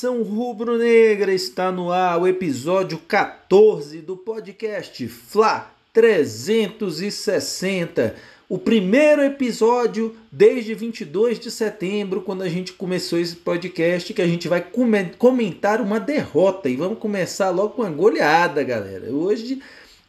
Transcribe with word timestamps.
Nação 0.00 0.22
rubro-negra! 0.22 1.30
Está 1.30 1.70
no 1.70 1.92
ar 1.92 2.18
o 2.18 2.26
episódio 2.26 2.96
14 3.06 4.00
do 4.00 4.16
podcast 4.16 5.06
Fla 5.06 5.70
360. 5.92 8.14
O 8.48 8.56
primeiro 8.56 9.22
episódio 9.22 10.16
desde 10.32 10.72
22 10.72 11.38
de 11.38 11.50
setembro, 11.50 12.22
quando 12.22 12.40
a 12.40 12.48
gente 12.48 12.72
começou 12.72 13.18
esse 13.18 13.36
podcast, 13.36 14.14
que 14.14 14.22
a 14.22 14.26
gente 14.26 14.48
vai 14.48 14.64
comentar 15.18 15.82
uma 15.82 16.00
derrota. 16.00 16.70
E 16.70 16.76
vamos 16.76 16.98
começar 16.98 17.50
logo 17.50 17.74
com 17.74 17.82
uma 17.82 17.90
goleada, 17.90 18.62
galera. 18.62 19.12
Hoje 19.12 19.60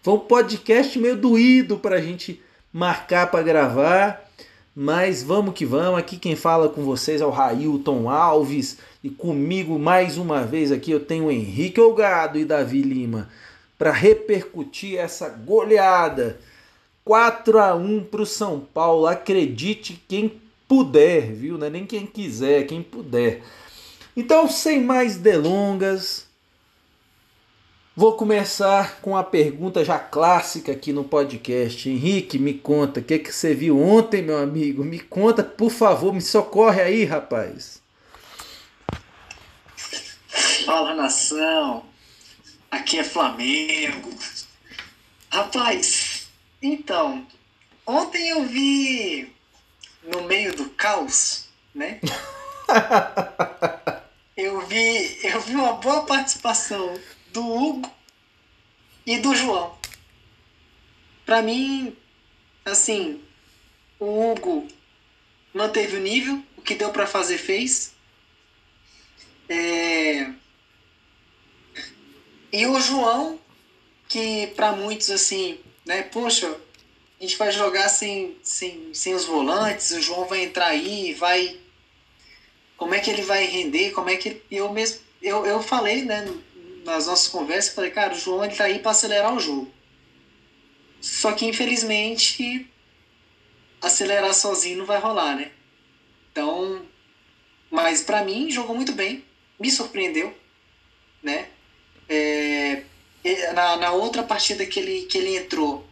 foi 0.02 0.14
um 0.14 0.20
podcast 0.20 0.98
meio 0.98 1.18
doído 1.18 1.78
para 1.78 1.98
a 1.98 2.02
gente 2.02 2.42
marcar 2.72 3.30
para 3.30 3.44
gravar. 3.44 4.26
Mas 4.74 5.22
vamos 5.22 5.54
que 5.54 5.66
vamos, 5.66 6.00
aqui 6.00 6.18
quem 6.18 6.34
fala 6.34 6.70
com 6.70 6.82
vocês 6.82 7.20
é 7.20 7.26
o 7.26 7.30
Railton 7.30 8.10
Alves 8.10 8.78
e 9.04 9.10
comigo 9.10 9.80
mais 9.80 10.18
uma 10.18 10.44
vez 10.44 10.72
aqui 10.72 10.92
eu 10.92 11.00
tenho 11.00 11.32
Henrique 11.32 11.80
Olgado 11.80 12.38
e 12.38 12.46
Davi 12.46 12.82
Lima 12.82 13.30
para 13.78 13.92
repercutir 13.92 15.00
essa 15.00 15.28
goleada 15.30 16.40
4 17.04 17.60
a 17.60 17.76
1 17.76 18.04
para 18.06 18.22
o 18.22 18.26
São 18.26 18.60
Paulo. 18.60 19.08
Acredite 19.08 20.02
quem 20.08 20.40
puder, 20.68 21.34
viu? 21.34 21.58
Não 21.58 21.68
é 21.68 21.70
nem 21.70 21.86
quem 21.86 22.06
quiser, 22.06 22.68
quem 22.68 22.84
puder. 22.84 23.42
Então, 24.16 24.48
sem 24.48 24.82
mais 24.82 25.18
delongas, 25.18 26.30
Vou 27.94 28.14
começar 28.14 29.02
com 29.02 29.18
a 29.18 29.24
pergunta 29.24 29.84
já 29.84 30.00
clássica 30.00 30.72
aqui 30.72 30.94
no 30.94 31.04
podcast. 31.04 31.90
Henrique, 31.90 32.40
me 32.40 32.54
conta, 32.54 33.02
o 33.02 33.04
que, 33.04 33.20
que 33.20 33.34
você 33.34 33.54
viu 33.54 33.78
ontem, 33.78 34.22
meu 34.22 34.38
amigo? 34.38 34.82
Me 34.82 34.98
conta, 34.98 35.44
por 35.44 35.70
favor, 35.70 36.14
me 36.14 36.22
socorre 36.22 36.82
aí, 36.82 37.04
rapaz. 37.04 37.81
Fala, 40.66 40.96
nação. 40.96 41.86
Aqui 42.70 43.00
é 43.00 43.04
Flamengo. 43.04 44.10
Rapaz, 45.30 46.28
então, 46.62 47.28
ontem 47.86 48.30
eu 48.30 48.46
vi 48.46 49.34
no 50.04 50.24
meio 50.24 50.56
do 50.56 50.70
caos, 50.72 51.50
né? 51.74 52.00
eu 54.38 54.66
vi, 54.66 55.20
eu 55.24 55.42
vi 55.42 55.56
uma 55.56 55.74
boa 55.74 56.06
participação 56.06 56.94
do 57.32 57.46
Hugo 57.46 57.92
e 59.06 59.18
do 59.20 59.36
João. 59.36 59.78
Para 61.26 61.42
mim, 61.42 61.96
assim, 62.66 63.22
o 64.00 64.32
Hugo 64.32 64.68
manteve 65.54 65.98
o 65.98 66.02
nível, 66.02 66.44
o 66.58 66.62
que 66.62 66.76
deu 66.76 66.92
para 66.92 67.08
fazer 67.08 67.38
fez. 67.38 67.94
É... 69.52 70.32
E 72.54 72.66
o 72.66 72.80
João, 72.80 73.38
que 74.08 74.48
para 74.56 74.72
muitos 74.72 75.12
assim, 75.12 75.60
né, 75.86 76.04
poxa, 76.04 76.48
a 77.20 77.24
gente 77.24 77.38
vai 77.38 77.52
jogar 77.52 77.90
sem, 77.90 78.38
sem, 78.42 78.94
sem 78.94 79.14
os 79.14 79.26
volantes, 79.26 79.92
o 79.92 80.02
João 80.02 80.26
vai 80.26 80.46
entrar 80.46 80.68
aí, 80.68 81.14
vai. 81.14 81.60
Como 82.78 82.96
é 82.96 83.00
que 83.00 83.10
ele 83.10 83.24
vai 83.24 83.46
render? 83.46 83.92
Como 83.92 84.10
é 84.10 84.16
que. 84.16 84.42
Eu 84.50 84.72
mesmo. 84.72 85.02
Eu, 85.22 85.46
eu 85.46 85.62
falei, 85.62 86.04
né, 86.04 86.26
nas 86.86 87.08
nossas 87.08 87.28
conversas, 87.28 87.76
falei, 87.76 87.92
cara, 87.92 88.14
o 88.14 88.18
João 88.18 88.46
ele 88.46 88.56
tá 88.56 88.64
aí 88.64 88.80
para 88.80 88.92
acelerar 88.92 89.36
o 89.36 89.40
jogo. 89.40 89.72
Só 91.02 91.34
que 91.34 91.46
infelizmente 91.46 92.68
acelerar 93.82 94.34
sozinho 94.34 94.80
não 94.80 94.86
vai 94.86 95.00
rolar, 95.00 95.36
né? 95.36 95.52
Então, 96.32 96.86
mas 97.70 98.02
para 98.02 98.24
mim 98.24 98.50
jogou 98.50 98.76
muito 98.76 98.94
bem, 98.94 99.24
me 99.62 99.72
surpreendeu, 99.72 100.36
né? 101.22 101.48
É, 102.10 102.84
na, 103.54 103.78
na 103.78 103.92
outra 103.92 104.24
partida 104.24 104.66
que 104.66 104.80
ele, 104.80 105.04
que 105.04 105.18
ele 105.18 105.38
entrou, 105.38 105.88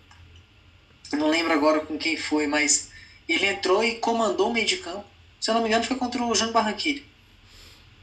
não 1.14 1.28
lembro 1.28 1.54
agora 1.54 1.80
com 1.82 1.98
quem 1.98 2.18
foi, 2.18 2.48
mas 2.48 2.90
ele 3.28 3.46
entrou 3.46 3.84
e 3.84 3.96
comandou 3.96 4.50
o 4.50 4.54
meio 4.54 4.66
de 4.66 4.78
campo. 4.78 5.06
Se 5.40 5.50
eu 5.50 5.54
não 5.54 5.62
me 5.62 5.68
engano, 5.68 5.84
foi 5.84 5.96
contra 5.96 6.22
o 6.24 6.36
Jânio 6.36 6.54
Barranquilla. 6.54 7.04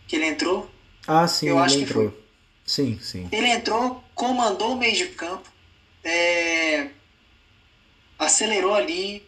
Que 0.06 0.16
ele 0.16 0.26
entrou. 0.26 0.70
Ah, 1.06 1.26
sim, 1.26 1.48
eu 1.48 1.58
acho 1.58 1.80
entrou. 1.80 2.10
que 2.10 2.16
foi. 2.16 2.26
Sim, 2.64 2.98
sim. 3.00 3.28
Ele 3.30 3.48
entrou, 3.48 4.02
comandou 4.14 4.72
o 4.72 4.76
meio 4.76 4.96
de 4.96 5.08
campo, 5.08 5.48
é, 6.02 6.88
acelerou 8.18 8.74
ali. 8.74 9.26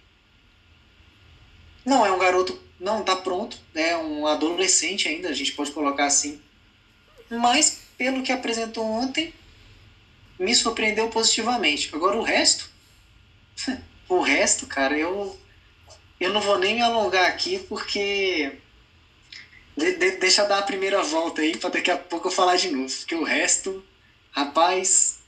Não 1.84 2.06
é 2.06 2.12
um 2.12 2.19
garoto, 2.19 2.59
não 2.78 3.00
está 3.00 3.16
pronto, 3.16 3.59
é 3.75 3.97
um 3.97 4.27
adolescente 4.27 5.09
ainda, 5.09 5.28
a 5.28 5.34
gente 5.34 5.53
pode 5.53 5.71
colocar 5.72 6.06
assim. 6.06 6.41
Mas, 7.28 7.81
pelo 7.97 8.22
que 8.22 8.33
apresentou 8.33 8.84
ontem, 8.84 9.34
me 10.39 10.55
surpreendeu 10.55 11.09
positivamente. 11.09 11.91
Agora 11.94 12.17
o 12.17 12.22
resto, 12.22 12.71
o 14.09 14.21
resto, 14.21 14.67
cara, 14.67 14.97
eu, 14.97 15.38
eu 16.21 16.33
não 16.33 16.41
vou 16.41 16.59
nem 16.59 16.77
me 16.77 16.83
alongar 16.83 17.27
aqui 17.27 17.59
porque 17.69 18.59
de, 19.78 19.93
de, 19.93 20.11
deixa 20.17 20.43
eu 20.43 20.49
dar 20.49 20.59
a 20.59 20.62
primeira 20.62 21.03
volta 21.03 21.41
aí 21.41 21.56
para 21.56 21.71
daqui 21.71 21.91
a 21.91 21.97
pouco 21.97 22.27
eu 22.27 22.33
falar 22.33 22.56
de 22.56 22.69
novo. 22.69 22.93
Porque 22.93 23.15
o 23.15 23.22
resto, 23.22 23.84
rapaz, 24.33 25.21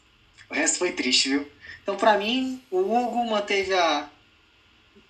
o 0.50 0.55
resto 0.55 0.78
foi 0.78 0.91
triste, 0.91 1.28
viu? 1.28 1.49
Então, 1.83 1.97
para 1.97 2.19
mim, 2.19 2.60
o 2.69 2.78
Hugo 2.78 3.25
manteve 3.31 3.72
a. 3.75 4.10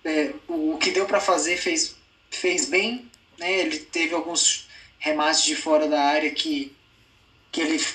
É, 0.03 0.33
o 0.47 0.77
que 0.77 0.91
deu 0.91 1.05
para 1.05 1.19
fazer 1.19 1.57
fez, 1.57 1.95
fez 2.31 2.65
bem. 2.65 3.09
Né? 3.37 3.51
Ele 3.59 3.77
teve 3.77 4.15
alguns 4.15 4.67
remates 4.97 5.43
de 5.43 5.55
fora 5.55 5.87
da 5.87 6.01
área 6.01 6.31
que, 6.31 6.75
que 7.51 7.61
ele 7.61 7.85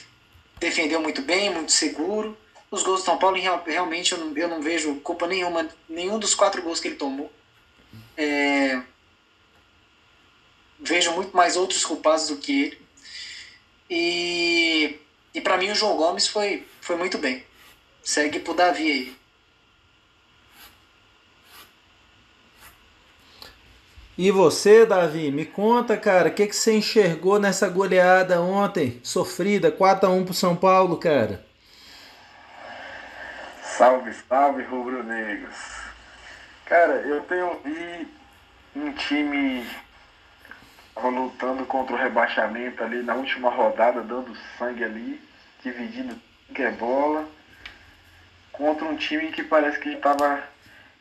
defendeu 0.60 1.00
muito 1.00 1.22
bem, 1.22 1.50
muito 1.50 1.72
seguro. 1.72 2.36
Os 2.70 2.82
gols 2.82 3.00
do 3.00 3.04
São 3.04 3.18
Paulo, 3.18 3.38
realmente, 3.66 4.12
eu 4.12 4.18
não, 4.18 4.36
eu 4.36 4.48
não 4.48 4.60
vejo 4.60 4.94
culpa 4.96 5.26
nenhuma, 5.26 5.68
nenhum 5.88 6.18
dos 6.18 6.34
quatro 6.34 6.62
gols 6.62 6.80
que 6.80 6.88
ele 6.88 6.96
tomou. 6.96 7.32
É, 8.16 8.82
vejo 10.80 11.12
muito 11.12 11.36
mais 11.36 11.56
outros 11.56 11.84
culpados 11.84 12.28
do 12.28 12.36
que 12.36 12.62
ele. 12.62 12.86
E, 13.88 14.98
e 15.32 15.40
para 15.40 15.56
mim 15.56 15.70
o 15.70 15.74
João 15.74 15.96
Gomes 15.96 16.26
foi, 16.26 16.66
foi 16.80 16.96
muito 16.96 17.18
bem. 17.18 17.44
Segue 18.02 18.40
pro 18.40 18.54
Davi 18.54 18.90
aí. 18.90 19.16
E 24.18 24.30
você, 24.30 24.86
Davi, 24.86 25.30
me 25.30 25.44
conta, 25.44 25.94
cara, 25.94 26.30
o 26.30 26.32
que, 26.32 26.46
que 26.46 26.56
você 26.56 26.72
enxergou 26.72 27.38
nessa 27.38 27.68
goleada 27.68 28.40
ontem, 28.40 28.98
sofrida, 29.02 29.70
4x1 29.70 30.24
pro 30.24 30.32
São 30.32 30.56
Paulo, 30.56 30.96
cara? 30.96 31.44
Salve, 33.62 34.14
salve, 34.26 34.62
rubro-negros. 34.62 35.54
Cara, 36.64 36.94
eu 37.02 37.20
tenho 37.24 37.60
vi 37.62 38.08
um 38.74 38.90
time 38.92 39.66
lutando 40.96 41.66
contra 41.66 41.94
o 41.94 41.98
rebaixamento 41.98 42.82
ali 42.82 43.02
na 43.02 43.16
última 43.16 43.50
rodada, 43.50 44.00
dando 44.00 44.34
sangue 44.58 44.82
ali, 44.82 45.20
dividindo 45.62 46.18
que 46.54 46.62
é 46.62 46.70
bola, 46.70 47.28
contra 48.50 48.86
um 48.86 48.96
time 48.96 49.30
que 49.30 49.42
parece 49.42 49.78
que 49.78 49.90
estava 49.90 50.42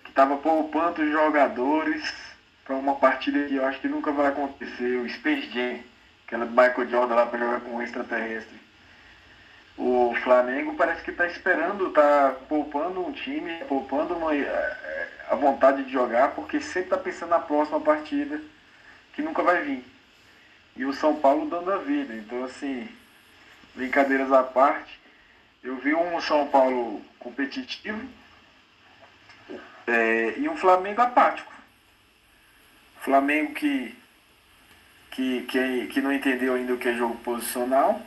que 0.03 0.11
tava 0.11 0.35
poupando 0.35 1.01
os 1.01 1.11
jogadores 1.11 2.34
para 2.65 2.75
uma 2.75 2.95
partida 2.95 3.45
que 3.47 3.55
eu 3.55 3.65
acho 3.65 3.79
que 3.79 3.87
nunca 3.87 4.11
vai 4.11 4.27
acontecer, 4.27 4.97
o 4.97 5.07
Space 5.07 5.51
Jam, 5.51 5.79
aquela 6.25 6.45
do 6.45 6.51
Michael 6.51 6.89
Jordan 6.89 7.15
lá 7.15 7.25
para 7.27 7.39
jogar 7.39 7.61
com 7.61 7.75
o 7.75 7.81
extraterrestre. 7.81 8.59
O 9.77 10.15
Flamengo 10.23 10.75
parece 10.75 11.03
que 11.03 11.11
está 11.11 11.27
esperando, 11.27 11.87
está 11.87 12.35
poupando 12.49 13.05
um 13.05 13.11
time, 13.11 13.53
poupando 13.67 14.15
uma, 14.15 14.35
é, 14.35 15.09
a 15.29 15.35
vontade 15.35 15.83
de 15.83 15.91
jogar, 15.91 16.31
porque 16.31 16.59
sempre 16.59 16.83
está 16.83 16.97
pensando 16.97 17.29
na 17.29 17.39
próxima 17.39 17.79
partida 17.79 18.41
que 19.13 19.21
nunca 19.21 19.43
vai 19.43 19.61
vir. 19.61 19.85
E 20.75 20.85
o 20.85 20.93
São 20.93 21.15
Paulo 21.17 21.47
dando 21.47 21.71
a 21.71 21.77
vida. 21.77 22.13
Então, 22.15 22.43
assim, 22.45 22.89
brincadeiras 23.75 24.31
à 24.31 24.43
parte, 24.43 24.99
eu 25.63 25.75
vi 25.77 25.93
um 25.93 26.19
São 26.19 26.47
Paulo 26.47 27.01
competitivo 27.19 28.01
é, 29.85 30.33
e 30.37 30.49
um 30.49 30.57
Flamengo 30.57 31.01
apático. 31.01 31.54
Flamengo 33.05 33.53
que, 33.53 33.95
que, 35.11 35.41
que, 35.43 35.87
que 35.87 36.01
não 36.01 36.11
entendeu 36.11 36.55
ainda 36.55 36.73
o 36.73 36.77
que 36.77 36.89
é 36.89 36.95
jogo 36.95 37.15
posicional, 37.17 38.01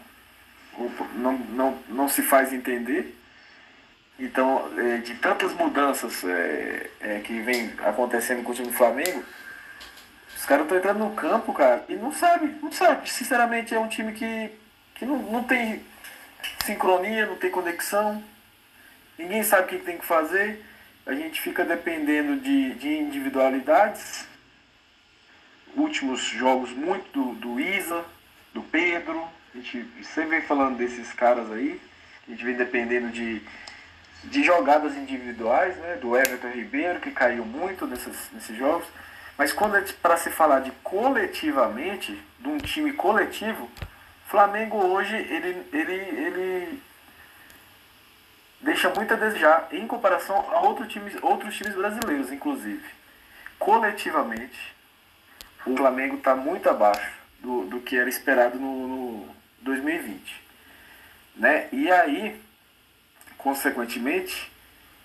não, 1.14 1.38
não, 1.38 1.78
não 1.88 2.08
se 2.08 2.20
faz 2.20 2.52
entender. 2.52 3.16
Então, 4.18 4.68
é, 4.76 4.96
de 4.96 5.14
tantas 5.14 5.54
mudanças 5.54 6.24
é, 6.24 6.90
é, 7.00 7.20
que 7.20 7.40
vem 7.40 7.72
acontecendo 7.78 8.42
com 8.42 8.50
o 8.50 8.54
time 8.54 8.66
do 8.66 8.74
Flamengo, 8.74 9.24
os 10.36 10.44
caras 10.44 10.64
estão 10.64 10.78
entrando 10.78 10.98
no 10.98 11.14
campo, 11.14 11.52
cara, 11.52 11.84
e 11.88 11.94
não 11.94 12.12
sabe, 12.12 12.56
não 12.60 12.72
sabe. 12.72 13.08
Sinceramente, 13.08 13.72
é 13.72 13.78
um 13.78 13.88
time 13.88 14.12
que, 14.12 14.50
que 14.96 15.06
não, 15.06 15.18
não 15.18 15.44
tem 15.44 15.80
sincronia, 16.66 17.26
não 17.26 17.36
tem 17.36 17.50
conexão. 17.50 18.20
Ninguém 19.16 19.44
sabe 19.44 19.62
o 19.62 19.66
que 19.68 19.84
tem 19.84 19.96
que 19.96 20.06
fazer. 20.06 20.64
A 21.06 21.14
gente 21.14 21.40
fica 21.40 21.64
dependendo 21.64 22.40
de, 22.40 22.74
de 22.74 22.88
individualidades. 22.98 24.27
Últimos 25.78 26.20
jogos 26.20 26.70
muito 26.70 27.10
do, 27.12 27.34
do 27.34 27.60
Isa, 27.60 28.04
do 28.52 28.62
Pedro. 28.62 29.22
A 29.54 29.58
gente 29.58 29.86
sempre 30.02 30.30
vem 30.30 30.42
falando 30.42 30.76
desses 30.76 31.12
caras 31.12 31.50
aí. 31.52 31.80
A 32.26 32.30
gente 32.30 32.44
vem 32.44 32.56
dependendo 32.56 33.08
de, 33.08 33.40
de 34.24 34.42
jogadas 34.42 34.96
individuais, 34.96 35.76
né? 35.76 35.96
Do 35.96 36.16
Everton 36.16 36.50
Ribeiro, 36.50 37.00
que 37.00 37.10
caiu 37.10 37.44
muito 37.44 37.86
nesses, 37.86 38.28
nesses 38.32 38.56
jogos. 38.56 38.86
Mas 39.38 39.52
quando 39.52 39.76
é 39.76 39.82
para 40.02 40.16
se 40.16 40.30
falar 40.30 40.60
de 40.60 40.72
coletivamente, 40.82 42.20
de 42.40 42.48
um 42.48 42.58
time 42.58 42.92
coletivo, 42.92 43.70
Flamengo 44.26 44.76
hoje 44.76 45.14
ele, 45.14 45.64
ele, 45.72 45.94
ele 45.94 46.82
deixa 48.60 48.90
muito 48.90 49.14
a 49.14 49.16
desejar 49.16 49.68
em 49.70 49.86
comparação 49.86 50.36
a 50.50 50.60
outros 50.60 50.92
times, 50.92 51.14
outros 51.22 51.56
times 51.56 51.74
brasileiros, 51.74 52.32
inclusive. 52.32 52.84
Coletivamente, 53.58 54.58
o 55.66 55.76
Flamengo 55.76 56.16
está 56.16 56.34
muito 56.34 56.68
abaixo 56.68 57.12
do, 57.40 57.64
do 57.66 57.80
que 57.80 57.96
era 57.96 58.08
esperado 58.08 58.58
no, 58.58 58.88
no 58.88 59.34
2020. 59.60 60.42
Né? 61.36 61.68
E 61.72 61.90
aí, 61.90 62.40
consequentemente, 63.36 64.50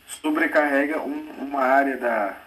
sobrecarrega 0.08 1.02
um, 1.02 1.30
uma 1.40 1.62
área 1.62 1.98
da, 1.98 2.38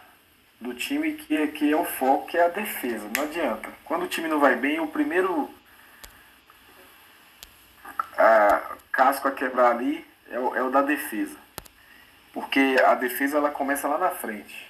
do 0.61 0.75
time 0.75 1.13
que 1.13 1.37
é, 1.37 1.47
que 1.47 1.73
é 1.73 1.77
o 1.77 1.85
foco, 1.85 2.27
que 2.27 2.37
é 2.37 2.45
a 2.45 2.49
defesa. 2.49 3.09
Não 3.17 3.25
adianta. 3.25 3.69
Quando 3.85 4.05
o 4.05 4.09
time 4.09 4.29
não 4.29 4.41
vai 4.41 4.57
bem, 4.57 4.81
o 4.81 4.89
primeiro 4.89 5.51
a, 8.17 8.77
casco 8.91 9.29
a 9.29 9.33
quebrar 9.33 9.73
ali 9.73 10.05
é 10.31 10.39
o, 10.39 10.57
é 10.57 10.63
o 10.63 10.71
da 10.71 10.83
defesa. 10.83 11.37
Porque 12.33 12.77
a 12.85 12.95
defesa 12.95 13.39
ela 13.39 13.51
começa 13.51 13.89
lá 13.89 13.99
na 13.99 14.11
frente. 14.11 14.67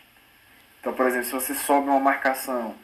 Então, 0.80 0.92
por 0.92 1.06
exemplo, 1.06 1.26
se 1.26 1.32
você 1.32 1.54
sobe 1.54 1.88
uma 1.88 1.98
marcação 1.98 2.76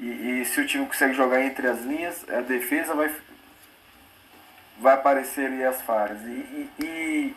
e, 0.00 0.40
e, 0.40 0.44
se 0.46 0.60
o 0.60 0.66
time 0.66 0.86
consegue 0.86 1.14
jogar 1.14 1.42
entre 1.42 1.66
as 1.66 1.82
linhas, 1.82 2.28
a 2.28 2.40
defesa 2.40 2.94
vai, 2.94 3.14
vai 4.78 4.94
aparecer 4.94 5.46
ali 5.46 5.62
as 5.62 5.80
falhas. 5.82 6.18
E, 6.22 6.30
e, 6.30 6.70
e 6.82 7.36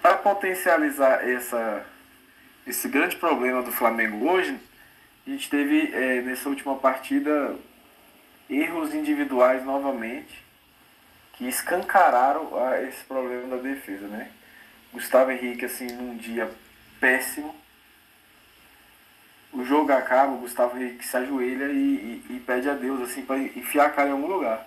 para 0.00 0.16
potencializar 0.16 1.28
essa, 1.28 1.84
esse 2.66 2.88
grande 2.88 3.16
problema 3.16 3.62
do 3.62 3.70
Flamengo 3.70 4.26
hoje, 4.28 4.58
a 5.26 5.30
gente 5.30 5.48
teve 5.50 5.92
é, 5.92 6.22
nessa 6.22 6.48
última 6.48 6.76
partida 6.76 7.54
erros 8.48 8.94
individuais 8.94 9.64
novamente 9.64 10.42
que 11.34 11.46
escancararam 11.48 12.50
esse 12.86 13.02
problema 13.04 13.56
da 13.56 13.62
defesa, 13.62 14.06
né? 14.06 14.30
Gustavo 14.92 15.32
Henrique, 15.32 15.64
assim, 15.64 15.86
num 15.88 16.16
dia 16.16 16.48
péssimo, 17.00 17.54
o 19.54 19.64
jogo 19.64 19.92
acaba, 19.92 20.32
o 20.32 20.38
Gustavo 20.38 20.76
Henrique 20.76 21.06
se 21.06 21.16
ajoelha 21.16 21.66
e, 21.66 22.22
e, 22.28 22.34
e 22.34 22.40
pede 22.40 22.68
a 22.68 22.74
Deus, 22.74 23.00
assim, 23.02 23.24
para 23.24 23.38
enfiar 23.38 23.86
a 23.86 23.90
cara 23.90 24.08
em 24.08 24.12
algum 24.12 24.26
lugar. 24.26 24.66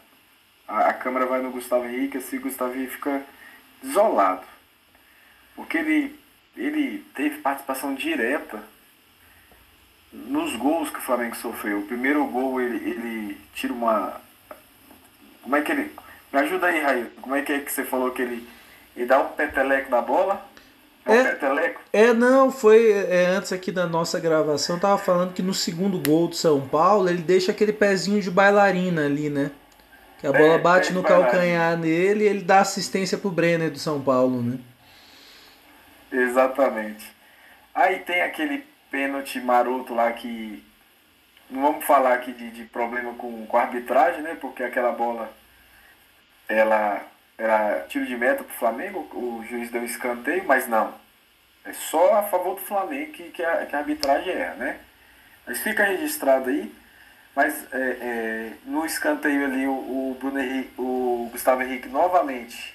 A, 0.68 0.90
a 0.90 0.94
câmera 0.94 1.26
vai 1.26 1.42
no 1.42 1.52
Gustavo 1.52 1.86
Henrique, 1.86 2.18
assim, 2.18 2.38
o 2.38 2.42
Gustavo 2.42 2.74
Henrique 2.74 2.94
fica 2.94 3.22
desolado. 3.84 4.46
Porque 5.56 5.78
ele, 5.78 6.18
ele 6.56 7.06
teve 7.14 7.40
participação 7.40 7.94
direta 7.94 8.64
nos 10.14 10.56
gols 10.56 10.90
que 10.90 11.00
o 11.00 11.02
Flamengo 11.02 11.36
sofreu. 11.36 11.80
O 11.80 11.88
primeiro 11.88 12.26
gol, 12.26 12.62
ele, 12.62 12.90
ele 12.90 13.38
tira 13.54 13.74
uma... 13.74 14.22
Como 15.42 15.56
é 15.56 15.62
que 15.62 15.72
ele... 15.72 15.94
Me 16.32 16.40
ajuda 16.40 16.68
aí, 16.68 16.80
Raio. 16.80 17.12
Como 17.22 17.36
é 17.36 17.42
que 17.42 17.52
é 17.52 17.60
que 17.60 17.72
você 17.72 17.84
falou 17.84 18.12
que 18.12 18.22
ele, 18.22 18.48
ele 18.96 19.06
dá 19.06 19.20
um 19.20 19.30
peteleco 19.30 19.90
na 19.90 20.02
bola? 20.02 20.46
É, 21.08 21.76
é, 21.94 22.14
não, 22.14 22.52
foi 22.52 22.92
é, 22.92 23.28
antes 23.28 23.54
aqui 23.54 23.72
da 23.72 23.88
nossa 23.88 24.20
gravação, 24.20 24.78
tava 24.78 24.98
falando 24.98 25.34
que 25.34 25.42
no 25.42 25.54
segundo 25.54 25.98
gol 26.00 26.28
do 26.28 26.36
São 26.36 26.68
Paulo, 26.68 27.10
ele 27.10 27.22
deixa 27.22 27.52
aquele 27.52 27.72
pezinho 27.72 28.22
de 28.22 28.30
bailarina 28.30 29.06
ali, 29.06 29.30
né? 29.30 29.52
Que 30.20 30.28
a 30.28 30.32
bola 30.32 30.56
é, 30.56 30.58
bate 30.58 30.92
no 30.92 31.04
calcanhar 31.04 31.78
nele 31.78 32.24
e 32.24 32.28
ele 32.28 32.42
dá 32.42 32.60
assistência 32.60 33.18
pro 33.18 33.30
Brenner 33.30 33.72
do 33.72 33.80
São 33.80 34.02
Paulo, 34.02 34.42
né? 34.42 34.58
Exatamente. 36.12 37.16
Aí 37.74 38.00
tem 38.00 38.22
aquele 38.22 38.66
pênalti 38.90 39.40
maroto 39.40 39.94
lá 39.94 40.12
que. 40.12 40.64
Não 41.50 41.62
vamos 41.62 41.86
falar 41.86 42.16
aqui 42.16 42.34
de, 42.34 42.52
de 42.52 42.66
problema 42.66 43.14
com, 43.14 43.46
com 43.46 43.58
a 43.58 43.62
arbitragem, 43.62 44.22
né? 44.22 44.36
Porque 44.42 44.64
aquela 44.64 44.92
bola 44.92 45.32
ela 46.50 47.02
era 47.38 47.86
tiro 47.88 48.06
de 48.06 48.18
meta 48.18 48.44
para 48.44 48.54
o 48.54 48.58
Flamengo, 48.58 49.08
o 49.14 49.44
juiz 49.48 49.70
deu 49.70 49.86
escanteio, 49.86 50.44
mas 50.46 50.68
não. 50.68 50.94
É 51.64 51.72
só 51.74 52.16
a 52.16 52.24
favor 52.24 52.56
do 52.56 52.62
Flamengo 52.62 53.12
que, 53.12 53.30
que, 53.30 53.44
a, 53.44 53.66
que 53.66 53.76
a 53.76 53.80
arbitragem 53.80 54.34
é, 54.34 54.56
né? 54.56 54.80
Mas 55.46 55.60
fica 55.60 55.84
registrado 55.84 56.50
aí. 56.50 56.74
Mas 57.36 57.72
é, 57.72 57.78
é, 57.78 58.54
no 58.66 58.86
escanteio 58.86 59.46
ali 59.46 59.68
o, 59.68 59.72
o, 59.72 60.18
Bruno 60.20 60.40
Henrique, 60.40 60.74
o 60.78 61.30
Gustavo 61.32 61.62
Henrique 61.62 61.88
novamente 61.88 62.74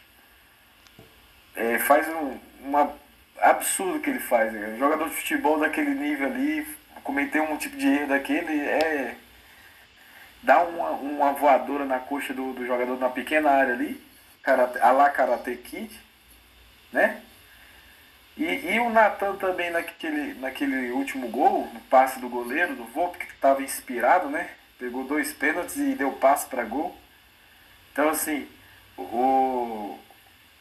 é, 1.57 1.79
faz 1.81 2.07
um 2.09 2.39
uma 2.61 2.93
absurdo 3.41 3.99
que 3.99 4.11
ele 4.11 4.21
faz. 4.21 4.53
Né? 4.53 4.77
Jogador 4.79 5.09
de 5.09 5.17
futebol 5.17 5.59
daquele 5.59 5.95
nível 5.95 6.29
ali, 6.29 6.65
cometer 7.03 7.41
um 7.41 7.57
tipo 7.57 7.77
de 7.77 7.89
erro 7.89 8.09
daquele 8.09 8.61
é. 8.61 9.17
dá 10.43 10.63
uma, 10.63 10.91
uma 10.91 11.33
voadora 11.33 11.85
na 11.85 11.99
coxa 11.99 12.33
do, 12.33 12.53
do 12.53 12.65
jogador 12.65 12.97
na 13.01 13.09
pequena 13.09 13.51
área 13.51 13.75
ali 13.75 14.12
karate, 14.43 14.79
a 14.79 14.91
la 14.93 15.11
Karate 15.11 15.57
Kid, 15.57 15.99
né? 16.93 17.21
E, 18.37 18.45
e 18.45 18.81
o 18.81 18.91
Natan 18.91 19.37
também 19.37 19.71
naquele, 19.71 20.35
naquele 20.35 20.91
último 20.91 21.29
gol, 21.29 21.69
no 21.73 21.81
passe 21.81 22.19
do 22.19 22.29
goleiro, 22.29 22.75
do 22.75 22.85
Volpe, 22.85 23.19
que 23.19 23.33
estava 23.33 23.63
inspirado, 23.63 24.29
né? 24.29 24.51
Pegou 24.79 25.05
dois 25.05 25.33
pênaltis 25.33 25.77
e 25.77 25.95
deu 25.95 26.13
passe 26.13 26.47
para 26.47 26.65
gol. 26.65 26.97
Então, 27.93 28.09
assim, 28.09 28.49
o, 28.97 29.99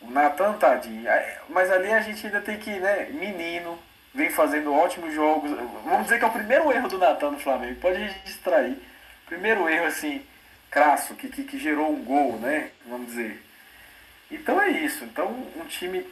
o 0.02 0.12
Natan, 0.12 0.54
tadinho. 0.54 1.06
Mas 1.50 1.72
ali 1.72 1.92
a 1.92 2.02
gente 2.02 2.26
ainda 2.26 2.42
tem 2.42 2.60
que, 2.60 2.72
né? 2.72 3.08
Menino, 3.12 3.80
vem 4.14 4.30
fazendo 4.30 4.74
ótimos 4.74 5.14
jogos. 5.14 5.50
Vamos 5.86 6.04
dizer 6.04 6.20
que 6.20 6.26
é 6.26 6.28
o 6.28 6.32
primeiro 6.32 6.72
erro 6.72 6.90
do 6.90 6.98
Natan 6.98 7.32
no 7.32 7.40
Flamengo. 7.40 7.80
Pode 7.80 7.98
registrar 7.98 8.58
aí. 8.58 8.78
Primeiro 9.26 9.70
erro, 9.70 9.86
assim, 9.86 10.26
crasso, 10.70 11.16
que, 11.16 11.30
que, 11.30 11.44
que 11.46 11.58
gerou 11.58 11.90
um 11.90 12.04
gol, 12.04 12.38
né? 12.38 12.70
Vamos 12.86 13.08
dizer. 13.08 13.42
Então 14.32 14.60
é 14.62 14.70
isso. 14.70 15.04
Então 15.04 15.28
um 15.56 15.66
time 15.66 16.06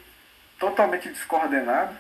totalmente 0.60 1.10
descoordenado. 1.10 1.96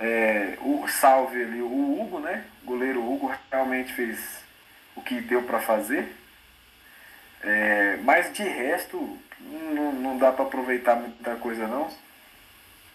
É, 0.00 0.58
o 0.60 0.88
salve 0.88 1.42
ali, 1.42 1.60
o 1.62 2.00
Hugo, 2.00 2.18
né? 2.18 2.44
O 2.62 2.66
goleiro 2.66 3.00
Hugo 3.00 3.32
realmente 3.52 3.92
fez 3.92 4.42
o 4.96 5.02
que 5.02 5.20
deu 5.20 5.42
para 5.42 5.60
fazer. 5.60 6.16
É, 7.42 7.98
mas 8.02 8.32
de 8.32 8.42
resto 8.42 9.18
não, 9.38 9.92
não 9.92 10.18
dá 10.18 10.32
para 10.32 10.44
aproveitar 10.44 10.96
muita 10.96 11.36
coisa 11.36 11.66
não. 11.68 11.90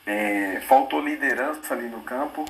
É, 0.05 0.61
faltou 0.67 1.01
liderança 1.01 1.73
ali 1.73 1.87
no 1.87 2.01
campo. 2.01 2.43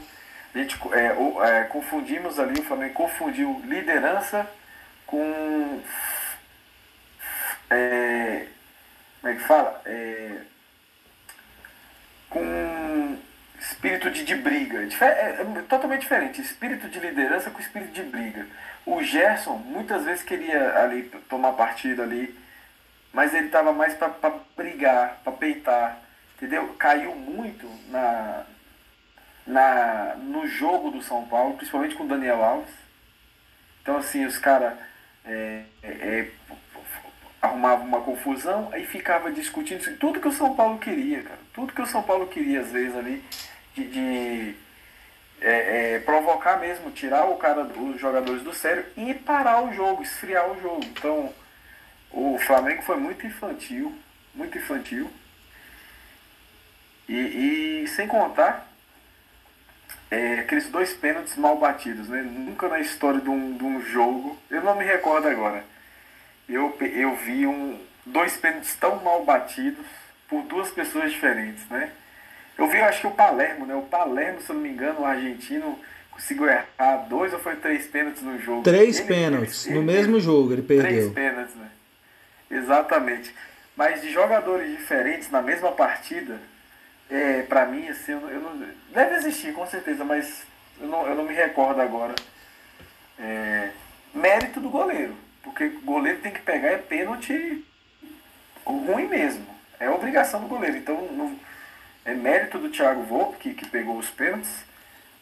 A 0.56 0.58
gente 0.58 0.80
é, 0.94 1.60
é, 1.60 1.64
confundimos 1.66 2.40
ali, 2.40 2.60
o 2.60 2.64
Flamengo 2.64 2.94
confundiu 2.94 3.62
liderança 3.66 4.50
com 5.06 5.82
é, 7.70 8.48
como 9.22 9.34
é 9.34 9.36
que 9.36 9.44
fala? 9.44 9.82
É, 9.86 10.42
com 12.30 13.18
espírito 13.60 14.10
de, 14.12 14.24
de 14.24 14.36
briga. 14.36 14.88
É, 15.02 15.06
é, 15.06 15.42
é, 15.42 15.62
totalmente 15.64 16.02
diferente. 16.02 16.42
Espírito 16.42 16.88
de 16.88 17.00
liderança 17.00 17.50
com 17.50 17.60
espírito 17.60 17.92
de 17.92 18.04
briga. 18.04 18.48
O 18.86 19.04
Gerson 19.04 19.58
muitas 19.58 20.06
vezes 20.06 20.24
queria 20.24 20.78
ali 20.80 21.04
tomar 21.30 21.54
partido 21.54 22.02
ali, 22.02 22.38
mas 23.14 23.34
ele 23.34 23.48
estava 23.48 23.74
mais 23.74 23.94
para 23.94 24.14
brigar, 24.56 25.20
para 25.24 25.34
peitar. 25.34 26.00
Entendeu? 26.38 26.76
Caiu 26.80 27.14
muito 27.16 27.70
na, 27.90 28.46
na, 29.46 30.16
no 30.16 30.48
jogo 30.48 30.92
do 30.92 31.02
São 31.04 31.28
Paulo, 31.28 31.56
principalmente 31.56 31.96
com 31.96 32.06
o 32.06 32.08
Daniel 32.08 32.44
Alves. 32.44 32.74
Então 33.82 33.98
assim, 33.98 34.26
os 34.26 34.38
caras 34.38 34.78
é, 35.26 35.64
é, 35.84 36.28
arrumava 37.42 37.84
uma 37.84 38.02
confusão, 38.02 38.70
aí 38.72 38.86
ficava 38.86 39.32
discutindo 39.32 39.98
tudo 39.98 40.20
que 40.20 40.28
o 40.28 40.34
São 40.34 40.56
Paulo 40.56 40.78
queria, 40.78 41.24
cara. 41.24 41.40
Tudo 41.54 41.74
que 41.74 41.82
o 41.82 41.88
São 41.88 42.04
Paulo 42.04 42.28
queria, 42.28 42.62
às 42.62 42.72
vezes, 42.72 42.96
ali, 42.96 43.24
de, 43.74 43.88
de 43.88 44.56
é, 45.42 45.96
é, 45.96 46.00
provocar 46.00 46.58
mesmo, 46.60 46.92
tirar 46.92 47.26
o 47.26 47.38
cara, 47.38 47.64
os 47.64 48.00
jogadores 48.00 48.44
do 48.44 48.54
sério 48.54 48.86
e 48.98 49.14
parar 49.14 49.64
o 49.64 49.74
jogo, 49.74 50.04
esfriar 50.04 50.50
o 50.52 50.62
jogo. 50.62 50.84
Então, 50.84 51.34
o 52.12 52.38
Flamengo 52.40 52.82
foi 52.82 52.98
muito 52.98 53.26
infantil, 53.26 53.98
muito 54.36 54.58
infantil. 54.58 55.10
E, 57.08 57.84
e 57.84 57.88
sem 57.88 58.08
contar 58.08 58.68
é, 60.12 60.40
aqueles 60.40 60.68
dois 60.70 60.94
pênaltis 60.94 61.36
mal 61.38 61.58
batidos, 61.58 62.10
né? 62.10 62.22
Nunca 62.22 62.68
na 62.68 62.80
história 62.80 63.22
de 63.22 63.30
um, 63.30 63.58
de 63.58 63.64
um 63.64 63.82
jogo, 63.82 64.38
eu 64.50 64.62
não 64.62 64.76
me 64.76 64.84
recordo 64.84 65.28
agora 65.28 65.64
eu, 66.50 66.76
eu 66.82 67.16
vi 67.16 67.46
um, 67.46 67.80
dois 68.06 68.36
pênaltis 68.38 68.76
tão 68.76 68.98
mal 68.98 69.24
batidos 69.24 69.86
por 70.28 70.44
duas 70.44 70.70
pessoas 70.72 71.12
diferentes, 71.12 71.66
né? 71.70 71.92
Eu 72.58 72.68
vi, 72.68 72.78
eu 72.78 72.86
acho 72.86 73.02
que 73.02 73.08
o 73.08 73.12
Palermo, 73.12 73.66
né? 73.66 73.76
O 73.76 73.84
Palermo, 73.84 74.42
se 74.42 74.50
eu 74.50 74.56
não 74.56 74.62
me 74.62 74.70
engano, 74.70 75.02
o 75.02 75.06
argentino 75.06 75.80
conseguiu 76.12 76.50
errar 76.50 77.08
dois 77.08 77.34
ou 77.34 77.40
foi 77.40 77.56
três 77.56 77.88
pênaltis 77.88 78.22
no 78.22 78.38
jogo. 78.40 78.64
Três 78.64 79.00
ele, 79.00 79.08
pênaltis, 79.08 79.66
ele, 79.66 79.76
no 79.76 79.82
ele, 79.82 79.98
mesmo 79.98 80.20
jogo 80.20 80.54
ele 80.54 80.62
perdeu. 80.62 80.92
Três 80.92 81.14
pênaltis, 81.14 81.56
né? 81.56 81.70
Exatamente. 82.52 83.34
Mas 83.76 84.02
de 84.02 84.12
jogadores 84.12 84.70
diferentes 84.78 85.32
na 85.32 85.42
mesma 85.42 85.72
partida, 85.72 86.38
é, 87.10 87.44
para 87.44 87.66
mim, 87.66 87.88
assim, 87.88 88.12
eu, 88.12 88.30
eu 88.30 88.42
não, 88.42 88.68
deve 88.94 89.16
existir, 89.16 89.54
com 89.54 89.66
certeza, 89.66 90.04
mas 90.04 90.44
eu 90.82 90.88
não, 90.88 91.08
eu 91.08 91.16
não 91.16 91.24
me 91.24 91.34
recordo 91.34 91.82
agora. 91.82 92.14
É, 93.18 93.70
mérito 94.14 94.60
do 94.60 94.70
goleiro. 94.70 95.16
Porque 95.44 95.66
o 95.66 95.82
goleiro 95.82 96.22
tem 96.22 96.32
que 96.32 96.42
pegar 96.42 96.70
é 96.70 96.78
pênalti 96.78 97.66
ruim 98.66 99.08
mesmo. 99.08 99.46
É 99.80 99.90
obrigação 99.90 100.42
do 100.42 100.48
goleiro. 100.48 100.78
Então, 100.78 101.38
é 102.06 102.14
mérito 102.14 102.58
do 102.58 102.70
Thiago 102.70 103.04
Volpe, 103.04 103.38
que, 103.38 103.54
que 103.54 103.68
pegou 103.68 103.98
os 103.98 104.10
pênaltis, 104.10 104.66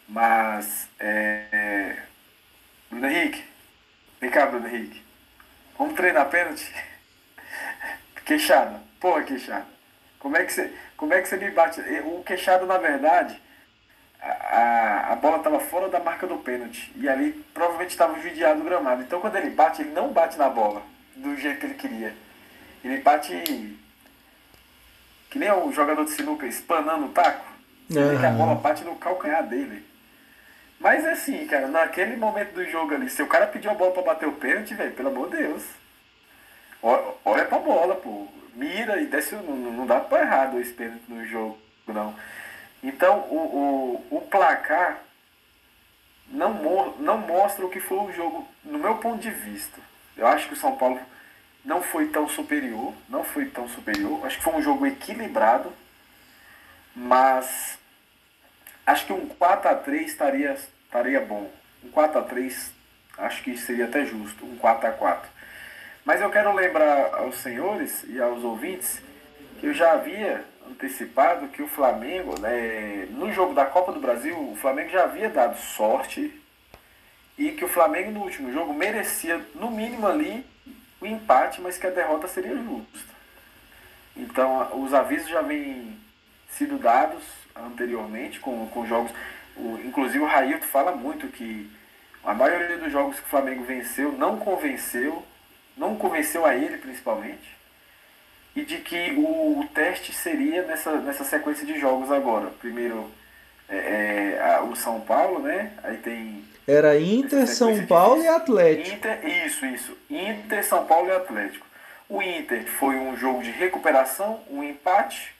mas 0.08 0.88
é, 0.98 1.44
é, 1.52 2.02
Bruno 2.90 3.06
Henrique, 3.06 3.44
vem 4.20 4.30
cá, 4.30 4.46
Bruno 4.46 4.66
Henrique. 4.66 5.02
Vamos 5.76 5.94
treinar 5.94 6.28
pênalti? 6.28 6.72
Queixada. 8.24 8.80
Porra, 9.00 9.22
queixada. 9.22 9.66
Como 10.18 10.36
é 10.36 10.44
que 10.44 10.52
você, 10.52 10.72
como 10.96 11.14
é 11.14 11.22
que 11.22 11.28
você 11.28 11.36
me 11.36 11.50
bate? 11.50 11.80
O 11.80 12.22
queixado, 12.24 12.66
na 12.66 12.78
verdade, 12.78 13.40
a, 14.20 15.12
a 15.12 15.16
bola 15.16 15.38
estava 15.38 15.60
fora 15.60 15.88
da 15.88 16.00
marca 16.00 16.26
do 16.26 16.36
pênalti. 16.38 16.92
E 16.96 17.08
ali 17.08 17.32
provavelmente 17.54 17.90
estava 17.90 18.14
vidiado 18.14 18.60
o 18.60 18.64
gramado. 18.64 19.02
Então 19.02 19.20
quando 19.20 19.36
ele 19.36 19.50
bate, 19.50 19.82
ele 19.82 19.90
não 19.90 20.12
bate 20.12 20.38
na 20.38 20.48
bola 20.48 20.82
do 21.16 21.36
jeito 21.36 21.60
que 21.60 21.66
ele 21.66 21.74
queria. 21.74 22.14
Ele 22.84 22.98
bate 22.98 23.76
que 25.30 25.38
nem 25.38 25.50
o 25.50 25.72
jogador 25.72 26.04
de 26.04 26.10
sinuca 26.12 26.46
espanando 26.46 27.06
o 27.06 27.10
taco. 27.10 27.46
Uhum. 27.90 28.18
que 28.18 28.26
a 28.26 28.30
bola 28.30 28.54
bate 28.54 28.84
no 28.84 28.96
calcanhar 28.96 29.46
dele. 29.46 29.84
Mas 30.78 31.04
assim, 31.06 31.46
cara, 31.46 31.66
naquele 31.66 32.16
momento 32.16 32.52
do 32.52 32.64
jogo 32.64 32.94
ali, 32.94 33.08
se 33.08 33.22
o 33.22 33.26
cara 33.26 33.46
pediu 33.46 33.70
a 33.70 33.74
bola 33.74 33.92
pra 33.92 34.02
bater 34.02 34.28
o 34.28 34.32
pênalti, 34.32 34.74
velho, 34.74 34.92
pelo 34.92 35.08
amor 35.08 35.30
de 35.30 35.38
Deus. 35.38 35.64
Olha 36.82 37.44
pra 37.46 37.58
bola, 37.58 37.96
pô. 37.96 38.28
Mira 38.54 39.00
e 39.00 39.06
desce. 39.06 39.34
Não, 39.34 39.56
não 39.56 39.86
dá 39.86 40.00
pra 40.00 40.20
errar 40.20 40.46
dois 40.46 40.70
pênaltis 40.70 41.08
no 41.08 41.24
jogo, 41.26 41.58
não. 41.86 42.14
Então, 42.82 43.20
o, 43.30 44.04
o, 44.10 44.18
o 44.18 44.20
placar 44.22 45.00
não, 46.28 46.52
mo 46.52 46.94
não 46.98 47.18
mostra 47.18 47.64
o 47.64 47.70
que 47.70 47.80
foi 47.80 47.98
o 47.98 48.12
jogo, 48.12 48.46
no 48.64 48.78
meu 48.78 48.96
ponto 48.96 49.20
de 49.20 49.30
vista. 49.30 49.80
Eu 50.16 50.26
acho 50.26 50.48
que 50.48 50.54
o 50.54 50.56
São 50.56 50.76
Paulo 50.76 51.00
não 51.64 51.82
foi 51.82 52.08
tão 52.08 52.28
superior, 52.28 52.94
não 53.08 53.24
foi 53.24 53.46
tão 53.46 53.68
superior. 53.68 54.24
Acho 54.26 54.38
que 54.38 54.44
foi 54.44 54.54
um 54.54 54.62
jogo 54.62 54.86
equilibrado, 54.86 55.72
mas 56.94 57.78
acho 58.86 59.06
que 59.06 59.12
um 59.12 59.28
4 59.28 59.70
a 59.70 59.74
3 59.74 60.10
estaria, 60.10 60.52
estaria 60.52 61.20
bom. 61.20 61.50
Um 61.84 61.90
4 61.90 62.18
a 62.18 62.22
3 62.22 62.72
acho 63.18 63.42
que 63.42 63.56
seria 63.56 63.86
até 63.86 64.04
justo, 64.04 64.44
um 64.44 64.56
4 64.56 64.88
a 64.88 64.92
4 64.92 65.28
Mas 66.04 66.20
eu 66.20 66.30
quero 66.30 66.52
lembrar 66.52 67.14
aos 67.14 67.36
senhores 67.38 68.04
e 68.08 68.20
aos 68.20 68.42
ouvintes 68.44 69.02
que 69.60 69.66
eu 69.66 69.74
já 69.74 69.92
havia 69.92 70.44
antecipado 70.70 71.48
que 71.48 71.62
o 71.62 71.68
Flamengo, 71.68 72.38
né, 72.40 73.06
no 73.10 73.32
jogo 73.32 73.54
da 73.54 73.66
Copa 73.66 73.92
do 73.92 74.00
Brasil, 74.00 74.36
o 74.36 74.56
Flamengo 74.56 74.90
já 74.90 75.04
havia 75.04 75.28
dado 75.28 75.58
sorte 75.58 76.32
e 77.36 77.52
que 77.52 77.64
o 77.64 77.68
Flamengo 77.68 78.10
no 78.10 78.22
último 78.22 78.52
jogo 78.52 78.74
merecia, 78.74 79.40
no 79.54 79.70
mínimo 79.70 80.06
ali, 80.06 80.44
o 81.00 81.06
empate, 81.06 81.60
mas 81.60 81.78
que 81.78 81.86
a 81.86 81.90
derrota 81.90 82.26
seria 82.26 82.56
justa. 82.56 83.14
Então, 84.16 84.82
os 84.82 84.92
avisos 84.92 85.28
já 85.28 85.40
vêm 85.40 85.96
sido 86.50 86.78
dados 86.78 87.22
anteriormente 87.54 88.40
com, 88.40 88.66
com 88.68 88.86
jogos. 88.86 89.12
O, 89.56 89.78
inclusive, 89.84 90.18
o 90.18 90.26
Railton 90.26 90.66
fala 90.66 90.92
muito 90.92 91.28
que 91.28 91.70
a 92.24 92.34
maioria 92.34 92.78
dos 92.78 92.90
jogos 92.90 93.18
que 93.20 93.26
o 93.26 93.30
Flamengo 93.30 93.64
venceu 93.64 94.12
não 94.12 94.38
convenceu, 94.38 95.24
não 95.76 95.96
convenceu 95.96 96.44
a 96.44 96.54
ele 96.54 96.78
principalmente, 96.78 97.57
e 98.58 98.64
de 98.64 98.78
que 98.78 99.12
o, 99.12 99.60
o 99.60 99.68
teste 99.72 100.12
seria 100.12 100.62
nessa, 100.62 100.96
nessa 100.96 101.22
sequência 101.22 101.64
de 101.64 101.78
jogos 101.78 102.10
agora. 102.10 102.50
Primeiro 102.58 103.08
é, 103.68 103.76
é, 103.76 104.54
a, 104.54 104.62
o 104.62 104.74
São 104.74 105.00
Paulo, 105.00 105.38
né? 105.40 105.72
Aí 105.84 105.96
tem 105.98 106.44
era 106.66 107.00
Inter, 107.00 107.46
São 107.46 107.86
Paulo 107.86 108.22
e 108.22 108.28
Atlético. 108.28 108.96
Inter, 108.96 109.46
isso, 109.46 109.64
isso. 109.64 109.96
Inter, 110.10 110.62
São 110.64 110.84
Paulo 110.84 111.08
e 111.08 111.12
Atlético. 111.12 111.66
O 112.08 112.20
Inter 112.20 112.66
foi 112.66 112.96
um 112.96 113.16
jogo 113.16 113.42
de 113.42 113.50
recuperação, 113.50 114.40
um 114.50 114.62
empate. 114.62 115.34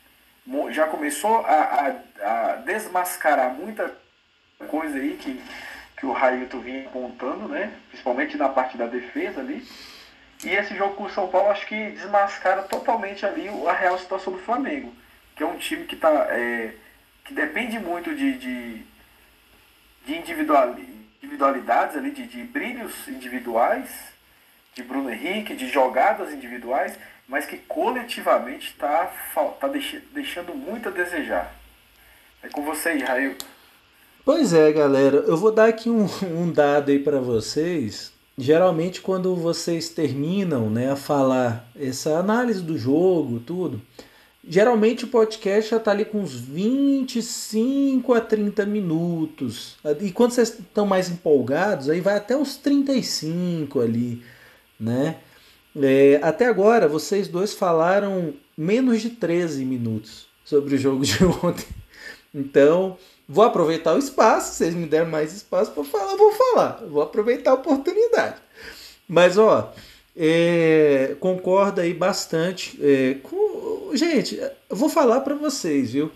Já 0.71 0.87
começou 0.87 1.45
a, 1.45 1.93
a, 2.23 2.51
a 2.51 2.55
desmascarar 2.55 3.53
muita 3.53 3.93
coisa 4.69 4.97
aí 4.97 5.17
que, 5.21 5.39
que 5.97 6.05
o 6.05 6.11
Railton 6.11 6.61
vinha 6.61 6.87
apontando, 6.87 7.47
né? 7.47 7.73
Principalmente 7.89 8.35
na 8.35 8.49
parte 8.49 8.75
da 8.75 8.87
defesa 8.87 9.41
ali. 9.41 9.63
E 10.43 10.49
esse 10.49 10.75
jogo 10.75 10.95
com 10.95 11.03
o 11.03 11.09
São 11.09 11.27
Paulo 11.27 11.49
acho 11.49 11.67
que 11.67 11.91
desmascara 11.91 12.63
totalmente 12.63 13.25
ali 13.25 13.49
a 13.67 13.73
real 13.73 13.97
situação 13.97 14.33
do 14.33 14.39
Flamengo. 14.39 14.93
Que 15.35 15.43
é 15.43 15.45
um 15.45 15.57
time 15.57 15.85
que, 15.85 15.95
tá, 15.95 16.09
é, 16.29 16.73
que 17.25 17.33
depende 17.33 17.77
muito 17.79 18.15
de, 18.15 18.37
de, 18.37 18.81
de 20.05 20.15
individualidades 20.15 21.97
ali, 21.97 22.11
de, 22.11 22.25
de 22.25 22.43
brilhos 22.43 23.07
individuais, 23.07 23.89
de 24.73 24.83
Bruno 24.83 25.11
Henrique, 25.11 25.55
de 25.55 25.67
jogadas 25.67 26.31
individuais, 26.31 26.97
mas 27.27 27.45
que 27.45 27.57
coletivamente 27.57 28.69
está 28.69 29.11
tá 29.59 29.67
deixando 30.11 30.55
muito 30.55 30.87
a 30.87 30.91
desejar. 30.91 31.53
É 32.41 32.47
com 32.47 32.63
você 32.63 32.89
aí, 32.89 33.03
Rail. 33.03 33.35
Pois 34.23 34.53
é, 34.53 34.71
galera. 34.71 35.17
Eu 35.17 35.35
vou 35.35 35.51
dar 35.51 35.67
aqui 35.67 35.89
um, 35.89 36.07
um 36.23 36.51
dado 36.51 36.91
aí 36.91 36.99
para 36.99 37.19
vocês. 37.19 38.13
Geralmente, 38.39 39.01
quando 39.01 39.35
vocês 39.35 39.89
terminam 39.89 40.69
né, 40.69 40.91
a 40.91 40.95
falar 40.95 41.69
essa 41.75 42.17
análise 42.17 42.61
do 42.61 42.77
jogo, 42.77 43.39
tudo, 43.39 43.81
Geralmente 44.47 45.03
o 45.03 45.09
podcast 45.09 45.69
já 45.69 45.77
está 45.77 45.91
ali 45.91 46.05
com 46.05 46.21
uns 46.21 46.33
25 46.33 48.13
a 48.13 48.21
30 48.21 48.65
minutos. 48.65 49.77
E 50.01 50.11
quando 50.11 50.31
vocês 50.31 50.57
estão 50.57 50.87
mais 50.87 51.09
empolgados, 51.09 51.89
aí 51.89 51.99
vai 51.99 52.15
até 52.15 52.35
uns 52.35 52.55
35 52.55 53.79
ali, 53.81 54.23
né? 54.79 55.17
É, 55.79 56.19
até 56.23 56.47
agora, 56.47 56.87
vocês 56.87 57.27
dois 57.27 57.53
falaram 57.53 58.33
menos 58.57 59.01
de 59.01 59.11
13 59.11 59.63
minutos 59.65 60.27
sobre 60.43 60.73
o 60.75 60.77
jogo 60.79 61.05
de 61.05 61.23
ontem. 61.43 61.67
Então, 62.33 62.97
vou 63.29 63.45
aproveitar 63.45 63.95
o 63.95 63.99
espaço. 63.99 64.55
Vocês 64.55 64.73
me 64.73 64.87
deram 64.87 65.11
mais 65.11 65.31
espaço 65.31 65.71
para 65.71 65.83
falar, 65.83 66.15
vou 66.15 66.31
falar. 66.31 66.83
Vou 66.89 67.03
aproveitar 67.03 67.51
a 67.51 67.55
oportunidade. 67.55 68.37
Mas, 69.07 69.37
ó, 69.37 69.71
é, 70.17 71.15
aí 71.77 71.93
bastante 71.93 72.77
é, 72.81 73.17
com. 73.21 73.91
Gente, 73.93 74.39
vou 74.69 74.89
falar 74.89 75.21
para 75.21 75.35
vocês, 75.35 75.91
viu? 75.91 76.11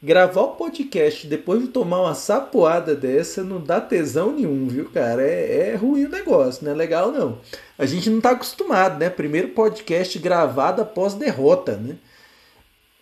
Gravar 0.00 0.42
o 0.42 0.52
podcast 0.52 1.26
depois 1.26 1.60
de 1.60 1.68
tomar 1.68 2.02
uma 2.02 2.14
sapoada 2.14 2.94
dessa 2.94 3.42
não 3.42 3.60
dá 3.60 3.80
tesão 3.80 4.32
nenhum, 4.32 4.68
viu, 4.68 4.88
cara? 4.90 5.22
É, 5.22 5.70
é 5.70 5.74
ruim 5.74 6.04
o 6.04 6.08
negócio, 6.08 6.64
não 6.64 6.70
é 6.70 6.74
legal 6.74 7.10
não. 7.10 7.40
A 7.76 7.84
gente 7.84 8.08
não 8.08 8.20
tá 8.20 8.30
acostumado, 8.30 8.98
né? 8.98 9.10
Primeiro 9.10 9.48
podcast 9.48 10.16
gravado 10.20 10.80
após 10.80 11.14
derrota, 11.14 11.76
né? 11.76 11.96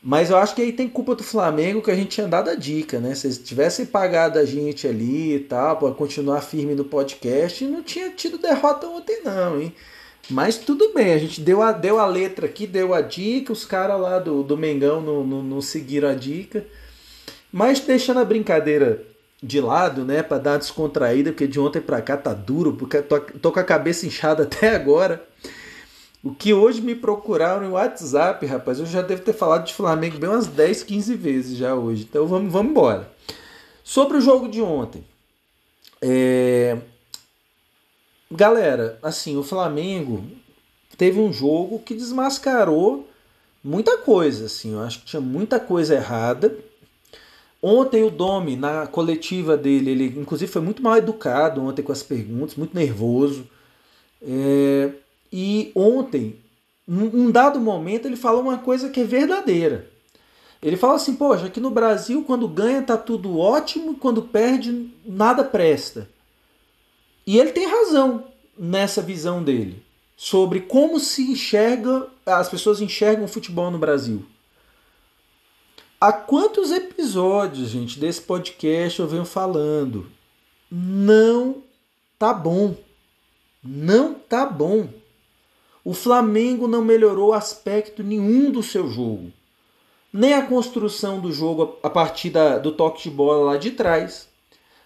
Mas 0.09 0.31
eu 0.31 0.37
acho 0.37 0.55
que 0.55 0.63
aí 0.63 0.73
tem 0.73 0.89
culpa 0.89 1.17
do 1.17 1.25
Flamengo 1.25 1.83
que 1.83 1.91
a 1.91 1.95
gente 1.97 2.11
tinha 2.11 2.29
dado 2.29 2.49
a 2.49 2.55
dica, 2.55 3.01
né? 3.01 3.13
Se 3.17 3.27
eles 3.27 3.39
tivessem 3.39 3.85
pagado 3.85 4.39
a 4.39 4.45
gente 4.45 4.87
ali 4.87 5.35
e 5.35 5.41
tal, 5.41 5.79
para 5.79 5.93
continuar 5.93 6.43
firme 6.43 6.77
no 6.77 6.85
podcast, 6.85 7.65
não 7.65 7.83
tinha 7.83 8.11
tido 8.11 8.39
derrota 8.39 8.87
ontem, 8.87 9.23
não, 9.25 9.61
hein? 9.61 9.75
Mas 10.31 10.59
tudo 10.59 10.93
bem, 10.95 11.13
a 11.13 11.19
gente 11.19 11.41
deu 11.41 11.61
a, 11.61 11.73
deu 11.73 11.99
a 11.99 12.07
letra 12.07 12.47
aqui, 12.47 12.69
deu 12.69 12.95
a 12.95 13.01
dica, 13.01 13.53
os 13.53 13.65
caras 13.65 14.01
lá 14.01 14.21
do, 14.21 14.45
do 14.45 14.57
Mengão 14.57 15.01
não, 15.01 15.27
não, 15.27 15.43
não 15.43 15.61
seguiram 15.61 16.09
a 16.09 16.15
dica. 16.15 16.65
Mas 17.51 17.81
deixando 17.81 18.21
a 18.21 18.25
brincadeira 18.25 19.03
de 19.43 19.61
lado, 19.61 20.05
né, 20.05 20.23
para 20.23 20.39
dar 20.39 20.53
uma 20.53 20.59
descontraída, 20.59 21.33
porque 21.33 21.49
de 21.49 21.59
ontem 21.59 21.81
para 21.81 22.01
cá 22.01 22.17
tá 22.17 22.33
duro, 22.33 22.75
porque 22.75 23.03
tô, 23.03 23.19
tô 23.19 23.51
com 23.51 23.59
a 23.59 23.65
cabeça 23.65 24.07
inchada 24.07 24.45
até 24.47 24.73
agora. 24.73 25.27
O 26.27 26.35
que 26.35 26.53
hoje 26.53 26.81
me 26.81 26.97
procuraram 26.97 27.69
no 27.69 27.75
WhatsApp, 27.75 28.45
rapaz, 28.47 28.81
eu 28.81 28.87
já 28.87 29.01
devo 29.01 29.23
ter 29.23 29.33
falado 29.33 29.65
de 29.65 29.73
Flamengo 29.73 30.19
bem 30.19 30.29
umas 30.29 30.49
10, 30.49 30.83
15 30.83 31.15
vezes 31.15 31.57
já 31.57 31.73
hoje. 31.73 32.03
Então 32.03 32.27
vamos, 32.27 32.53
vamos 32.53 32.73
embora. 32.73 33.09
Sobre 33.85 34.17
o 34.17 34.21
jogo 34.21 34.49
de 34.49 34.61
ontem. 34.61 35.05
É, 36.03 36.79
galera, 38.29 38.99
assim, 39.05 39.37
o 39.37 39.45
Flamengo 39.45 40.25
teve 40.99 41.21
um 41.21 41.33
jogo 41.33 41.79
que 41.79 41.95
desmascarou 41.95 43.09
muita 43.63 43.97
coisa, 43.99 44.47
assim, 44.47 44.73
eu 44.73 44.81
acho 44.81 45.03
que 45.03 45.07
tinha 45.07 45.23
muita 45.23 45.61
coisa 45.61 45.95
errada. 45.95 46.59
Ontem 47.63 48.03
o 48.03 48.11
Domi, 48.11 48.57
na 48.57 48.89
coletiva 48.89 49.57
dele, 49.57 49.93
ele 49.93 50.07
inclusive 50.19 50.51
foi 50.51 50.61
muito 50.61 50.83
mal 50.83 50.97
educado 50.97 51.63
ontem 51.63 51.83
com 51.83 51.93
as 51.93 52.03
perguntas, 52.03 52.57
muito 52.57 52.75
nervoso. 52.75 53.47
É, 54.21 54.91
e 55.39 55.71
ontem, 55.75 56.41
num 56.87 57.31
dado 57.31 57.61
momento, 57.61 58.07
ele 58.07 58.17
falou 58.17 58.41
uma 58.41 58.57
coisa 58.57 58.89
que 58.89 59.01
é 59.01 59.05
verdadeira. 59.05 59.87
Ele 60.63 60.79
fala 60.79 60.95
assim, 60.95 61.15
poxa, 61.15 61.45
aqui 61.45 61.61
no 61.61 61.71
Brasil, 61.71 62.25
quando 62.25 62.49
ganha 62.49 62.81
tá 62.81 62.97
tudo 62.97 63.39
ótimo, 63.39 63.97
quando 63.97 64.23
perde, 64.23 64.91
nada 65.05 65.45
presta. 65.45 66.09
E 67.27 67.39
ele 67.39 67.53
tem 67.53 67.67
razão 67.67 68.25
nessa 68.59 69.03
visão 69.03 69.45
dele. 69.45 69.85
sobre 70.17 70.61
como 70.61 70.99
se 70.99 71.31
enxerga, 71.31 72.09
as 72.25 72.49
pessoas 72.49 72.81
enxergam 72.81 73.27
o 73.27 73.29
futebol 73.29 73.71
no 73.71 73.79
Brasil. 73.79 74.25
Há 76.01 76.13
quantos 76.13 76.73
episódios, 76.73 77.69
gente, 77.69 77.99
desse 77.99 78.23
podcast 78.23 78.99
eu 78.99 79.07
venho 79.07 79.25
falando? 79.25 80.11
Não 80.71 81.63
tá 82.19 82.33
bom. 82.33 82.75
Não 83.63 84.15
tá 84.15 84.47
bom. 84.47 84.89
O 85.87 85.95
Flamengo 85.95 86.67
não 86.67 86.83
melhorou 86.83 87.33
aspecto 87.33 88.03
nenhum 88.03 88.51
do 88.51 88.61
seu 88.61 88.89
jogo. 88.89 89.33
Nem 90.13 90.35
a 90.35 90.45
construção 90.45 91.21
do 91.21 91.31
jogo 91.31 91.79
a 91.81 91.89
partir 91.89 92.29
da, 92.29 92.59
do 92.59 92.73
toque 92.73 93.05
de 93.05 93.11
bola 93.11 93.53
lá 93.53 93.57
de 93.57 93.71
trás, 93.71 94.29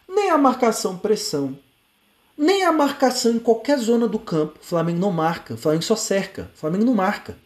nem 0.06 0.28
a 0.28 0.36
marcação 0.36 0.98
pressão, 0.98 1.58
nem 2.36 2.64
a 2.64 2.70
marcação 2.70 3.32
em 3.32 3.38
qualquer 3.38 3.78
zona 3.78 4.06
do 4.06 4.18
campo. 4.18 4.58
O 4.60 4.66
Flamengo 4.66 4.98
não 4.98 5.10
marca, 5.10 5.54
o 5.54 5.56
Flamengo 5.56 5.84
só 5.84 5.96
cerca, 5.96 6.50
o 6.54 6.58
Flamengo 6.58 6.84
não 6.84 6.94
marca. 6.94 7.38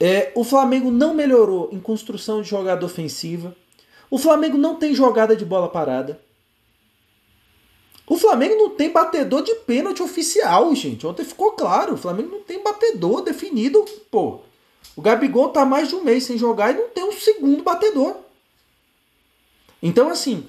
É, 0.00 0.32
o 0.34 0.42
Flamengo 0.42 0.90
não 0.90 1.14
melhorou 1.14 1.68
em 1.70 1.78
construção 1.78 2.42
de 2.42 2.48
jogada 2.48 2.84
ofensiva. 2.84 3.54
O 4.10 4.18
Flamengo 4.18 4.58
não 4.58 4.74
tem 4.74 4.92
jogada 4.92 5.36
de 5.36 5.44
bola 5.44 5.68
parada. 5.68 6.20
O 8.08 8.16
Flamengo 8.16 8.54
não 8.54 8.70
tem 8.70 8.90
batedor 8.90 9.42
de 9.42 9.54
pênalti 9.54 10.02
oficial, 10.02 10.74
gente. 10.74 11.06
Ontem 11.06 11.24
ficou 11.24 11.52
claro. 11.52 11.94
O 11.94 11.98
Flamengo 11.98 12.30
não 12.30 12.42
tem 12.42 12.62
batedor 12.62 13.20
definido. 13.20 13.84
Pô, 14.10 14.40
o 14.96 15.02
Gabigol 15.02 15.50
tá 15.50 15.64
mais 15.64 15.88
de 15.88 15.94
um 15.94 16.02
mês 16.02 16.24
sem 16.24 16.38
jogar 16.38 16.72
e 16.72 16.78
não 16.78 16.88
tem 16.88 17.04
um 17.04 17.12
segundo 17.12 17.62
batedor. 17.62 18.16
Então, 19.82 20.08
assim, 20.08 20.46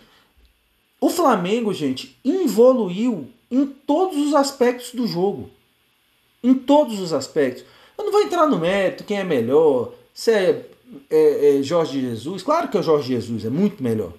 o 1.02 1.10
Flamengo, 1.10 1.74
gente, 1.74 2.18
evoluiu 2.24 3.28
em 3.52 3.66
todos 3.66 4.18
os 4.18 4.34
aspectos 4.34 4.94
do 4.94 5.06
jogo. 5.06 5.50
Em 6.42 6.54
todos 6.54 7.00
os 7.00 7.12
aspectos. 7.12 7.66
Eu 7.98 8.06
não 8.06 8.12
vou 8.12 8.22
entrar 8.22 8.48
no 8.48 8.58
mérito, 8.58 9.04
quem 9.04 9.20
é 9.20 9.24
melhor, 9.26 9.94
se 10.14 10.32
é, 10.32 10.66
é, 11.10 11.60
é 11.60 11.62
Jorge 11.62 12.00
Jesus. 12.00 12.42
Claro 12.42 12.70
que 12.70 12.78
é 12.78 12.80
o 12.80 12.84
Jorge 12.84 13.10
Jesus, 13.10 13.44
é 13.44 13.50
muito 13.50 13.84
melhor. 13.84 14.14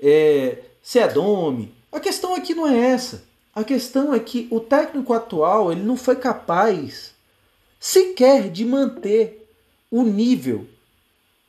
É, 0.00 0.58
se 0.82 0.98
é 0.98 1.06
Domi. 1.06 1.72
A 1.96 2.00
questão 2.00 2.34
aqui 2.34 2.54
não 2.54 2.68
é 2.68 2.76
essa. 2.90 3.24
A 3.54 3.64
questão 3.64 4.12
é 4.12 4.20
que 4.20 4.46
o 4.50 4.60
técnico 4.60 5.14
atual 5.14 5.72
ele 5.72 5.80
não 5.80 5.96
foi 5.96 6.16
capaz 6.16 7.14
sequer 7.80 8.50
de 8.50 8.66
manter 8.66 9.50
o 9.90 10.02
nível 10.02 10.66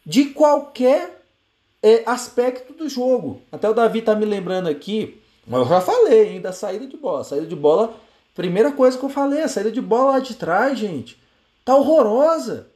de 0.05 0.27
qualquer 0.27 1.21
é, 1.83 2.01
aspecto 2.05 2.71
do 2.71 2.87
jogo. 2.87 3.41
Até 3.51 3.69
o 3.69 3.73
Davi 3.73 4.01
tá 4.01 4.15
me 4.15 4.23
lembrando 4.23 4.69
aqui, 4.69 5.21
mas 5.45 5.63
eu 5.63 5.67
já 5.67 5.81
falei 5.81 6.39
da 6.39 6.53
saída 6.53 6.87
de 6.87 6.95
bola. 6.95 7.25
saída 7.25 7.45
de 7.45 7.55
bola, 7.55 7.93
primeira 8.33 8.71
coisa 8.71 8.97
que 8.97 9.03
eu 9.03 9.09
falei, 9.09 9.41
a 9.41 9.49
saída 9.49 9.69
de 9.69 9.81
bola 9.81 10.11
lá 10.11 10.19
de 10.19 10.33
trás, 10.33 10.79
gente 10.79 11.21
Tá 11.65 11.75
horrorosa. 11.75 12.69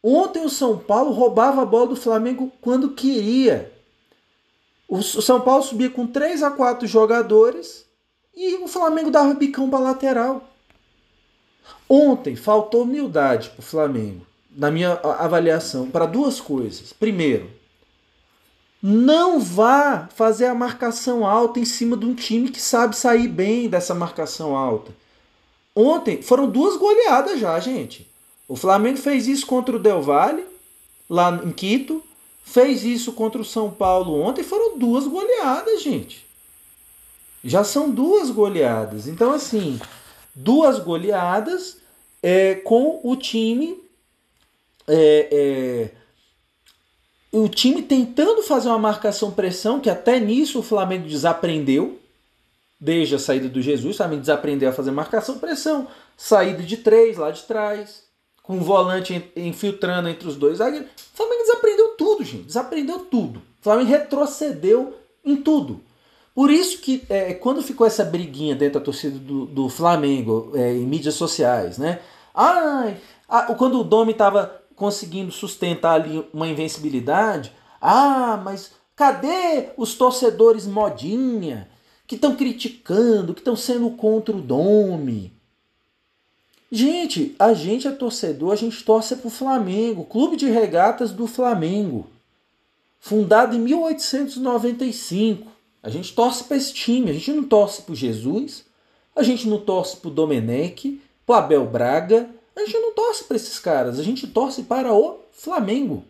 Ontem 0.00 0.44
o 0.44 0.48
São 0.48 0.78
Paulo 0.78 1.10
roubava 1.10 1.62
a 1.62 1.66
bola 1.66 1.88
do 1.88 1.96
Flamengo 1.96 2.52
quando 2.60 2.92
queria. 2.92 3.79
O 4.90 5.00
São 5.02 5.40
Paulo 5.40 5.62
subia 5.62 5.88
com 5.88 6.04
3 6.04 6.42
a 6.42 6.50
4 6.50 6.84
jogadores 6.88 7.86
e 8.34 8.56
o 8.56 8.66
Flamengo 8.66 9.08
dava 9.08 9.32
bicão 9.34 9.70
para 9.70 9.78
lateral. 9.78 10.50
Ontem 11.88 12.34
faltou 12.34 12.82
humildade 12.82 13.50
para 13.50 13.60
o 13.60 13.62
Flamengo, 13.62 14.26
na 14.50 14.68
minha 14.68 14.94
avaliação, 14.94 15.88
para 15.88 16.06
duas 16.06 16.40
coisas. 16.40 16.92
Primeiro, 16.92 17.48
não 18.82 19.38
vá 19.38 20.08
fazer 20.12 20.46
a 20.46 20.54
marcação 20.56 21.24
alta 21.24 21.60
em 21.60 21.64
cima 21.64 21.96
de 21.96 22.04
um 22.04 22.14
time 22.14 22.48
que 22.48 22.60
sabe 22.60 22.96
sair 22.96 23.28
bem 23.28 23.68
dessa 23.68 23.94
marcação 23.94 24.56
alta. 24.56 24.92
Ontem 25.72 26.20
foram 26.20 26.50
duas 26.50 26.76
goleadas 26.76 27.38
já, 27.38 27.60
gente. 27.60 28.10
O 28.48 28.56
Flamengo 28.56 28.98
fez 28.98 29.28
isso 29.28 29.46
contra 29.46 29.76
o 29.76 29.78
Del 29.78 30.02
Valle, 30.02 30.44
lá 31.08 31.40
em 31.44 31.52
Quito. 31.52 32.02
Fez 32.42 32.84
isso 32.84 33.12
contra 33.12 33.40
o 33.40 33.44
São 33.44 33.70
Paulo 33.70 34.20
ontem. 34.20 34.42
Foram 34.42 34.78
duas 34.78 35.06
goleadas, 35.06 35.82
gente. 35.82 36.26
Já 37.44 37.64
são 37.64 37.90
duas 37.90 38.30
goleadas. 38.30 39.06
Então, 39.06 39.32
assim, 39.32 39.80
duas 40.34 40.78
goleadas 40.78 41.78
é, 42.22 42.56
com 42.56 43.00
o 43.02 43.16
time. 43.16 43.80
É, 44.88 45.28
é, 45.30 45.90
o 47.32 47.48
time 47.48 47.82
tentando 47.82 48.42
fazer 48.42 48.68
uma 48.68 48.78
marcação 48.78 49.30
pressão, 49.30 49.80
que 49.80 49.88
até 49.88 50.18
nisso 50.18 50.58
o 50.58 50.64
Flamengo 50.64 51.08
desaprendeu, 51.08 52.00
desde 52.80 53.14
a 53.14 53.18
saída 53.18 53.48
do 53.48 53.62
Jesus, 53.62 53.96
Flamengo 53.96 54.22
desaprendeu 54.22 54.70
a 54.70 54.72
fazer 54.72 54.90
marcação 54.90 55.38
pressão, 55.38 55.86
saída 56.16 56.62
de 56.62 56.78
três 56.78 57.16
lá 57.16 57.30
de 57.30 57.42
trás, 57.42 58.02
o 58.56 58.60
volante 58.60 59.30
infiltrando 59.36 60.08
entre 60.08 60.26
os 60.26 60.36
dois 60.36 60.58
zagueiros. 60.58 60.88
O 61.14 61.16
Flamengo 61.16 61.42
desaprendeu 61.42 61.88
tudo, 61.96 62.24
gente. 62.24 62.44
Desaprendeu 62.44 62.98
tudo. 63.00 63.38
O 63.38 63.62
Flamengo 63.62 63.88
retrocedeu 63.88 64.94
em 65.24 65.36
tudo. 65.36 65.80
Por 66.34 66.50
isso 66.50 66.78
que 66.78 67.02
é, 67.08 67.34
quando 67.34 67.62
ficou 67.62 67.86
essa 67.86 68.04
briguinha 68.04 68.54
dentro 68.54 68.78
da 68.78 68.84
torcida 68.84 69.18
do, 69.18 69.46
do 69.46 69.68
Flamengo 69.68 70.52
é, 70.54 70.72
em 70.72 70.86
mídias 70.86 71.14
sociais, 71.14 71.76
né? 71.76 72.00
Ai, 72.34 72.96
a, 73.28 73.54
quando 73.54 73.80
o 73.80 73.84
Domi 73.84 74.12
estava 74.12 74.60
conseguindo 74.74 75.30
sustentar 75.30 75.94
ali 75.94 76.24
uma 76.32 76.48
invencibilidade, 76.48 77.52
ah, 77.80 78.40
mas 78.42 78.72
cadê 78.96 79.68
os 79.76 79.94
torcedores 79.94 80.66
modinha 80.66 81.68
que 82.06 82.14
estão 82.14 82.34
criticando, 82.34 83.34
que 83.34 83.40
estão 83.40 83.56
sendo 83.56 83.90
contra 83.90 84.34
o 84.34 84.40
Domi? 84.40 85.39
Gente, 86.72 87.34
a 87.36 87.52
gente 87.52 87.88
é 87.88 87.90
torcedor, 87.90 88.52
a 88.52 88.56
gente 88.56 88.84
torce 88.84 89.16
para 89.16 89.26
o 89.26 89.30
Flamengo, 89.30 90.04
Clube 90.04 90.36
de 90.36 90.48
Regatas 90.48 91.10
do 91.10 91.26
Flamengo, 91.26 92.06
fundado 93.00 93.56
em 93.56 93.58
1895. 93.58 95.50
A 95.82 95.90
gente 95.90 96.14
torce 96.14 96.44
para 96.44 96.56
esse 96.56 96.72
time, 96.72 97.10
a 97.10 97.12
gente 97.12 97.32
não 97.32 97.42
torce 97.42 97.82
para 97.82 97.94
Jesus, 97.96 98.64
a 99.16 99.22
gente 99.24 99.48
não 99.48 99.58
torce 99.58 99.96
para 99.96 100.08
o 100.08 100.12
Domenech, 100.12 101.02
para 101.26 101.38
Abel 101.38 101.66
Braga, 101.66 102.30
a 102.54 102.60
gente 102.60 102.78
não 102.78 102.94
torce 102.94 103.24
para 103.24 103.36
esses 103.36 103.58
caras, 103.58 103.98
a 103.98 104.02
gente 104.04 104.28
torce 104.28 104.62
para 104.62 104.94
o 104.94 105.18
Flamengo. 105.32 106.04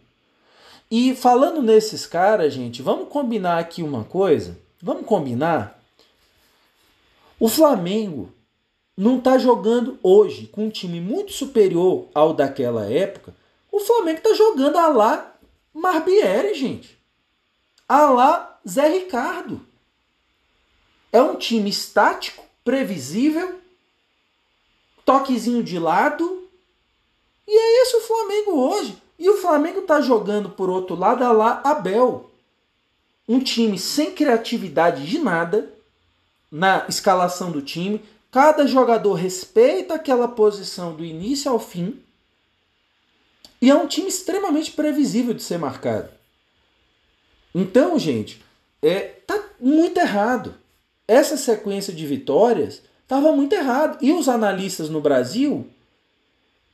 E 0.91 1.15
falando 1.15 1.63
nesses 1.63 2.05
caras, 2.05 2.53
gente, 2.53 2.83
vamos 2.83 3.09
combinar 3.09 3.59
aqui 3.59 3.83
uma 3.83 4.05
coisa? 4.05 4.59
Vamos 4.83 5.07
combinar? 5.07 5.81
O 7.39 7.49
Flamengo 7.49 8.31
não 9.01 9.17
está 9.17 9.39
jogando 9.39 9.99
hoje 10.03 10.47
com 10.49 10.67
um 10.67 10.71
time 10.71 11.01
muito 11.01 11.33
superior 11.33 12.09
ao 12.13 12.35
daquela 12.35 12.85
época. 12.85 13.35
O 13.73 13.81
Flamengo 13.81 14.19
está 14.19 14.35
jogando 14.35 14.77
a 14.77 14.89
lá 14.89 15.37
Marbieri, 15.73 16.53
gente. 16.53 16.99
A 17.89 18.11
lá 18.11 18.61
Zé 18.69 18.89
Ricardo. 18.89 19.67
É 21.11 21.23
um 21.23 21.35
time 21.37 21.71
estático, 21.71 22.45
previsível, 22.63 23.59
toquezinho 25.03 25.63
de 25.65 25.79
lado. 25.79 26.47
E 27.49 27.57
é 27.57 27.83
esse 27.83 27.97
o 27.97 28.03
Flamengo 28.03 28.51
hoje. 28.53 29.03
E 29.19 29.31
o 29.31 29.39
Flamengo 29.39 29.81
está 29.81 30.03
jogando 30.03 30.51
por 30.51 30.69
outro 30.69 30.95
lado 30.95 31.25
a 31.25 31.33
lá 31.33 31.63
Abel. 31.65 32.31
Um 33.27 33.41
time 33.41 33.79
sem 33.79 34.13
criatividade 34.13 35.07
de 35.07 35.19
nada 35.19 35.73
na 36.51 36.85
escalação 36.87 37.51
do 37.51 37.63
time, 37.63 38.05
Cada 38.31 38.67
jogador 38.67 39.15
respeita 39.15 39.95
aquela 39.95 40.29
posição 40.29 40.95
do 40.95 41.05
início 41.05 41.51
ao 41.51 41.59
fim. 41.59 42.01
E 43.61 43.71
é 43.71 43.75
um 43.75 43.87
time 43.87 44.09
extremamente 44.09 44.73
previsível 44.73 45.35
de 45.35 45.43
ser 45.43 45.59
marcado. 45.59 46.09
Então, 47.55 47.99
gente, 47.99 48.43
é, 48.81 49.01
tá 49.01 49.43
muito 49.61 49.99
errado. 49.99 50.55
Essa 51.07 51.37
sequência 51.37 51.93
de 51.93 52.07
vitórias 52.07 52.83
estava 53.03 53.33
muito 53.33 53.53
errado. 53.53 53.99
E 54.01 54.13
os 54.13 54.29
analistas 54.29 54.89
no 54.89 55.01
Brasil 55.01 55.67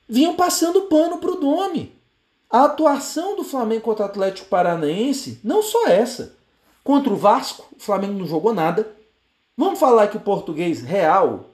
vinham 0.07 0.37
passando 0.37 0.83
pano 0.83 1.19
para 1.19 1.31
o 1.31 1.40
nome. 1.40 1.97
A 2.51 2.64
atuação 2.66 3.35
do 3.35 3.42
Flamengo 3.42 3.83
contra 3.83 4.05
o 4.05 4.09
Atlético 4.09 4.49
Paranaense, 4.49 5.40
não 5.42 5.62
só 5.62 5.88
essa. 5.88 6.37
Contra 6.85 7.12
o 7.12 7.16
Vasco, 7.16 7.66
o 7.77 7.81
Flamengo 7.81 8.19
não 8.19 8.27
jogou 8.27 8.55
nada. 8.55 8.95
Vamos 9.57 9.81
falar 9.81 10.09
que 10.09 10.16
o 10.16 10.21
português 10.21 10.83
real, 10.83 11.51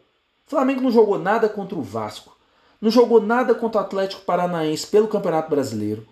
o 0.46 0.50
Flamengo 0.50 0.80
não 0.80 0.90
jogou 0.90 1.18
nada 1.18 1.48
contra 1.48 1.78
o 1.78 1.82
Vasco. 1.82 2.36
Não 2.80 2.90
jogou 2.90 3.20
nada 3.20 3.54
contra 3.54 3.80
o 3.80 3.84
Atlético 3.84 4.22
Paranaense 4.22 4.86
pelo 4.88 5.06
Campeonato 5.06 5.48
Brasileiro. 5.48 6.06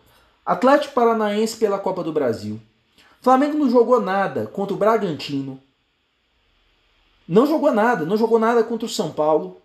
Atlético 0.47 0.95
Paranaense 0.95 1.57
pela 1.57 1.81
Copa 1.81 2.05
do 2.05 2.13
Brasil. 2.13 2.61
Flamengo 3.21 3.59
não 3.59 3.69
jogou 3.69 4.01
nada 4.01 4.47
contra 4.47 4.75
o 4.75 4.79
Bragantino. 4.79 5.61
Não 7.29 7.47
jogou 7.47 7.73
nada, 7.73 8.05
não 8.05 8.17
jogou 8.17 8.39
nada 8.39 8.63
contra 8.63 8.87
o 8.87 8.89
São 8.89 9.11
Paulo. 9.11 9.61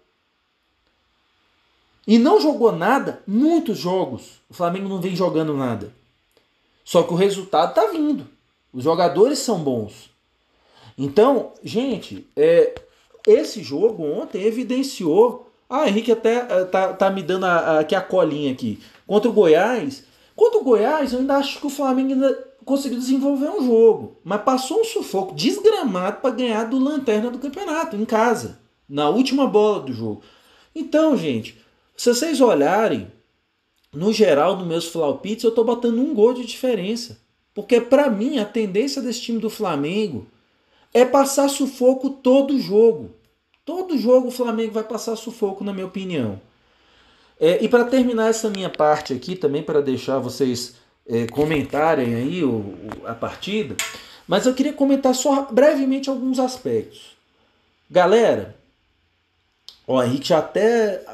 E 2.07 2.19
não 2.19 2.39
jogou 2.41 2.71
nada, 2.71 3.23
muitos 3.25 3.77
jogos. 3.77 4.41
O 4.49 4.53
Flamengo 4.53 4.89
não 4.89 4.99
vem 4.99 5.15
jogando 5.15 5.55
nada. 5.55 5.93
Só 6.83 7.01
que 7.03 7.13
o 7.13 7.17
resultado 7.17 7.69
está 7.69 7.87
vindo. 7.87 8.27
Os 8.73 8.83
jogadores 8.83 9.39
são 9.39 9.59
bons. 9.59 10.09
Então, 10.97 11.53
gente, 11.63 12.27
é, 12.35 12.73
esse 13.27 13.61
jogo 13.61 14.03
ontem 14.03 14.43
evidenciou 14.43 15.51
Ah, 15.69 15.87
Henrique 15.89 16.11
até 16.11 16.43
uh, 16.43 16.67
tá, 16.67 16.93
tá 16.93 17.09
me 17.09 17.23
dando 17.23 17.45
a, 17.45 17.79
aqui 17.79 17.95
a 17.95 18.01
colinha 18.01 18.51
aqui. 18.51 18.79
Contra 19.07 19.29
o 19.29 19.33
Goiás. 19.33 20.03
Contra 20.35 20.59
o 20.59 20.63
Goiás, 20.63 21.11
eu 21.11 21.19
ainda 21.19 21.37
acho 21.37 21.59
que 21.59 21.67
o 21.67 21.71
Flamengo 21.71 22.13
ainda 22.13 22.47
conseguiu 22.63 22.99
desenvolver 22.99 23.49
um 23.49 23.65
jogo. 23.65 24.17
Mas 24.23 24.43
passou 24.43 24.81
um 24.81 24.83
sufoco 24.83 25.33
desgramado 25.33 26.21
para 26.21 26.35
ganhar 26.35 26.65
do 26.65 26.77
Lanterna 26.77 27.31
do 27.31 27.39
campeonato, 27.39 27.95
em 27.95 28.05
casa. 28.05 28.59
Na 28.87 29.09
última 29.09 29.47
bola 29.47 29.79
do 29.81 29.93
jogo. 29.93 30.21
Então, 30.75 31.17
gente, 31.17 31.57
se 31.97 32.13
vocês 32.13 32.39
olharem, 32.41 33.07
no 33.93 34.13
geral, 34.13 34.57
nos 34.57 34.67
meus 34.67 34.85
flaupites, 34.85 35.43
eu 35.43 35.51
tô 35.51 35.63
botando 35.63 35.99
um 35.99 36.13
gol 36.13 36.33
de 36.33 36.45
diferença. 36.45 37.17
Porque 37.53 37.79
para 37.79 38.09
mim, 38.09 38.37
a 38.37 38.45
tendência 38.45 39.01
desse 39.01 39.21
time 39.21 39.39
do 39.39 39.49
Flamengo 39.49 40.27
é 40.95 41.03
passar 41.03 41.49
sufoco 41.49 42.09
todo 42.09 42.57
jogo. 42.57 43.11
Todo 43.65 43.97
jogo 43.97 44.29
o 44.29 44.31
Flamengo 44.31 44.71
vai 44.71 44.83
passar 44.83 45.17
sufoco, 45.17 45.61
na 45.61 45.73
minha 45.73 45.85
opinião. 45.85 46.39
É, 47.37 47.61
e 47.61 47.67
para 47.67 47.83
terminar 47.83 48.29
essa 48.29 48.49
minha 48.49 48.69
parte 48.69 49.13
aqui, 49.13 49.35
também 49.35 49.61
para 49.61 49.81
deixar 49.81 50.19
vocês 50.19 50.75
é, 51.05 51.27
comentarem 51.27 52.15
aí 52.15 52.45
o, 52.45 52.49
o, 52.49 53.07
a 53.07 53.13
partida, 53.13 53.75
mas 54.25 54.45
eu 54.45 54.53
queria 54.53 54.71
comentar 54.71 55.13
só 55.13 55.41
brevemente 55.51 56.09
alguns 56.09 56.39
aspectos. 56.39 57.17
Galera, 57.91 58.55
o 59.85 60.01
Henrique 60.01 60.33
até 60.33 61.05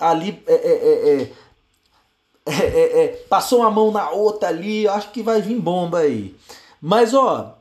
ali 0.00 0.42
é 0.46 0.54
é, 0.54 1.30
é, 2.46 3.04
é, 3.04 3.08
passou 3.28 3.60
uma 3.60 3.70
mão 3.70 3.92
na 3.92 4.08
outra 4.08 4.48
ali, 4.48 4.88
acho 4.88 5.10
que 5.10 5.22
vai 5.22 5.42
vir 5.42 5.60
bomba 5.60 5.98
aí. 5.98 6.34
Mas 6.80 7.12
ó, 7.12 7.58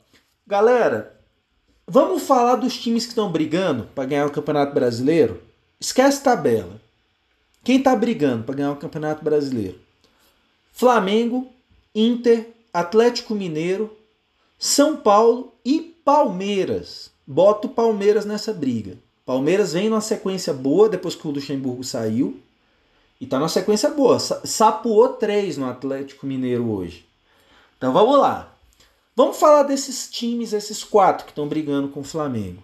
galera, 0.48 1.17
Vamos 1.90 2.24
falar 2.24 2.58
dos 2.58 2.78
times 2.78 3.06
que 3.06 3.12
estão 3.12 3.32
brigando 3.32 3.86
para 3.96 4.04
ganhar 4.04 4.26
o 4.26 4.32
Campeonato 4.32 4.74
Brasileiro? 4.74 5.42
Esquece 5.80 6.22
tabela. 6.22 6.82
Quem 7.64 7.78
está 7.78 7.96
brigando 7.96 8.44
para 8.44 8.56
ganhar 8.56 8.74
o 8.74 8.76
Campeonato 8.76 9.24
Brasileiro? 9.24 9.80
Flamengo, 10.74 11.48
Inter, 11.96 12.50
Atlético 12.74 13.34
Mineiro, 13.34 13.96
São 14.60 14.98
Paulo 14.98 15.54
e 15.64 15.80
Palmeiras. 16.04 17.10
Bota 17.26 17.68
o 17.68 17.70
Palmeiras 17.70 18.26
nessa 18.26 18.52
briga. 18.52 18.98
Palmeiras 19.26 19.72
vem 19.72 19.88
numa 19.90 20.02
sequência 20.02 20.54
boa 20.54 20.90
depois 20.90 21.16
que 21.16 21.26
o 21.26 21.32
Luxemburgo 21.32 21.86
saiu. 21.86 22.38
E 23.20 23.26
tá 23.26 23.40
numa 23.40 23.48
sequência 23.48 23.90
boa. 23.90 24.20
Sapuou 24.20 25.14
três 25.14 25.56
no 25.56 25.70
Atlético 25.70 26.26
Mineiro 26.26 26.70
hoje. 26.70 27.06
Então 27.78 27.94
vamos 27.94 28.20
lá. 28.20 28.57
Vamos 29.18 29.38
falar 29.38 29.64
desses 29.64 30.08
times, 30.08 30.54
esses 30.54 30.84
quatro 30.84 31.26
que 31.26 31.32
estão 31.32 31.48
brigando 31.48 31.88
com 31.88 32.02
o 32.02 32.04
Flamengo. 32.04 32.64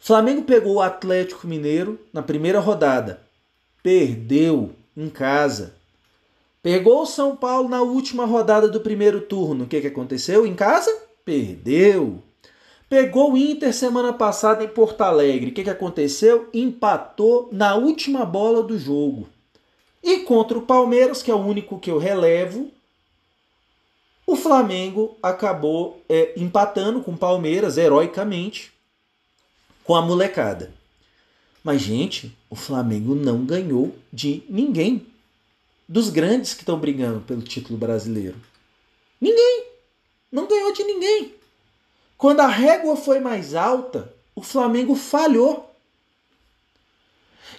Flamengo 0.00 0.42
pegou 0.42 0.74
o 0.74 0.80
Atlético 0.80 1.46
Mineiro 1.46 1.96
na 2.12 2.24
primeira 2.24 2.58
rodada. 2.58 3.22
Perdeu 3.84 4.72
em 4.96 5.08
casa. 5.08 5.76
Pegou 6.60 7.02
o 7.02 7.06
São 7.06 7.36
Paulo 7.36 7.68
na 7.68 7.82
última 7.82 8.26
rodada 8.26 8.66
do 8.66 8.80
primeiro 8.80 9.20
turno. 9.20 9.62
O 9.62 9.68
que, 9.68 9.80
que 9.80 9.86
aconteceu 9.86 10.44
em 10.44 10.56
casa? 10.56 10.92
Perdeu. 11.24 12.20
Pegou 12.88 13.34
o 13.34 13.36
Inter 13.36 13.72
semana 13.72 14.12
passada 14.12 14.64
em 14.64 14.68
Porto 14.68 15.02
Alegre. 15.02 15.50
O 15.50 15.54
que, 15.54 15.62
que 15.62 15.70
aconteceu? 15.70 16.48
Empatou 16.52 17.48
na 17.52 17.76
última 17.76 18.24
bola 18.24 18.60
do 18.60 18.76
jogo. 18.76 19.28
E 20.02 20.18
contra 20.24 20.58
o 20.58 20.62
Palmeiras, 20.62 21.22
que 21.22 21.30
é 21.30 21.34
o 21.34 21.46
único 21.46 21.78
que 21.78 21.92
eu 21.92 21.98
relevo, 21.98 22.72
o 24.26 24.34
Flamengo 24.34 25.16
acabou 25.22 26.02
é, 26.08 26.32
empatando 26.36 27.00
com 27.00 27.12
o 27.12 27.16
Palmeiras 27.16 27.78
heroicamente 27.78 28.72
com 29.84 29.94
a 29.94 30.02
molecada. 30.02 30.74
Mas, 31.62 31.80
gente, 31.80 32.36
o 32.50 32.56
Flamengo 32.56 33.14
não 33.14 33.44
ganhou 33.44 33.94
de 34.12 34.42
ninguém. 34.48 35.06
Dos 35.88 36.10
grandes 36.10 36.54
que 36.54 36.62
estão 36.62 36.78
brigando 36.78 37.20
pelo 37.20 37.42
título 37.42 37.78
brasileiro. 37.78 38.36
Ninguém. 39.20 39.66
Não 40.30 40.48
ganhou 40.48 40.72
de 40.72 40.82
ninguém. 40.82 41.32
Quando 42.18 42.40
a 42.40 42.48
régua 42.48 42.96
foi 42.96 43.20
mais 43.20 43.54
alta, 43.54 44.12
o 44.34 44.42
Flamengo 44.42 44.96
falhou. 44.96 45.72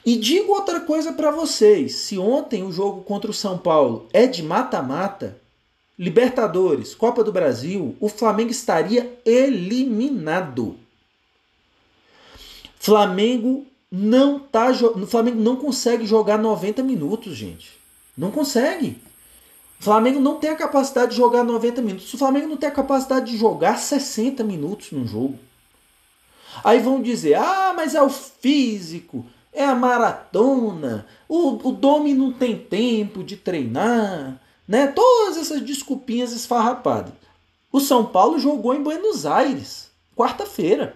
E 0.06 0.18
digo 0.18 0.52
outra 0.52 0.82
coisa 0.82 1.14
para 1.14 1.32
vocês: 1.32 1.96
se 1.96 2.18
ontem 2.18 2.64
o 2.64 2.72
jogo 2.72 3.04
contra 3.04 3.32
o 3.32 3.34
São 3.34 3.58
Paulo 3.58 4.08
é 4.12 4.28
de 4.28 4.44
mata-mata, 4.44 5.40
Libertadores, 5.98 6.94
Copa 6.94 7.24
do 7.24 7.32
Brasil, 7.32 7.96
o 8.00 8.08
Flamengo 8.08 8.52
estaria 8.52 9.20
eliminado. 9.26 10.78
Flamengo 12.80 13.66
não 13.92 14.40
tá, 14.40 14.70
o 14.70 15.08
Flamengo 15.08 15.42
não 15.42 15.56
consegue 15.56 16.06
jogar 16.06 16.38
90 16.38 16.84
minutos, 16.84 17.36
gente. 17.36 17.80
Não 18.16 18.30
consegue. 18.30 19.02
Flamengo 19.80 20.20
não 20.20 20.40
tem 20.40 20.50
a 20.52 20.56
capacidade 20.56 21.12
de 21.12 21.18
jogar 21.18 21.44
90 21.44 21.82
minutos. 21.82 22.14
O 22.14 22.18
Flamengo 22.18 22.48
não 22.48 22.58
tem 22.58 22.70
a 22.70 22.72
capacidade 22.74 23.32
de 23.32 23.38
jogar 23.38 23.78
60 23.78 24.44
minutos 24.44 24.92
num 24.92 25.08
jogo. 25.08 25.40
Aí 26.64 26.80
vão 26.80 27.02
dizer: 27.02 27.36
ah, 27.36 27.74
mas 27.76 27.96
é 27.96 28.02
o 28.02 28.10
físico, 28.10 29.26
é 29.54 29.64
a 29.64 29.76
maratona, 29.76 31.06
o, 31.28 31.70
o 31.70 31.72
Domi 31.72 32.14
não 32.14 32.32
tem 32.32 32.58
tempo 32.58 33.24
de 33.24 33.36
treinar. 33.36 34.40
Né? 34.68 34.88
Todas 34.88 35.38
essas 35.38 35.62
desculpinhas 35.62 36.32
esfarrapadas. 36.34 37.14
O 37.72 37.80
São 37.80 38.06
Paulo 38.06 38.40
jogou 38.40 38.74
em 38.74 38.82
Buenos 38.82 39.26
Aires, 39.26 39.90
quarta-feira. 40.16 40.96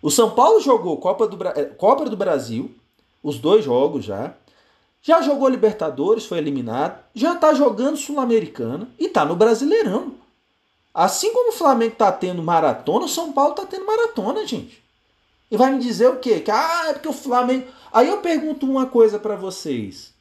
O 0.00 0.10
São 0.10 0.30
Paulo 0.30 0.60
jogou 0.60 0.96
Copa 0.98 1.26
do, 1.26 1.48
eh, 1.48 1.64
Copa 1.64 2.04
do 2.08 2.16
Brasil, 2.16 2.74
os 3.22 3.38
dois 3.38 3.64
jogos 3.64 4.04
já. 4.04 4.34
Já 5.02 5.22
jogou 5.22 5.48
Libertadores, 5.48 6.26
foi 6.26 6.38
eliminado. 6.38 7.02
Já 7.14 7.34
está 7.34 7.54
jogando 7.54 7.96
Sul-Americana 7.96 8.88
e 8.98 9.06
está 9.06 9.24
no 9.24 9.36
Brasileirão. 9.36 10.14
Assim 10.92 11.32
como 11.32 11.50
o 11.50 11.56
Flamengo 11.56 11.92
está 11.92 12.10
tendo 12.10 12.42
maratona, 12.42 13.04
o 13.04 13.08
São 13.08 13.32
Paulo 13.32 13.52
está 13.52 13.64
tendo 13.64 13.86
maratona, 13.86 14.46
gente. 14.46 14.82
E 15.50 15.56
vai 15.56 15.72
me 15.72 15.78
dizer 15.78 16.08
o 16.08 16.18
quê? 16.18 16.40
Que 16.40 16.50
ah, 16.50 16.86
é 16.88 16.92
porque 16.92 17.08
o 17.08 17.12
Flamengo. 17.12 17.66
Aí 17.92 18.08
eu 18.08 18.18
pergunto 18.18 18.66
uma 18.66 18.86
coisa 18.86 19.18
para 19.18 19.36
vocês. 19.36 20.12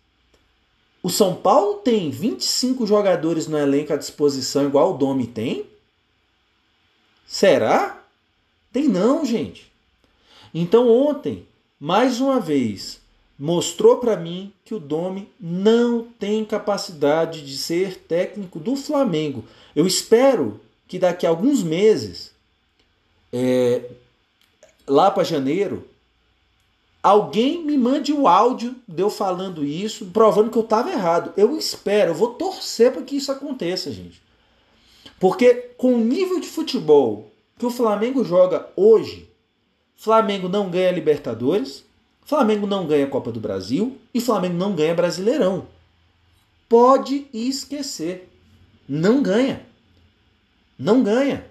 O 1.02 1.10
São 1.10 1.36
Paulo 1.36 1.76
tem 1.76 2.10
25 2.10 2.86
jogadores 2.86 3.48
no 3.48 3.58
elenco 3.58 3.94
à 3.94 3.98
disposição, 3.98 4.66
igual 4.66 4.94
o 4.94 4.98
Domi 4.98 5.28
tem? 5.28 5.66
Será? 7.26 8.02
Tem 8.72 8.88
não, 8.88 9.26
gente. 9.26 9.72
Então 10.54 10.90
ontem, 10.90 11.46
mais 11.80 12.20
uma 12.20 12.40
vez, 12.40 13.00
mostrou 13.38 13.98
para 13.98 14.18
mim 14.18 14.52
que 14.66 14.74
o 14.74 14.80
Domi 14.80 15.30
não 15.40 16.04
tem 16.20 16.44
capacidade 16.44 17.46
de 17.46 17.58
ser 17.58 17.98
técnico 18.00 18.60
do 18.60 18.76
Flamengo. 18.76 19.44
Eu 19.76 19.86
espero 19.86 20.60
que 20.88 20.98
daqui 20.98 21.26
a 21.26 21.30
alguns 21.30 21.62
meses, 21.62 22.32
é, 23.32 23.84
lá 24.88 25.12
para 25.12 25.24
janeiro, 25.24 25.88
alguém 27.08 27.63
me 27.63 27.78
mande 27.78 28.12
o 28.12 28.28
áudio 28.28 28.76
de 28.86 29.02
eu 29.02 29.10
falando 29.10 29.63
isso, 29.63 30.08
provando 30.08 30.52
que 30.52 30.58
eu 30.58 30.63
estava 30.63 30.91
errado. 30.91 31.32
Eu 31.38 31.58
espero, 31.58 32.12
eu 32.12 32.15
vou 32.15 32.34
torcer 32.34 32.91
para 32.91 33.02
que 33.02 33.15
isso 33.15 33.32
aconteça, 33.32 33.89
gente. 33.91 34.22
Porque 35.17 35.54
com 35.78 35.96
o 35.96 36.00
nível 36.00 36.38
de 36.41 36.48
futebol 36.48 37.32
que 37.58 37.65
o 37.65 37.70
Flamengo 37.70 38.26
joga 38.26 38.67
hoje, 38.76 39.32
Flamengo 39.96 40.50
não 40.50 40.70
ganha 40.70 40.91
Libertadores, 40.91 41.86
Flamengo 42.26 42.67
não 42.67 42.86
ganha 42.86 43.08
Copa 43.08 43.32
do 43.32 43.39
Brasil 43.39 43.98
e 44.13 44.20
Flamengo 44.20 44.58
não 44.58 44.76
ganha 44.76 44.93
Brasileirão. 44.93 45.65
Pode 46.67 47.26
esquecer. 47.34 48.30
Não 48.88 49.24
ganha. 49.24 49.65
Não 50.78 51.02
ganha. 51.02 51.46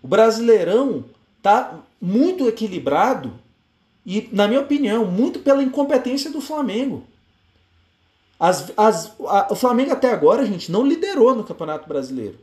O 0.00 0.06
Brasileirão 0.06 1.04
tá 1.42 1.80
muito 2.00 2.46
equilibrado 2.46 3.32
e, 4.04 4.28
na 4.32 4.46
minha 4.46 4.60
opinião, 4.60 5.06
muito 5.06 5.38
pela 5.38 5.62
incompetência 5.62 6.30
do 6.30 6.40
Flamengo. 6.40 7.06
As, 8.38 8.72
as, 8.76 9.12
a, 9.20 9.52
o 9.52 9.56
Flamengo 9.56 9.92
até 9.92 10.10
agora, 10.10 10.44
gente, 10.44 10.70
não 10.70 10.86
liderou 10.86 11.34
no 11.34 11.44
Campeonato 11.44 11.88
Brasileiro. 11.88 12.38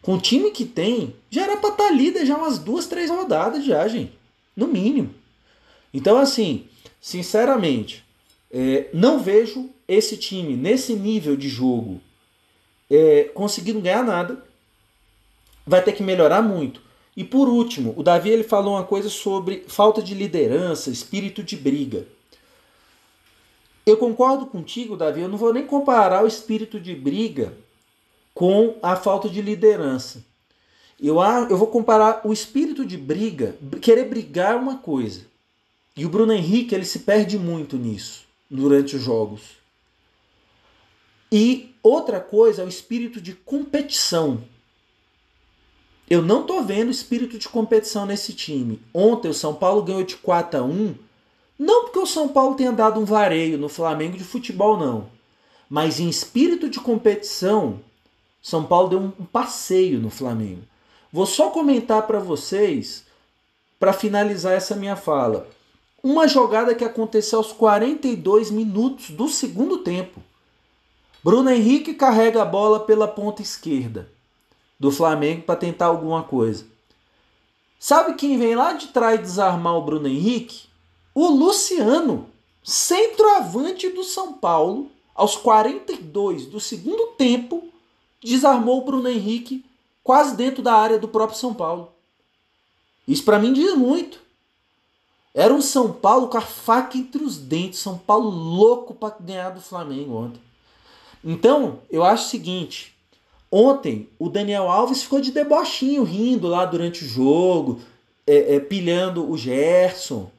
Com 0.00 0.14
o 0.14 0.20
time 0.20 0.50
que 0.50 0.64
tem, 0.64 1.14
já 1.30 1.42
era 1.42 1.56
para 1.56 1.70
estar 1.70 1.88
tá 1.88 1.90
líder 1.90 2.26
já 2.26 2.36
umas 2.36 2.58
duas, 2.58 2.86
três 2.86 3.10
rodadas 3.10 3.64
já, 3.64 3.86
gente. 3.88 4.12
No 4.56 4.66
mínimo. 4.66 5.14
Então, 5.92 6.16
assim, 6.16 6.66
sinceramente, 7.00 8.04
é, 8.50 8.88
não 8.92 9.18
vejo 9.18 9.70
esse 9.86 10.16
time 10.16 10.56
nesse 10.56 10.94
nível 10.94 11.36
de 11.36 11.48
jogo 11.48 12.00
é, 12.90 13.24
conseguindo 13.34 13.80
ganhar 13.80 14.02
nada. 14.02 14.42
Vai 15.66 15.82
ter 15.82 15.92
que 15.92 16.02
melhorar 16.02 16.42
muito. 16.42 16.83
E 17.16 17.22
por 17.22 17.48
último, 17.48 17.94
o 17.96 18.02
Davi 18.02 18.30
ele 18.30 18.42
falou 18.42 18.74
uma 18.74 18.84
coisa 18.84 19.08
sobre 19.08 19.64
falta 19.68 20.02
de 20.02 20.14
liderança, 20.14 20.90
espírito 20.90 21.42
de 21.42 21.56
briga. 21.56 22.06
Eu 23.86 23.96
concordo 23.96 24.46
contigo, 24.46 24.96
Davi, 24.96 25.20
eu 25.20 25.28
não 25.28 25.38
vou 25.38 25.52
nem 25.52 25.66
comparar 25.66 26.24
o 26.24 26.26
espírito 26.26 26.80
de 26.80 26.94
briga 26.94 27.52
com 28.32 28.76
a 28.82 28.96
falta 28.96 29.28
de 29.28 29.40
liderança. 29.40 30.24
Eu, 31.00 31.20
eu 31.50 31.56
vou 31.56 31.68
comparar 31.68 32.22
o 32.24 32.32
espírito 32.32 32.84
de 32.84 32.96
briga, 32.96 33.56
querer 33.80 34.08
brigar 34.08 34.54
é 34.54 34.56
uma 34.56 34.78
coisa. 34.78 35.22
E 35.96 36.04
o 36.04 36.08
Bruno 36.08 36.32
Henrique 36.32 36.74
ele 36.74 36.84
se 36.84 37.00
perde 37.00 37.38
muito 37.38 37.76
nisso 37.76 38.24
durante 38.50 38.96
os 38.96 39.02
jogos. 39.02 39.42
E 41.30 41.74
outra 41.82 42.20
coisa 42.20 42.62
é 42.62 42.64
o 42.64 42.68
espírito 42.68 43.20
de 43.20 43.34
competição. 43.34 44.42
Eu 46.08 46.20
não 46.20 46.42
tô 46.42 46.60
vendo 46.62 46.90
espírito 46.90 47.38
de 47.38 47.48
competição 47.48 48.04
nesse 48.04 48.34
time. 48.34 48.80
Ontem 48.92 49.28
o 49.28 49.34
São 49.34 49.54
Paulo 49.54 49.82
ganhou 49.82 50.02
de 50.02 50.16
4 50.16 50.60
a 50.60 50.62
1, 50.62 50.94
não 51.58 51.84
porque 51.84 51.98
o 51.98 52.06
São 52.06 52.28
Paulo 52.28 52.56
tenha 52.56 52.72
dado 52.72 53.00
um 53.00 53.06
vareio 53.06 53.56
no 53.56 53.70
Flamengo 53.70 54.18
de 54.18 54.24
futebol 54.24 54.76
não, 54.76 55.06
mas 55.68 56.00
em 56.00 56.08
espírito 56.08 56.68
de 56.68 56.78
competição, 56.78 57.80
São 58.42 58.64
Paulo 58.64 58.88
deu 58.90 58.98
um 58.98 59.10
passeio 59.10 59.98
no 59.98 60.10
Flamengo. 60.10 60.62
Vou 61.10 61.24
só 61.24 61.48
comentar 61.48 62.06
para 62.06 62.18
vocês 62.18 63.04
para 63.80 63.92
finalizar 63.92 64.52
essa 64.52 64.76
minha 64.76 64.96
fala. 64.96 65.48
Uma 66.02 66.28
jogada 66.28 66.74
que 66.74 66.84
aconteceu 66.84 67.38
aos 67.38 67.52
42 67.52 68.50
minutos 68.50 69.08
do 69.08 69.26
segundo 69.26 69.78
tempo. 69.78 70.20
Bruno 71.22 71.48
Henrique 71.48 71.94
carrega 71.94 72.42
a 72.42 72.44
bola 72.44 72.80
pela 72.80 73.08
ponta 73.08 73.40
esquerda 73.40 74.13
do 74.78 74.90
Flamengo 74.90 75.42
para 75.42 75.56
tentar 75.56 75.86
alguma 75.86 76.22
coisa. 76.22 76.66
Sabe 77.78 78.14
quem 78.14 78.38
vem 78.38 78.54
lá 78.54 78.72
de 78.72 78.88
trás 78.88 79.20
desarmar 79.20 79.76
o 79.76 79.82
Bruno 79.82 80.08
Henrique? 80.08 80.66
O 81.14 81.28
Luciano, 81.28 82.28
centroavante 82.62 83.88
do 83.90 84.02
São 84.02 84.32
Paulo, 84.32 84.90
aos 85.14 85.36
42 85.36 86.46
do 86.46 86.58
segundo 86.58 87.08
tempo, 87.08 87.68
desarmou 88.22 88.78
o 88.80 88.84
Bruno 88.84 89.08
Henrique 89.08 89.64
quase 90.02 90.34
dentro 90.34 90.62
da 90.62 90.74
área 90.74 90.98
do 90.98 91.08
próprio 91.08 91.38
São 91.38 91.54
Paulo. 91.54 91.92
Isso 93.06 93.22
para 93.22 93.38
mim 93.38 93.52
diz 93.52 93.74
muito. 93.74 94.18
Era 95.34 95.52
um 95.52 95.60
São 95.60 95.92
Paulo 95.92 96.28
com 96.28 96.38
a 96.38 96.40
faca 96.40 96.96
entre 96.96 97.22
os 97.22 97.36
dentes, 97.36 97.80
São 97.80 97.98
Paulo 97.98 98.30
louco 98.30 98.94
para 98.94 99.16
ganhar 99.18 99.50
do 99.50 99.60
Flamengo 99.60 100.14
ontem. 100.14 100.40
Então, 101.22 101.80
eu 101.90 102.04
acho 102.04 102.26
o 102.26 102.30
seguinte: 102.30 102.93
ontem 103.54 104.08
o 104.18 104.28
Daniel 104.28 104.70
Alves 104.70 105.02
ficou 105.02 105.20
de 105.20 105.30
debochinho, 105.30 106.02
rindo 106.02 106.48
lá 106.48 106.64
durante 106.64 107.04
o 107.04 107.08
jogo, 107.08 107.80
é, 108.26 108.56
é, 108.56 108.60
pilhando 108.60 109.30
o 109.30 109.36
Gerson. 109.36 110.30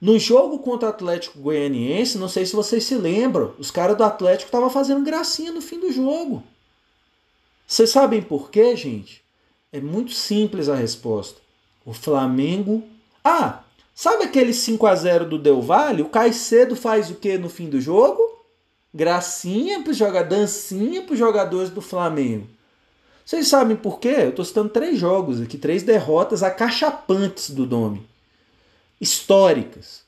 No 0.00 0.18
jogo 0.18 0.58
contra 0.58 0.88
o 0.88 0.90
Atlético 0.90 1.38
Goianiense, 1.38 2.18
não 2.18 2.28
sei 2.28 2.44
se 2.44 2.56
vocês 2.56 2.84
se 2.84 2.94
lembram, 2.94 3.54
os 3.58 3.70
caras 3.70 3.96
do 3.96 4.04
Atlético 4.04 4.48
estavam 4.48 4.68
fazendo 4.68 5.04
gracinha 5.04 5.52
no 5.52 5.60
fim 5.60 5.78
do 5.78 5.92
jogo. 5.92 6.42
Vocês 7.66 7.90
sabem 7.90 8.20
por 8.20 8.50
quê, 8.50 8.76
gente? 8.76 9.22
É 9.72 9.80
muito 9.80 10.12
simples 10.12 10.68
a 10.68 10.74
resposta. 10.74 11.40
O 11.84 11.92
Flamengo. 11.92 12.82
Ah, 13.24 13.62
Sabe 13.94 14.24
aquele 14.24 14.54
5 14.54 14.86
a 14.86 14.94
0 14.94 15.26
do 15.26 15.38
Del 15.38 15.60
Valle? 15.60 16.02
O 16.02 16.08
Caicedo 16.08 16.74
faz 16.74 17.10
o 17.10 17.14
que 17.14 17.36
no 17.36 17.48
fim 17.48 17.68
do 17.68 17.80
jogo? 17.80 18.31
Gracinha 18.94 19.82
para 19.82 19.92
jogar 19.92 20.24
dancinha 20.24 21.02
para 21.02 21.12
os 21.12 21.18
jogadores 21.18 21.70
do 21.70 21.80
Flamengo. 21.80 22.46
Vocês 23.24 23.48
sabem 23.48 23.76
por 23.76 23.98
quê? 23.98 24.14
Eu 24.18 24.30
estou 24.30 24.44
citando 24.44 24.68
três 24.68 24.98
jogos 24.98 25.40
aqui, 25.40 25.56
três 25.56 25.82
derrotas 25.82 26.42
acachapantes 26.42 27.50
do 27.50 27.64
Domi. 27.64 28.06
Históricas. 29.00 30.02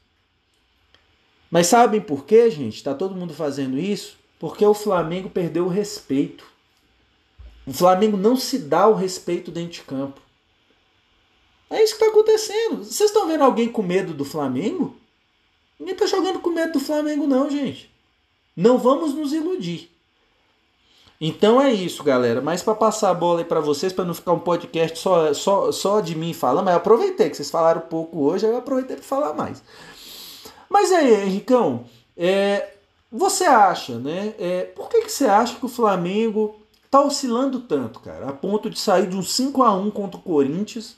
Mas 1.51 1.69
sabem 1.69 2.01
por 2.01 2.25
quê, 2.25 2.51
gente? 2.51 2.77
Está 2.77 2.95
todo 2.95 3.15
mundo 3.15 3.33
fazendo 3.33 3.79
isso? 3.79 4.19
Porque 4.39 4.65
o 4.67 4.75
Flamengo 4.75 5.31
perdeu 5.31 5.67
o 5.67 5.69
respeito. 5.69 6.45
O 7.67 7.73
Flamengo 7.73 8.17
não 8.17 8.37
se 8.37 8.59
dá 8.59 8.87
o 8.87 8.95
respeito 8.95 9.51
dentro 9.51 9.73
de 9.73 9.83
campo. 9.83 10.21
É 11.71 11.83
isso 11.83 11.97
que 11.97 12.05
está 12.05 12.13
acontecendo. 12.13 12.85
Vocês 12.85 13.11
estão 13.11 13.27
vendo 13.27 13.45
alguém 13.45 13.69
com 13.69 13.83
medo 13.83 14.13
do 14.13 14.25
Flamengo? 14.25 14.97
Ninguém 15.79 15.95
está 15.95 16.07
jogando 16.07 16.41
com 16.41 16.51
medo 16.51 16.75
do 16.75 16.81
Flamengo, 16.81 17.27
não, 17.27 17.49
gente. 17.49 17.94
Não 18.57 18.79
vamos 18.79 19.15
nos 19.15 19.33
iludir. 19.33 19.91
Então 21.21 21.61
é 21.61 21.73
isso, 21.73 22.03
galera. 22.03 22.41
Mas 22.41 22.63
para 22.63 22.75
passar 22.75 23.11
a 23.11 23.15
bola 23.15 23.41
aí 23.41 23.45
para 23.45 23.61
vocês, 23.61 23.93
para 23.93 24.05
não 24.05 24.15
ficar 24.15 24.33
um 24.33 24.41
podcast 24.41 24.99
só, 24.99 25.33
só, 25.33 25.73
só 25.73 26.01
de 26.01 26.15
mim 26.15 26.33
falando, 26.33 26.65
mas 26.65 26.75
eu 26.75 26.79
aproveitei 26.79 27.31
que 27.31 27.37
vocês 27.37 27.51
falaram 27.51 27.81
pouco 27.83 28.25
hoje, 28.25 28.47
eu 28.47 28.57
aproveitei 28.57 28.97
para 28.97 29.05
falar 29.05 29.33
mais. 29.33 29.63
Mas 30.69 30.93
aí, 30.93 31.25
Henricão, 31.25 31.85
é, 32.17 32.75
você 33.11 33.45
acha, 33.45 33.99
né? 33.99 34.35
É, 34.39 34.65
por 34.65 34.89
que, 34.89 35.03
que 35.03 35.13
você 35.13 35.27
acha 35.27 35.55
que 35.57 35.65
o 35.65 35.69
Flamengo 35.69 36.61
tá 36.91 37.01
oscilando 37.01 37.61
tanto, 37.61 38.01
cara? 38.01 38.29
A 38.29 38.33
ponto 38.33 38.69
de 38.69 38.79
sair 38.79 39.07
de 39.07 39.17
um 39.17 39.23
5 39.23 39.63
a 39.63 39.73
1 39.73 39.91
contra 39.91 40.19
o 40.19 40.23
Corinthians 40.23 40.97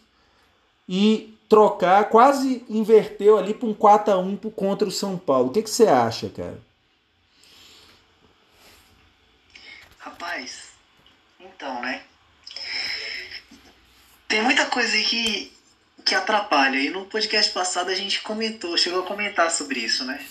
e 0.88 1.36
trocar, 1.48 2.08
quase 2.08 2.64
inverteu 2.68 3.38
ali 3.38 3.54
para 3.54 3.68
um 3.68 3.74
4 3.74 4.14
a 4.14 4.18
1 4.18 4.36
contra 4.50 4.88
o 4.88 4.90
São 4.90 5.16
Paulo. 5.16 5.48
O 5.48 5.52
que, 5.52 5.62
que 5.62 5.70
você 5.70 5.86
acha, 5.86 6.28
cara? 6.28 6.58
Rapaz, 9.98 10.70
então, 11.66 11.82
né? 11.82 12.02
Tem 14.28 14.40
muita 14.42 14.66
coisa 14.66 14.94
aí 14.94 15.04
que, 15.04 15.52
que 16.04 16.14
atrapalha. 16.14 16.78
E 16.78 16.90
no 16.90 17.06
podcast 17.06 17.52
passado 17.52 17.90
a 17.90 17.94
gente 17.94 18.20
comentou, 18.20 18.78
chegou 18.78 19.00
a 19.02 19.06
comentar 19.06 19.50
sobre 19.50 19.80
isso, 19.80 20.04
né? 20.04 20.24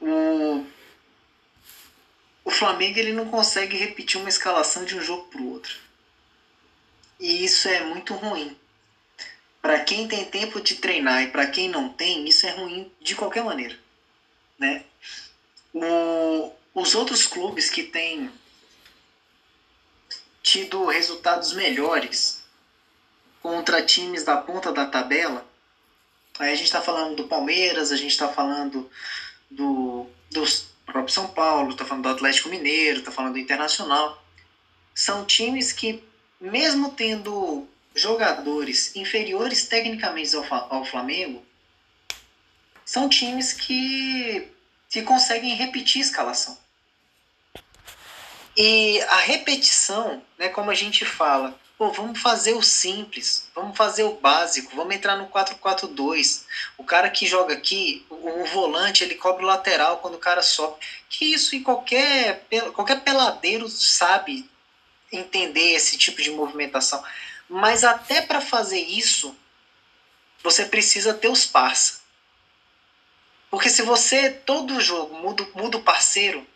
O, 0.00 0.64
o 2.44 2.50
Flamengo 2.50 2.98
ele 2.98 3.12
não 3.12 3.28
consegue 3.28 3.76
repetir 3.76 4.20
uma 4.20 4.28
escalação 4.28 4.84
de 4.84 4.94
um 4.94 5.02
jogo 5.02 5.24
para 5.28 5.40
o 5.40 5.50
outro. 5.50 5.74
E 7.18 7.44
isso 7.44 7.68
é 7.68 7.82
muito 7.84 8.14
ruim 8.14 8.54
para 9.62 9.80
quem 9.80 10.06
tem 10.06 10.24
tempo 10.26 10.60
de 10.60 10.76
treinar 10.76 11.22
e 11.22 11.30
para 11.30 11.46
quem 11.46 11.68
não 11.68 11.88
tem, 11.88 12.28
isso 12.28 12.46
é 12.46 12.50
ruim 12.50 12.92
de 13.00 13.16
qualquer 13.16 13.42
maneira, 13.42 13.76
né? 14.56 14.84
O, 15.74 16.52
os 16.72 16.94
outros 16.94 17.26
clubes 17.26 17.68
que 17.68 17.82
têm 17.82 18.30
tido 20.46 20.86
resultados 20.86 21.54
melhores 21.54 22.40
contra 23.42 23.84
times 23.84 24.22
da 24.22 24.36
ponta 24.36 24.72
da 24.72 24.86
tabela, 24.86 25.44
aí 26.38 26.52
a 26.52 26.54
gente 26.54 26.66
está 26.66 26.80
falando 26.80 27.16
do 27.16 27.26
Palmeiras, 27.26 27.90
a 27.90 27.96
gente 27.96 28.12
está 28.12 28.28
falando 28.28 28.88
do, 29.50 30.06
do 30.30 30.44
próprio 30.84 31.12
São 31.12 31.26
Paulo, 31.26 31.72
está 31.72 31.84
falando 31.84 32.04
do 32.04 32.10
Atlético 32.10 32.48
Mineiro, 32.48 33.00
está 33.00 33.10
falando 33.10 33.32
do 33.32 33.40
Internacional, 33.40 34.24
são 34.94 35.24
times 35.24 35.72
que 35.72 36.00
mesmo 36.40 36.92
tendo 36.92 37.66
jogadores 37.92 38.94
inferiores 38.94 39.66
tecnicamente 39.66 40.36
ao, 40.36 40.44
ao 40.72 40.84
Flamengo 40.84 41.44
são 42.84 43.08
times 43.08 43.52
que, 43.52 44.48
que 44.88 45.02
conseguem 45.02 45.56
repetir 45.56 46.02
a 46.02 46.04
escalação. 46.04 46.65
E 48.56 49.02
a 49.02 49.16
repetição, 49.16 50.22
né, 50.38 50.48
como 50.48 50.70
a 50.70 50.74
gente 50.74 51.04
fala, 51.04 51.58
pô, 51.76 51.90
vamos 51.90 52.20
fazer 52.20 52.54
o 52.54 52.62
simples, 52.62 53.50
vamos 53.54 53.76
fazer 53.76 54.04
o 54.04 54.14
básico, 54.14 54.74
vamos 54.74 54.94
entrar 54.94 55.16
no 55.16 55.28
4-4-2. 55.28 56.44
O 56.78 56.84
cara 56.84 57.10
que 57.10 57.26
joga 57.26 57.52
aqui, 57.52 58.06
o, 58.08 58.14
o, 58.14 58.44
volante, 58.46 59.04
ele 59.04 59.14
cobre 59.14 59.44
o 59.44 59.48
lateral 59.48 59.98
quando 59.98 60.14
o 60.14 60.18
cara 60.18 60.42
sobe. 60.42 60.76
Que 61.08 61.26
isso 61.34 61.54
em 61.54 61.62
qualquer, 61.62 62.46
qualquer 62.72 63.02
peladeiro 63.02 63.68
sabe 63.68 64.48
entender 65.12 65.74
esse 65.74 65.98
tipo 65.98 66.22
de 66.22 66.30
movimentação. 66.30 67.04
Mas 67.48 67.84
até 67.84 68.22
para 68.22 68.40
fazer 68.40 68.80
isso, 68.80 69.36
você 70.42 70.64
precisa 70.64 71.12
ter 71.12 71.28
os 71.28 71.44
parça. 71.44 72.00
Porque 73.50 73.68
se 73.68 73.82
você 73.82 74.30
todo 74.30 74.80
jogo 74.80 75.14
muda, 75.18 75.46
muda 75.54 75.76
o 75.76 75.82
parceiro, 75.82 76.46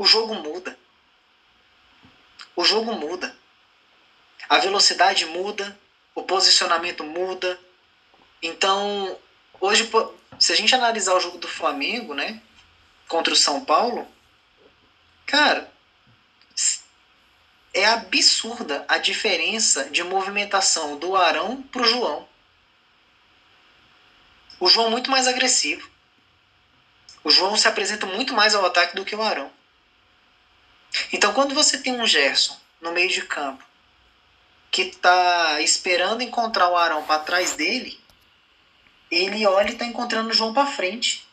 o 0.00 0.06
jogo 0.06 0.34
muda. 0.34 0.78
O 2.56 2.64
jogo 2.64 2.94
muda. 2.94 3.36
A 4.48 4.56
velocidade 4.56 5.26
muda, 5.26 5.78
o 6.14 6.22
posicionamento 6.22 7.04
muda. 7.04 7.60
Então, 8.42 9.18
hoje, 9.60 9.90
se 10.38 10.52
a 10.54 10.56
gente 10.56 10.74
analisar 10.74 11.12
o 11.12 11.20
jogo 11.20 11.36
do 11.36 11.46
Flamengo, 11.46 12.14
né, 12.14 12.40
contra 13.08 13.34
o 13.34 13.36
São 13.36 13.62
Paulo, 13.62 14.10
cara, 15.26 15.70
é 17.74 17.84
absurda 17.84 18.86
a 18.88 18.96
diferença 18.96 19.84
de 19.90 20.02
movimentação 20.02 20.98
do 20.98 21.14
Arão 21.14 21.62
para 21.64 21.82
o 21.82 21.84
João. 21.84 22.26
O 24.58 24.66
João 24.66 24.86
é 24.86 24.90
muito 24.90 25.10
mais 25.10 25.28
agressivo. 25.28 25.90
O 27.22 27.30
João 27.30 27.54
se 27.54 27.68
apresenta 27.68 28.06
muito 28.06 28.32
mais 28.32 28.54
ao 28.54 28.64
ataque 28.64 28.96
do 28.96 29.04
que 29.04 29.14
o 29.14 29.20
Arão. 29.20 29.59
Então, 31.12 31.32
quando 31.32 31.54
você 31.54 31.78
tem 31.78 31.92
um 31.92 32.06
Gerson 32.06 32.56
no 32.80 32.92
meio 32.92 33.08
de 33.08 33.22
campo 33.22 33.64
que 34.70 34.82
está 34.82 35.60
esperando 35.60 36.22
encontrar 36.22 36.68
o 36.68 36.76
Arão 36.76 37.02
para 37.02 37.22
trás 37.22 37.54
dele, 37.54 37.98
ele 39.10 39.44
olha 39.46 39.70
e 39.70 39.72
está 39.72 39.84
encontrando 39.84 40.30
o 40.30 40.34
João 40.34 40.54
para 40.54 40.66
frente. 40.66 41.26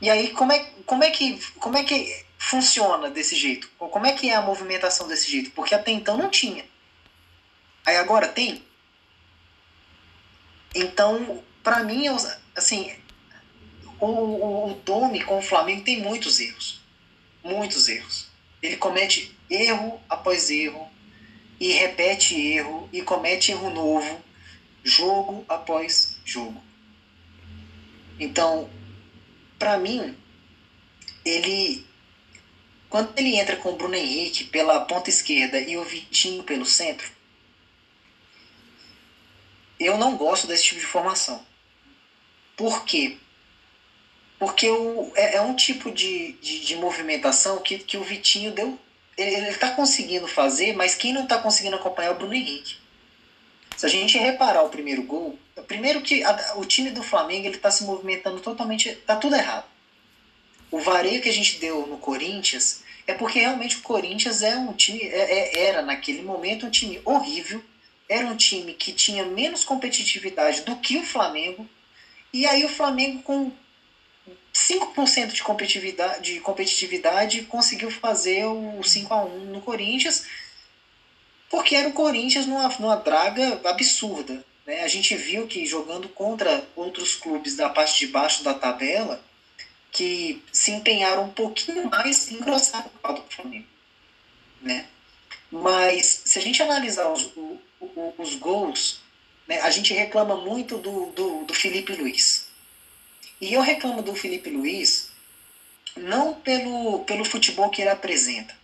E 0.00 0.10
aí, 0.10 0.30
como 0.30 0.52
é, 0.52 0.58
como 0.84 1.04
é 1.04 1.10
que. 1.10 1.40
Como 1.58 1.76
é 1.76 1.84
que 1.84 2.24
funciona 2.38 3.10
desse 3.10 3.34
jeito? 3.34 3.68
Como 3.78 4.06
é 4.06 4.12
que 4.12 4.28
é 4.28 4.34
a 4.34 4.42
movimentação 4.42 5.08
desse 5.08 5.30
jeito? 5.30 5.50
Porque 5.52 5.74
até 5.74 5.90
então 5.90 6.16
não 6.16 6.28
tinha. 6.28 6.64
Aí 7.84 7.96
agora 7.96 8.28
tem. 8.28 8.64
Então, 10.74 11.42
para 11.62 11.82
mim, 11.82 12.04
assim, 12.54 12.94
o, 13.98 14.06
o, 14.06 14.70
o 14.70 14.74
Domi 14.74 15.24
com 15.24 15.38
o 15.38 15.42
Flamengo 15.42 15.84
tem 15.84 16.00
muitos 16.00 16.38
erros. 16.40 16.80
Muitos 17.46 17.86
erros. 17.86 18.26
Ele 18.60 18.76
comete 18.76 19.32
erro 19.48 20.00
após 20.08 20.50
erro, 20.50 20.90
e 21.60 21.72
repete 21.72 22.34
erro, 22.34 22.88
e 22.92 23.00
comete 23.00 23.52
erro 23.52 23.70
novo, 23.70 24.20
jogo 24.82 25.44
após 25.48 26.16
jogo. 26.24 26.60
Então, 28.18 28.68
para 29.58 29.78
mim, 29.78 30.16
ele 31.24 31.84
quando 32.88 33.16
ele 33.16 33.36
entra 33.36 33.56
com 33.56 33.70
o 33.70 33.76
Bruno 33.76 33.94
Henrique 33.94 34.44
pela 34.44 34.80
ponta 34.80 35.08
esquerda 35.08 35.60
e 35.60 35.76
o 35.76 35.84
Vitinho 35.84 36.42
pelo 36.42 36.64
centro, 36.64 37.08
eu 39.78 39.96
não 39.96 40.16
gosto 40.16 40.46
desse 40.46 40.64
tipo 40.64 40.80
de 40.80 40.86
formação. 40.86 41.44
Por 42.56 42.84
quê? 42.84 43.16
Porque 44.38 44.68
o, 44.68 45.12
é, 45.14 45.36
é 45.36 45.40
um 45.40 45.54
tipo 45.54 45.90
de, 45.90 46.32
de, 46.32 46.60
de, 46.60 46.76
movimentação 46.76 47.58
que, 47.58 47.78
que 47.78 47.96
o 47.96 48.04
Vitinho 48.04 48.52
deu. 48.52 48.78
Ele 49.16 49.48
está 49.48 49.70
conseguindo 49.70 50.28
fazer, 50.28 50.74
mas 50.74 50.94
quem 50.94 51.12
não 51.12 51.24
está 51.24 51.38
conseguindo 51.38 51.76
acompanhar 51.76 52.08
é 52.08 52.12
o 52.12 52.16
Bruno 52.16 52.34
Henrique. 52.34 52.76
Se 53.76 53.86
a 53.86 53.88
gente 53.88 54.18
reparar 54.18 54.62
o 54.62 54.68
primeiro 54.68 55.02
gol, 55.02 55.38
primeiro 55.66 56.02
que 56.02 56.22
a, 56.22 56.54
o 56.56 56.64
time 56.64 56.90
do 56.90 57.02
Flamengo 57.02 57.46
ele 57.46 57.56
está 57.56 57.70
se 57.70 57.84
movimentando 57.84 58.40
totalmente. 58.40 58.90
Está 58.90 59.16
tudo 59.16 59.36
errado. 59.36 59.64
O 60.70 60.80
vareio 60.80 61.22
que 61.22 61.28
a 61.28 61.32
gente 61.32 61.58
deu 61.58 61.86
no 61.86 61.96
Corinthians 61.96 62.84
é 63.06 63.14
porque 63.14 63.38
realmente 63.38 63.76
o 63.76 63.82
Corinthians 63.82 64.42
é 64.42 64.56
um 64.56 64.72
time, 64.72 65.00
é, 65.00 65.58
é, 65.58 65.66
era 65.68 65.82
naquele 65.82 66.22
momento 66.22 66.66
um 66.66 66.70
time 66.70 67.00
horrível, 67.04 67.62
era 68.08 68.26
um 68.26 68.36
time 68.36 68.74
que 68.74 68.92
tinha 68.92 69.24
menos 69.24 69.64
competitividade 69.64 70.62
do 70.62 70.76
que 70.76 70.98
o 70.98 71.04
Flamengo, 71.04 71.68
e 72.32 72.46
aí 72.46 72.64
o 72.64 72.68
Flamengo 72.68 73.22
com 73.22 73.52
5% 74.52 75.32
de 75.32 75.42
competitividade, 75.42 76.32
de 76.32 76.40
competitividade 76.40 77.42
conseguiu 77.42 77.90
fazer 77.90 78.44
o 78.46 78.82
5 78.82 79.12
a 79.12 79.24
1 79.24 79.44
no 79.46 79.60
Corinthians, 79.60 80.26
porque 81.50 81.76
era 81.76 81.88
o 81.88 81.92
Corinthians 81.92 82.46
numa, 82.46 82.68
numa 82.78 82.96
draga 82.96 83.60
absurda. 83.64 84.44
Né? 84.66 84.82
A 84.82 84.88
gente 84.88 85.14
viu 85.14 85.46
que 85.46 85.66
jogando 85.66 86.08
contra 86.08 86.66
outros 86.74 87.14
clubes 87.14 87.54
da 87.56 87.68
parte 87.68 87.98
de 87.98 88.08
baixo 88.08 88.42
da 88.42 88.54
tabela, 88.54 89.22
que 89.92 90.42
se 90.52 90.72
empenharam 90.72 91.24
um 91.24 91.30
pouquinho 91.30 91.88
mais 91.88 92.30
em 92.30 92.36
engrossar 92.36 92.86
o 93.02 93.12
do 93.12 93.22
Flamengo. 93.30 93.66
Né? 94.60 94.86
Mas 95.50 96.22
se 96.24 96.38
a 96.38 96.42
gente 96.42 96.62
analisar 96.62 97.08
os, 97.08 97.30
os, 97.36 98.14
os 98.18 98.34
gols, 98.34 99.00
né, 99.46 99.60
a 99.60 99.70
gente 99.70 99.94
reclama 99.94 100.36
muito 100.36 100.78
do, 100.78 101.06
do, 101.12 101.44
do 101.44 101.54
Felipe 101.54 101.94
Luiz. 101.94 102.45
E 103.40 103.52
eu 103.52 103.60
reclamo 103.60 104.02
do 104.02 104.14
Felipe 104.14 104.50
Luiz 104.50 105.10
não 105.96 106.34
pelo, 106.34 107.04
pelo 107.04 107.24
futebol 107.24 107.70
que 107.70 107.82
ele 107.82 107.90
apresenta. 107.90 108.56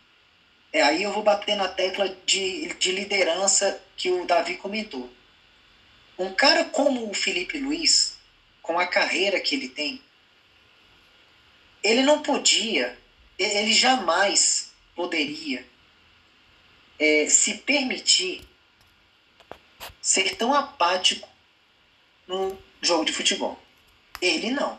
É, 0.73 0.83
aí 0.83 1.03
eu 1.03 1.13
vou 1.13 1.23
bater 1.23 1.57
na 1.57 1.69
tecla 1.69 2.09
de, 2.25 2.73
de 2.75 2.93
liderança 2.93 3.83
que 3.97 4.11
o 4.11 4.25
Davi 4.25 4.57
comentou. 4.57 5.11
Um 6.19 6.33
cara 6.33 6.65
como 6.65 7.11
o 7.11 7.15
Felipe 7.15 7.59
Luiz, 7.59 8.19
com 8.63 8.79
a 8.79 8.87
carreira 8.87 9.41
que 9.41 9.55
ele 9.55 9.69
tem, 9.69 10.01
ele 11.83 12.03
não 12.03 12.23
podia, 12.23 12.99
ele 13.39 13.73
jamais 13.73 14.73
poderia 14.95 15.67
é, 16.99 17.29
se 17.29 17.59
permitir 17.59 18.47
ser 20.01 20.37
tão 20.37 20.55
apático 20.55 21.29
num 22.27 22.57
jogo 22.81 23.05
de 23.05 23.13
futebol. 23.13 23.62
Ele 24.23 24.53
não. 24.53 24.79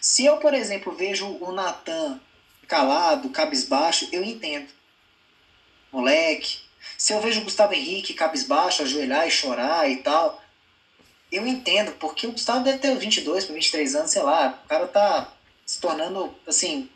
Se 0.00 0.24
eu, 0.24 0.38
por 0.38 0.52
exemplo, 0.52 0.92
vejo 0.92 1.26
o 1.40 1.52
Natan 1.52 2.20
calado, 2.66 3.30
cabisbaixo, 3.30 4.08
eu 4.10 4.24
entendo. 4.24 4.68
Moleque. 5.92 6.58
Se 6.98 7.12
eu 7.12 7.20
vejo 7.20 7.40
o 7.40 7.44
Gustavo 7.44 7.72
Henrique 7.72 8.14
cabisbaixo, 8.14 8.82
ajoelhar 8.82 9.26
e 9.28 9.30
chorar 9.30 9.88
e 9.88 9.98
tal, 9.98 10.42
eu 11.30 11.46
entendo, 11.46 11.92
porque 11.92 12.26
o 12.26 12.32
Gustavo 12.32 12.64
deve 12.64 12.78
ter 12.78 12.96
22 12.96 13.44
para 13.44 13.54
23 13.54 13.94
anos, 13.94 14.10
sei 14.10 14.22
lá. 14.22 14.60
O 14.64 14.68
cara 14.68 14.88
tá 14.88 15.32
se 15.64 15.80
tornando, 15.80 16.34
assim, 16.46 16.90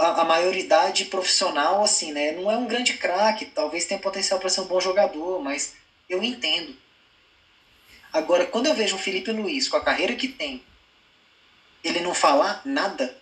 a, 0.00 0.22
a 0.22 0.24
maioridade 0.24 1.06
profissional, 1.06 1.82
assim, 1.82 2.12
né? 2.12 2.32
Não 2.32 2.50
é 2.50 2.56
um 2.56 2.66
grande 2.66 2.94
craque, 2.94 3.46
talvez 3.46 3.84
tenha 3.84 4.00
potencial 4.00 4.38
para 4.38 4.48
ser 4.48 4.62
um 4.62 4.66
bom 4.66 4.80
jogador, 4.80 5.42
mas 5.42 5.74
eu 6.08 6.22
entendo. 6.22 6.74
Agora, 8.14 8.46
quando 8.46 8.66
eu 8.66 8.74
vejo 8.76 8.94
o 8.94 8.98
Felipe 8.98 9.32
Luiz 9.32 9.66
com 9.66 9.76
a 9.76 9.80
carreira 9.80 10.14
que 10.14 10.28
tem, 10.28 10.62
ele 11.82 11.98
não 11.98 12.14
falar 12.14 12.62
nada, 12.64 13.20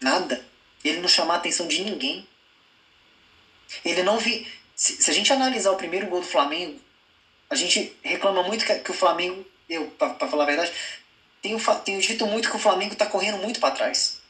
nada, 0.00 0.44
ele 0.84 0.98
não 0.98 1.06
chamar 1.06 1.34
a 1.34 1.36
atenção 1.36 1.68
de 1.68 1.84
ninguém, 1.84 2.26
ele 3.84 4.02
não 4.02 4.18
vi. 4.18 4.52
Se, 4.74 5.00
se, 5.00 5.08
a 5.08 5.14
gente 5.14 5.32
analisar 5.32 5.70
o 5.70 5.76
primeiro 5.76 6.08
gol 6.08 6.20
do 6.20 6.26
Flamengo, 6.26 6.80
a 7.48 7.54
gente 7.54 7.96
reclama 8.02 8.42
muito 8.42 8.66
que, 8.66 8.74
que 8.74 8.90
o 8.90 8.94
Flamengo, 8.94 9.46
eu, 9.68 9.86
para 9.90 10.26
falar 10.26 10.42
a 10.42 10.46
verdade, 10.46 10.72
tenho, 11.40 11.60
tenho 11.84 12.00
dito 12.00 12.26
muito 12.26 12.50
que 12.50 12.56
o 12.56 12.60
Flamengo 12.60 12.94
está 12.94 13.06
correndo 13.06 13.38
muito 13.38 13.60
para 13.60 13.72
trás. 13.72 14.20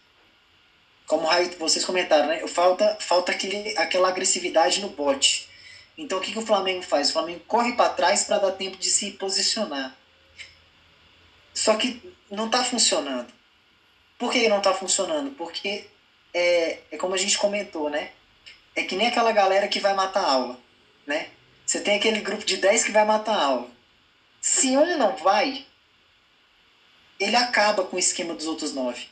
Como 1.06 1.26
vocês 1.58 1.82
comentaram, 1.82 2.26
né? 2.26 2.46
Falta, 2.46 2.98
falta 3.00 3.32
aquele, 3.32 3.74
aquela 3.78 4.08
agressividade 4.08 4.82
no 4.82 4.90
bote. 4.90 5.48
Então 5.96 6.18
o 6.18 6.20
que, 6.20 6.32
que 6.32 6.38
o 6.38 6.46
Flamengo 6.46 6.82
faz? 6.82 7.08
O 7.08 7.14
Flamengo 7.14 7.40
corre 7.46 7.72
para 7.74 7.90
trás 7.90 8.24
para 8.24 8.38
dar 8.38 8.52
tempo 8.52 8.76
de 8.76 8.90
se 8.90 9.12
posicionar. 9.12 9.96
Só 11.54 11.74
que 11.76 12.14
não 12.30 12.46
está 12.46 12.62
funcionando. 12.62 13.32
Por 14.18 14.32
que 14.32 14.48
não 14.48 14.58
está 14.58 14.74
funcionando? 14.74 15.30
Porque 15.32 15.86
é, 16.34 16.80
é 16.90 16.96
como 16.98 17.14
a 17.14 17.18
gente 17.18 17.38
comentou, 17.38 17.88
né? 17.88 18.12
É 18.74 18.82
que 18.82 18.94
nem 18.94 19.06
aquela 19.06 19.32
galera 19.32 19.68
que 19.68 19.80
vai 19.80 19.94
matar 19.94 20.24
a 20.24 20.32
aula, 20.32 20.60
né? 21.06 21.30
Você 21.64 21.80
tem 21.80 21.96
aquele 21.96 22.20
grupo 22.20 22.44
de 22.44 22.58
10 22.58 22.84
que 22.84 22.92
vai 22.92 23.04
matar 23.04 23.34
a 23.34 23.44
aula. 23.44 23.70
Se 24.40 24.76
um 24.76 24.98
não 24.98 25.16
vai, 25.16 25.66
ele 27.18 27.36
acaba 27.36 27.84
com 27.84 27.96
o 27.96 27.98
esquema 27.98 28.34
dos 28.34 28.46
outros 28.46 28.74
nove. 28.74 29.08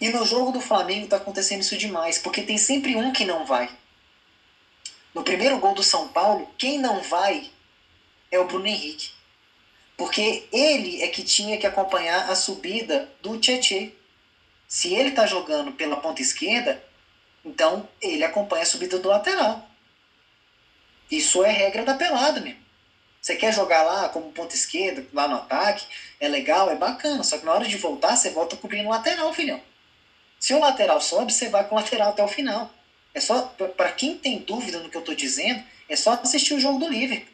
E 0.00 0.08
no 0.10 0.24
jogo 0.24 0.52
do 0.52 0.60
Flamengo 0.60 1.04
está 1.04 1.16
acontecendo 1.16 1.60
isso 1.60 1.76
demais, 1.76 2.18
porque 2.18 2.42
tem 2.42 2.56
sempre 2.56 2.96
um 2.96 3.12
que 3.12 3.24
não 3.24 3.44
vai. 3.44 3.70
No 5.14 5.24
primeiro 5.24 5.58
gol 5.58 5.74
do 5.74 5.82
São 5.82 6.08
Paulo, 6.08 6.52
quem 6.56 6.78
não 6.78 7.02
vai 7.02 7.50
é 8.30 8.38
o 8.38 8.46
Bruno 8.46 8.66
Henrique. 8.66 9.10
Porque 9.96 10.48
ele 10.52 11.02
é 11.02 11.08
que 11.08 11.22
tinha 11.22 11.58
que 11.58 11.66
acompanhar 11.66 12.30
a 12.30 12.34
subida 12.34 13.10
do 13.20 13.38
Tietê. 13.38 13.92
Se 14.68 14.94
ele 14.94 15.10
está 15.10 15.26
jogando 15.26 15.72
pela 15.72 15.96
ponta 15.96 16.22
esquerda, 16.22 16.82
então 17.44 17.88
ele 18.00 18.24
acompanha 18.24 18.62
a 18.62 18.66
subida 18.66 18.98
do 18.98 19.08
lateral. 19.08 19.68
Isso 21.10 21.42
é 21.42 21.50
regra 21.50 21.84
da 21.84 21.94
pelada 21.94 22.40
mesmo. 22.40 22.60
Você 23.20 23.36
quer 23.36 23.52
jogar 23.52 23.82
lá 23.82 24.08
como 24.08 24.32
ponta 24.32 24.54
esquerda, 24.54 25.06
lá 25.12 25.28
no 25.28 25.36
ataque, 25.36 25.84
é 26.18 26.28
legal, 26.28 26.70
é 26.70 26.76
bacana. 26.76 27.22
Só 27.22 27.36
que 27.36 27.44
na 27.44 27.52
hora 27.52 27.66
de 27.66 27.76
voltar, 27.76 28.16
você 28.16 28.30
volta 28.30 28.56
cobrindo 28.56 28.88
o 28.88 28.92
lateral, 28.92 29.34
filhão. 29.34 29.60
Se 30.38 30.54
o 30.54 30.60
lateral 30.60 31.00
sobe, 31.00 31.32
você 31.32 31.50
vai 31.50 31.68
com 31.68 31.74
o 31.74 31.78
lateral 31.78 32.10
até 32.10 32.22
o 32.22 32.28
final. 32.28 32.72
É 33.14 33.20
só 33.20 33.42
para 33.76 33.92
quem 33.92 34.16
tem 34.16 34.38
dúvida 34.38 34.78
no 34.78 34.88
que 34.88 34.96
eu 34.96 35.00
estou 35.00 35.14
dizendo, 35.14 35.62
é 35.88 35.96
só 35.96 36.12
assistir 36.12 36.54
o 36.54 36.60
jogo 36.60 36.78
do 36.78 36.88
Liverpool. 36.88 37.28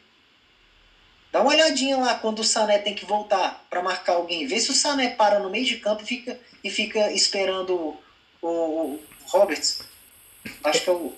Dá 1.31 1.41
uma 1.41 1.51
olhadinha 1.51 1.97
lá 1.97 2.15
quando 2.15 2.39
o 2.39 2.43
Sané 2.43 2.79
tem 2.79 2.95
que 2.95 3.05
voltar 3.05 3.65
para 3.69 3.83
marcar 3.83 4.13
alguém. 4.13 4.47
Vê 4.47 4.59
se 4.59 4.71
o 4.71 4.73
Sané 4.73 5.09
para 5.09 5.39
no 5.39 5.49
meio 5.49 5.65
de 5.65 5.77
campo 5.77 6.01
e 6.01 6.05
fica, 6.05 6.39
e 6.63 6.69
fica 6.69 7.11
esperando 7.11 7.95
o, 8.41 8.47
o 8.47 8.99
Roberts. 9.25 9.81
Acho 10.63 10.83
que 10.83 10.89
é 10.89 10.93
o 10.93 11.13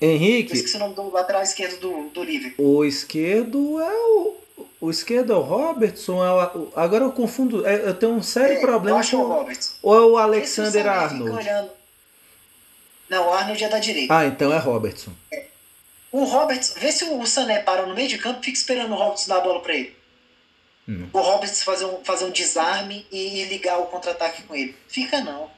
Henrique. 0.00 0.52
Eu 0.52 0.56
esqueci 0.56 0.76
o 0.76 0.80
nome 0.80 0.94
do 0.94 1.10
lateral 1.10 1.42
esquerdo 1.42 1.78
do, 1.78 2.08
do 2.10 2.24
Liverpool. 2.24 2.66
O 2.66 2.84
esquerdo 2.84 3.80
é 3.80 3.94
o. 3.94 4.36
O 4.80 4.90
esquerdo 4.90 5.32
é 5.32 5.36
o 5.36 5.40
Robertson? 5.40 6.24
É 6.24 6.30
o, 6.30 6.72
agora 6.74 7.04
eu 7.04 7.12
confundo. 7.12 7.66
É, 7.66 7.88
eu 7.88 7.94
tenho 7.94 8.12
um 8.12 8.22
sério 8.22 8.56
é, 8.56 8.60
problema 8.60 9.02
com. 9.02 9.16
É 9.16 9.20
o 9.20 9.28
Robertson. 9.28 9.72
Ou 9.82 9.96
é 9.96 10.00
o 10.00 10.18
Alexander 10.18 10.86
Arnold? 10.86 11.70
Não, 13.08 13.28
o 13.28 13.32
Arnold 13.32 13.62
é 13.62 13.68
da 13.68 13.78
direita. 13.78 14.16
Ah, 14.16 14.26
então 14.26 14.52
é 14.52 14.58
Robertson. 14.58 15.12
É. 15.32 15.46
O 16.10 16.24
Roberts, 16.24 16.74
vê 16.76 16.90
se 16.90 17.04
o 17.04 17.26
Sané 17.26 17.60
para 17.60 17.86
no 17.86 17.94
meio 17.94 18.08
de 18.08 18.18
campo 18.18 18.40
e 18.40 18.44
fica 18.44 18.56
esperando 18.56 18.92
o 18.92 18.96
Roberts 18.96 19.26
dar 19.26 19.38
a 19.38 19.40
bola 19.40 19.60
para 19.60 19.74
ele. 19.74 19.96
Hum. 20.88 21.08
O 21.12 21.20
Roberts 21.20 21.62
fazer 21.62 21.84
um, 21.84 22.04
fazer 22.04 22.24
um 22.24 22.30
desarme 22.30 23.06
e 23.10 23.44
ligar 23.44 23.78
o 23.78 23.86
contra-ataque 23.86 24.42
com 24.42 24.54
ele. 24.54 24.76
Fica 24.88 25.20
não. 25.20 25.50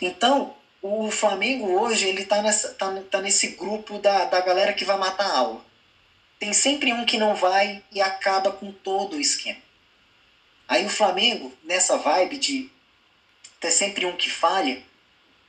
Então, 0.00 0.54
o 0.82 1.10
Flamengo 1.10 1.66
hoje 1.80 2.06
ele 2.06 2.26
tá, 2.26 2.42
nessa, 2.42 2.74
tá, 2.74 3.02
tá 3.10 3.20
nesse 3.20 3.48
grupo 3.48 3.98
da, 3.98 4.26
da 4.26 4.40
galera 4.40 4.74
que 4.74 4.84
vai 4.84 4.98
matar 4.98 5.26
a 5.26 5.38
aula. 5.38 5.64
Tem 6.38 6.52
sempre 6.52 6.92
um 6.92 7.06
que 7.06 7.16
não 7.16 7.34
vai 7.34 7.82
e 7.90 8.02
acaba 8.02 8.52
com 8.52 8.70
todo 8.70 9.16
o 9.16 9.20
esquema. 9.20 9.60
Aí 10.68 10.84
o 10.84 10.90
Flamengo, 10.90 11.52
nessa 11.62 11.96
vibe 11.96 12.38
de 12.38 12.70
ter 13.58 13.70
sempre 13.70 14.04
um 14.04 14.16
que 14.16 14.30
falha, 14.30 14.82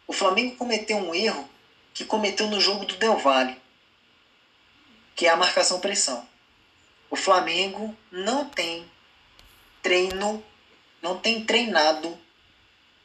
o 0.07 0.13
Flamengo 0.13 0.55
cometeu 0.55 0.97
um 0.97 1.13
erro 1.13 1.49
que 1.93 2.05
cometeu 2.05 2.47
no 2.47 2.59
jogo 2.59 2.85
do 2.85 2.95
Del 2.97 3.17
Valle, 3.17 3.59
que 5.15 5.25
é 5.25 5.29
a 5.29 5.37
marcação 5.37 5.79
pressão. 5.79 6.27
o 7.09 7.15
Flamengo 7.15 7.95
não 8.11 8.49
tem 8.49 8.89
treino, 9.81 10.43
não 11.01 11.17
tem 11.17 11.45
treinado 11.45 12.17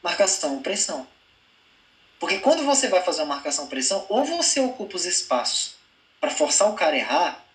marcação 0.02 0.60
pressão. 0.62 1.06
Porque 2.18 2.38
quando 2.38 2.64
você 2.64 2.88
vai 2.88 3.02
fazer 3.02 3.22
uma 3.22 3.34
marcação 3.36 3.66
pressão, 3.66 4.04
ou 4.08 4.24
você 4.24 4.60
ocupa 4.60 4.96
os 4.96 5.04
espaços 5.04 5.76
para 6.20 6.30
forçar 6.30 6.68
o 6.68 6.74
cara 6.74 6.96
a 6.96 6.98
errar, 6.98 7.46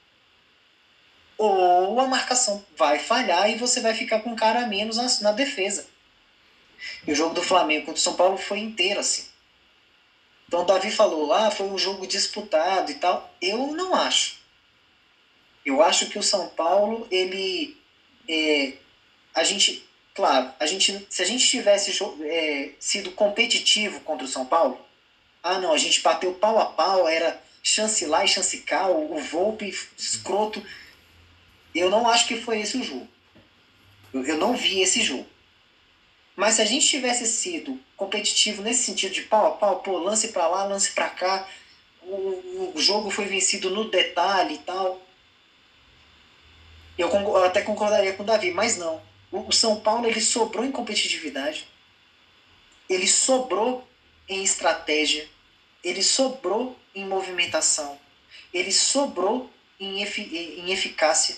ou 1.37 1.99
a 1.99 2.07
marcação 2.07 2.65
vai 2.77 2.97
falhar 2.97 3.49
e 3.49 3.55
você 3.55 3.81
vai 3.81 3.93
ficar 3.93 4.21
com 4.21 4.31
um 4.31 4.35
cara 4.35 4.63
a 4.63 4.67
menos 4.67 4.97
na, 4.97 5.29
na 5.29 5.31
defesa. 5.33 5.87
E 7.05 7.11
o 7.11 7.15
jogo 7.15 7.35
do 7.35 7.43
Flamengo 7.43 7.87
contra 7.87 7.99
o 7.99 8.03
São 8.03 8.15
Paulo 8.15 8.37
foi 8.37 8.59
inteiro 8.59 8.99
assim. 8.99 9.34
Então 10.47 10.61
o 10.61 10.65
Davi 10.65 10.91
falou, 10.91 11.33
ah, 11.33 11.49
foi 11.49 11.67
um 11.67 11.77
jogo 11.77 12.05
disputado 12.05 12.91
e 12.91 12.95
tal. 12.95 13.33
Eu 13.41 13.73
não 13.73 13.95
acho. 13.95 14.37
Eu 15.65 15.81
acho 15.81 16.07
que 16.07 16.19
o 16.19 16.23
São 16.23 16.47
Paulo, 16.49 17.07
ele. 17.09 17.75
É, 18.29 18.73
a 19.33 19.43
gente. 19.43 19.83
Claro, 20.13 20.53
a 20.59 20.65
gente, 20.65 21.05
se 21.09 21.21
a 21.21 21.25
gente 21.25 21.45
tivesse 21.45 21.91
é, 22.23 22.71
sido 22.79 23.11
competitivo 23.11 23.99
contra 24.01 24.25
o 24.25 24.29
São 24.29 24.45
Paulo, 24.45 24.79
ah 25.43 25.59
não, 25.59 25.73
a 25.73 25.77
gente 25.77 25.99
bateu 26.01 26.33
pau 26.35 26.57
a 26.57 26.67
pau, 26.67 27.05
era 27.05 27.43
chance 27.61 28.05
lá 28.05 28.23
e 28.23 28.27
chance 28.27 28.59
cá, 28.59 28.87
o, 28.87 29.17
o 29.17 29.19
Volpe 29.19 29.77
escroto. 29.97 30.63
Eu 31.73 31.89
não 31.89 32.07
acho 32.07 32.27
que 32.27 32.39
foi 32.39 32.61
esse 32.61 32.77
o 32.77 32.83
jogo. 32.83 33.07
Eu, 34.13 34.23
eu 34.23 34.37
não 34.37 34.55
vi 34.55 34.79
esse 34.79 35.01
jogo. 35.01 35.27
Mas 36.35 36.55
se 36.55 36.61
a 36.61 36.65
gente 36.65 36.87
tivesse 36.87 37.25
sido 37.25 37.77
competitivo 37.95 38.61
nesse 38.61 38.83
sentido 38.83 39.13
de 39.13 39.21
pau 39.23 39.47
a 39.47 39.51
pau, 39.51 39.79
pô, 39.81 39.97
lance 39.97 40.29
para 40.29 40.47
lá, 40.47 40.65
lance 40.65 40.91
para 40.91 41.09
cá, 41.09 41.47
o, 42.01 42.73
o 42.75 42.79
jogo 42.79 43.09
foi 43.09 43.25
vencido 43.25 43.69
no 43.69 43.89
detalhe 43.89 44.55
e 44.55 44.59
tal, 44.59 45.01
eu, 46.97 47.09
eu 47.09 47.43
até 47.43 47.61
concordaria 47.61 48.13
com 48.13 48.23
o 48.23 48.25
Davi, 48.25 48.51
mas 48.51 48.77
não. 48.77 49.01
O, 49.31 49.47
o 49.47 49.51
São 49.51 49.79
Paulo 49.79 50.07
ele 50.07 50.21
sobrou 50.21 50.63
em 50.63 50.71
competitividade, 50.71 51.67
ele 52.89 53.07
sobrou 53.07 53.87
em 54.27 54.43
estratégia, 54.43 55.27
ele 55.83 56.01
sobrou 56.01 56.77
em 56.93 57.05
movimentação, 57.05 57.99
ele 58.53 58.71
sobrou 58.71 59.49
em, 59.79 60.01
efi 60.01 60.21
em 60.57 60.71
eficácia, 60.71 61.37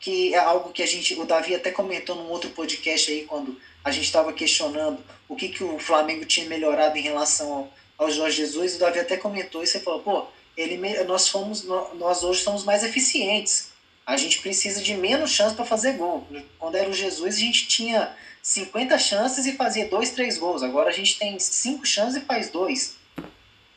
que 0.00 0.34
é 0.34 0.38
algo 0.38 0.72
que 0.72 0.82
a 0.82 0.86
gente, 0.86 1.14
o 1.14 1.24
Davi 1.24 1.54
até 1.54 1.70
comentou 1.70 2.16
num 2.16 2.30
outro 2.30 2.50
podcast 2.50 3.10
aí, 3.10 3.24
quando 3.24 3.60
a 3.84 3.90
gente 3.90 4.04
estava 4.04 4.32
questionando 4.32 5.02
o 5.28 5.36
que, 5.36 5.48
que 5.48 5.64
o 5.64 5.78
Flamengo 5.78 6.24
tinha 6.24 6.46
melhorado 6.46 6.96
em 6.96 7.02
relação 7.02 7.52
ao, 7.52 8.06
ao 8.06 8.10
Jorge 8.10 8.36
Jesus, 8.36 8.76
o 8.76 8.78
Davi 8.78 8.98
até 8.98 9.16
comentou 9.16 9.62
isso 9.62 9.76
e 9.76 9.80
falou, 9.80 10.00
pô, 10.00 10.26
ele, 10.56 10.76
nós, 11.04 11.28
fomos, 11.28 11.64
nós 11.64 12.22
hoje 12.22 12.42
somos 12.42 12.64
mais 12.64 12.82
eficientes 12.82 13.72
a 14.08 14.16
gente 14.16 14.40
precisa 14.40 14.80
de 14.80 14.94
menos 14.94 15.30
chance 15.32 15.54
para 15.54 15.66
fazer 15.66 15.98
gol. 15.98 16.26
Quando 16.58 16.76
era 16.76 16.88
o 16.88 16.94
Jesus, 16.94 17.36
a 17.36 17.38
gente 17.38 17.68
tinha 17.68 18.16
50 18.42 18.96
chances 18.96 19.44
e 19.44 19.52
fazia 19.52 19.86
dois, 19.86 20.12
três 20.12 20.38
gols. 20.38 20.62
Agora 20.62 20.88
a 20.88 20.92
gente 20.94 21.18
tem 21.18 21.38
cinco 21.38 21.84
chances 21.84 22.22
e 22.22 22.24
faz 22.24 22.48
dois. 22.48 22.96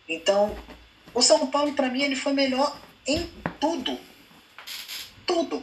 Então, 0.07 0.57
o 1.13 1.21
São 1.21 1.47
Paulo, 1.47 1.73
para 1.73 1.89
mim, 1.89 2.03
ele 2.03 2.15
foi 2.15 2.31
melhor 2.31 2.79
em 3.05 3.29
tudo. 3.59 3.99
Tudo. 5.25 5.61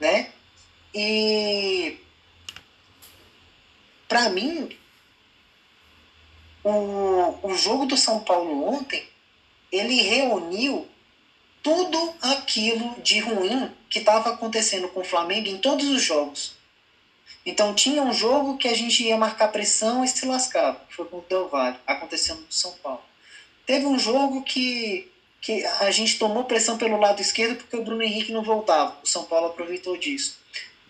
Né? 0.00 0.30
E 0.94 1.98
para 4.08 4.30
mim, 4.30 4.76
o, 6.64 7.38
o 7.42 7.54
jogo 7.54 7.86
do 7.86 7.96
São 7.96 8.20
Paulo 8.20 8.66
ontem, 8.66 9.06
ele 9.70 10.00
reuniu 10.00 10.88
tudo 11.62 12.14
aquilo 12.22 12.96
de 13.02 13.20
ruim 13.20 13.70
que 13.90 13.98
estava 13.98 14.30
acontecendo 14.30 14.88
com 14.88 15.00
o 15.00 15.04
Flamengo 15.04 15.48
em 15.48 15.58
todos 15.58 15.86
os 15.88 16.02
jogos. 16.02 16.56
Então 17.44 17.74
tinha 17.74 18.02
um 18.02 18.12
jogo 18.12 18.56
que 18.56 18.68
a 18.68 18.74
gente 18.74 19.02
ia 19.02 19.16
marcar 19.16 19.48
pressão 19.48 20.04
e 20.04 20.08
se 20.08 20.26
lascava, 20.26 20.80
que 20.88 20.94
foi 20.94 21.06
com 21.06 21.18
o 21.18 21.24
Del 21.28 21.48
Valle, 21.48 21.78
acontecendo 21.86 22.40
no 22.40 22.52
São 22.52 22.72
Paulo. 22.82 23.02
Teve 23.66 23.86
um 23.86 23.98
jogo 23.98 24.42
que, 24.42 25.10
que 25.40 25.64
a 25.64 25.90
gente 25.90 26.18
tomou 26.18 26.44
pressão 26.44 26.78
pelo 26.78 26.98
lado 26.98 27.20
esquerdo 27.20 27.56
porque 27.56 27.76
o 27.76 27.84
Bruno 27.84 28.02
Henrique 28.02 28.32
não 28.32 28.42
voltava. 28.42 28.96
O 29.02 29.06
São 29.06 29.24
Paulo 29.24 29.48
aproveitou 29.48 29.96
disso. 29.96 30.38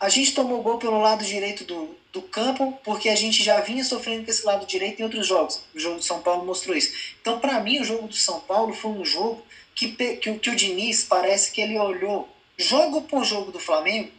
A 0.00 0.08
gente 0.08 0.32
tomou 0.32 0.62
gol 0.62 0.78
pelo 0.78 1.00
lado 1.00 1.24
direito 1.24 1.64
do, 1.64 1.96
do 2.12 2.22
campo 2.22 2.78
porque 2.84 3.08
a 3.08 3.16
gente 3.16 3.42
já 3.42 3.60
vinha 3.60 3.82
sofrendo 3.84 4.24
com 4.24 4.30
esse 4.30 4.46
lado 4.46 4.64
direito 4.64 5.00
em 5.00 5.02
outros 5.02 5.26
jogos. 5.26 5.60
O 5.74 5.78
jogo 5.78 5.96
do 5.96 6.04
São 6.04 6.22
Paulo 6.22 6.44
mostrou 6.46 6.76
isso. 6.76 6.92
Então, 7.20 7.40
para 7.40 7.58
mim, 7.60 7.80
o 7.80 7.84
jogo 7.84 8.06
do 8.06 8.14
São 8.14 8.40
Paulo 8.40 8.72
foi 8.72 8.92
um 8.92 9.04
jogo 9.04 9.42
que, 9.74 9.92
que, 9.92 10.16
que 10.36 10.50
o 10.50 10.56
Diniz 10.56 11.04
parece 11.04 11.50
que 11.50 11.60
ele 11.60 11.78
olhou 11.78 12.28
jogo 12.56 13.02
por 13.02 13.24
jogo 13.24 13.50
do 13.50 13.58
Flamengo 13.58 14.10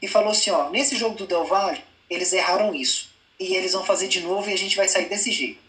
e 0.00 0.08
falou 0.08 0.30
assim, 0.30 0.50
ó, 0.50 0.70
nesse 0.70 0.96
jogo 0.96 1.16
do 1.16 1.26
Del 1.26 1.44
Valle, 1.44 1.82
eles 2.08 2.32
erraram 2.32 2.74
isso. 2.74 3.10
E 3.38 3.54
eles 3.54 3.72
vão 3.72 3.84
fazer 3.84 4.08
de 4.08 4.20
novo 4.20 4.48
e 4.48 4.52
a 4.52 4.58
gente 4.58 4.76
vai 4.76 4.88
sair 4.88 5.08
desse 5.08 5.30
jeito. 5.30 5.60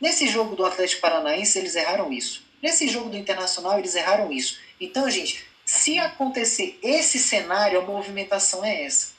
Nesse 0.00 0.28
jogo 0.28 0.54
do 0.54 0.64
Atlético 0.64 1.00
Paranaense, 1.00 1.58
eles 1.58 1.74
erraram 1.74 2.12
isso. 2.12 2.44
Nesse 2.62 2.88
jogo 2.88 3.10
do 3.10 3.16
Internacional, 3.16 3.78
eles 3.78 3.94
erraram 3.94 4.32
isso. 4.32 4.58
Então, 4.80 5.10
gente, 5.10 5.44
se 5.66 5.98
acontecer 5.98 6.78
esse 6.80 7.18
cenário, 7.18 7.80
a 7.80 7.84
movimentação 7.84 8.64
é 8.64 8.84
essa. 8.84 9.16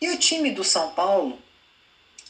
E 0.00 0.10
o 0.10 0.18
time 0.18 0.50
do 0.50 0.64
São 0.64 0.90
Paulo, 0.90 1.38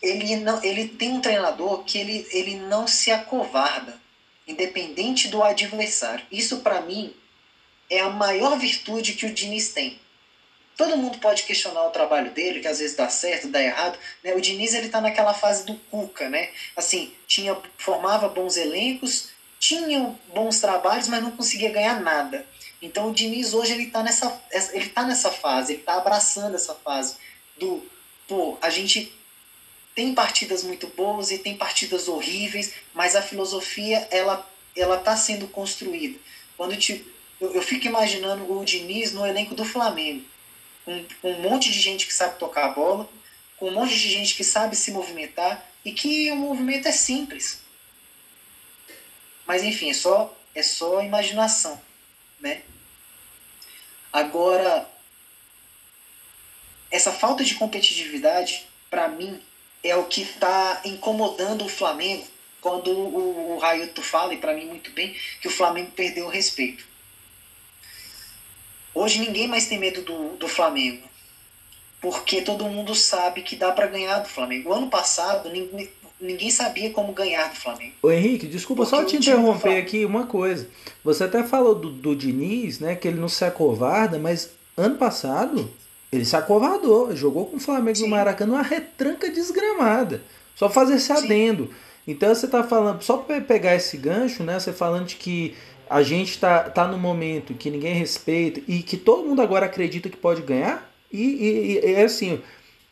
ele, 0.03 0.37
não, 0.37 0.62
ele 0.62 0.87
tem 0.87 1.12
um 1.12 1.21
treinador 1.21 1.83
que 1.85 1.97
ele, 1.97 2.29
ele 2.31 2.57
não 2.57 2.87
se 2.87 3.11
acovarda 3.11 3.99
independente 4.47 5.29
do 5.29 5.43
adversário. 5.43 6.25
Isso, 6.31 6.59
para 6.59 6.83
mim, 6.83 7.17
é 7.91 8.01
a 8.01 8.11
maior 8.11 8.59
virtude 8.59 9.14
que 9.14 9.27
o 9.27 9.33
Diniz 9.33 9.71
tem. 9.71 9.99
Todo 10.77 10.99
mundo 10.99 11.19
pode 11.19 11.45
questionar 11.45 11.87
o 11.87 11.91
trabalho 11.91 12.31
dele, 12.33 12.61
que 12.61 12.69
às 12.69 12.79
vezes 12.79 12.95
dá 12.95 13.09
certo, 13.09 13.49
dá 13.49 13.62
errado. 13.62 13.99
Né? 14.23 14.35
O 14.35 14.41
Diniz 14.43 14.75
ele 14.75 14.91
tá 14.91 15.01
naquela 15.01 15.33
fase 15.33 15.64
do 15.64 15.75
Cuca, 15.75 16.29
né? 16.29 16.51
Assim, 16.77 17.14
tinha, 17.27 17.57
formava 17.79 18.29
bons 18.29 18.59
elencos, 18.59 19.31
tinha 19.59 20.14
bons 20.35 20.61
trabalhos, 20.61 21.09
mas 21.09 21.23
não 21.23 21.31
conseguia 21.31 21.73
ganhar 21.73 22.01
nada. 22.01 22.47
Então 22.81 23.11
o 23.11 23.14
Diniz 23.14 23.55
hoje 23.55 23.72
ele 23.72 23.87
tá 23.87 24.03
nessa, 24.03 24.41
ele 24.72 24.89
tá 24.91 25.05
nessa 25.05 25.31
fase, 25.31 25.74
ele 25.74 25.83
tá 25.83 25.95
abraçando 25.95 26.55
essa 26.55 26.74
fase 26.74 27.16
do, 27.59 27.85
pô, 28.29 28.59
a 28.61 28.70
gente 28.70 29.12
tem 29.95 30.14
partidas 30.14 30.62
muito 30.62 30.87
boas 30.89 31.31
e 31.31 31.39
tem 31.39 31.57
partidas 31.57 32.07
horríveis, 32.07 32.74
mas 32.93 33.16
a 33.16 33.22
filosofia 33.22 34.07
ela 34.11 34.47
ela 34.77 34.99
está 34.99 35.16
sendo 35.16 35.49
construída. 35.49 36.18
Quando 36.55 36.77
te, 36.77 37.03
eu, 37.41 37.55
eu, 37.55 37.62
fico 37.62 37.87
imaginando 37.87 38.53
o 38.53 38.62
Diniz 38.62 39.12
no 39.12 39.27
elenco 39.27 39.55
do 39.55 39.64
Flamengo, 39.64 40.22
com 40.85 41.31
um 41.31 41.41
monte 41.41 41.72
de 41.72 41.81
gente 41.81 42.07
que 42.07 42.12
sabe 42.12 42.39
tocar 42.39 42.66
a 42.66 42.72
bola, 42.72 43.09
com 43.57 43.68
um 43.68 43.72
monte 43.72 43.95
de 43.95 44.11
gente 44.11 44.35
que 44.35 44.45
sabe 44.45 44.77
se 44.77 44.91
movimentar 44.91 45.66
e 45.83 45.93
que 45.93 46.31
o 46.31 46.37
movimento 46.37 46.87
é 46.87 46.93
simples. 46.93 47.62
Mas 49.47 49.62
enfim, 49.62 49.89
é 49.91 49.95
só 49.95 50.37
é 50.55 50.62
só 50.62 51.03
imaginação, 51.03 51.81
né? 52.41 52.62
Agora 54.12 54.89
essa 56.91 57.12
falta 57.12 57.45
de 57.45 57.55
competitividade 57.55 58.66
para 58.89 59.09
mim 59.09 59.43
é 59.82 59.95
o 59.97 60.05
que 60.05 60.22
está 60.22 60.80
incomodando 60.84 61.64
o 61.64 61.68
Flamengo 61.68 62.26
quando 62.61 62.91
o, 62.91 63.55
o 63.55 63.59
Railton 63.59 64.03
fala, 64.03 64.34
e 64.34 64.39
para 64.39 64.53
mim 64.53 64.66
muito 64.66 64.91
bem, 64.91 65.14
que 65.41 65.47
o 65.47 65.51
Flamengo 65.51 65.93
perdeu 65.93 66.26
o 66.26 66.30
respeito. 66.30 66.84
Hoje 68.93 69.20
ninguém 69.20 69.47
mais 69.47 69.68
tem 69.68 69.78
medo 69.78 70.03
do, 70.03 70.37
do 70.37 70.49
Flamengo, 70.49 71.09
porque 72.01 72.43
todo 72.43 72.68
mundo 72.68 72.93
sabe 72.95 73.43
que 73.43 73.55
dá 73.55 73.70
para 73.70 73.87
ganhar 73.87 74.18
do 74.18 74.28
Flamengo. 74.28 74.70
O 74.70 74.72
ano 74.72 74.89
passado 74.89 75.49
ninguém, 75.49 75.93
ninguém 76.21 76.51
sabia 76.51 76.91
como 76.91 77.12
ganhar 77.12 77.49
do 77.49 77.57
Flamengo. 77.57 77.95
Ô 78.03 78.11
Henrique, 78.11 78.47
desculpa 78.47 78.85
porque 78.85 78.97
só 78.97 79.05
te 79.05 79.17
interromper 79.17 79.77
aqui 79.79 80.05
uma 80.05 80.27
coisa. 80.27 80.69
Você 81.05 81.25
até 81.25 81.43
falou 81.43 81.75
do, 81.75 81.91
do 81.91 82.17
Diniz, 82.17 82.81
né, 82.81 82.95
que 82.95 83.07
ele 83.07 83.21
não 83.21 83.29
se 83.29 83.45
acovarda, 83.45 84.19
mas 84.19 84.51
ano 84.77 84.97
passado 84.97 85.71
ele 86.12 86.25
se 86.25 86.37
acovardou, 86.37 87.14
jogou 87.14 87.47
com 87.47 87.57
o 87.57 87.61
Flamengo 87.61 87.97
Sim. 87.97 88.05
no 88.05 88.11
Maracanã 88.11 88.55
uma 88.55 88.62
retranca 88.62 89.31
desgramada. 89.31 90.23
Só 90.55 90.71
fazer 90.71 90.95
esse 90.95 91.12
adendo. 91.12 91.71
Então 92.07 92.35
você 92.35 92.47
está 92.47 92.62
falando, 92.62 93.03
só 93.03 93.19
para 93.19 93.41
pegar 93.41 93.75
esse 93.75 93.97
gancho, 93.97 94.43
né? 94.43 94.59
Você 94.59 94.73
falando 94.73 95.07
de 95.07 95.17
que 95.17 95.55
a 95.91 96.03
gente 96.03 96.31
está 96.31 96.64
tá 96.71 96.87
no 96.87 96.97
momento 96.97 97.55
que 97.55 97.71
ninguém 97.71 97.95
respeita 97.95 98.61
e 98.67 98.83
que 98.83 98.97
todo 98.97 99.27
mundo 99.27 99.43
agora 99.43 99.67
acredita 99.67 100.09
que 100.09 100.17
pode 100.17 100.43
ganhar. 100.43 100.91
E, 101.12 101.23
e, 101.23 101.81
e 101.85 101.95
é 101.95 102.05
assim, 102.05 102.41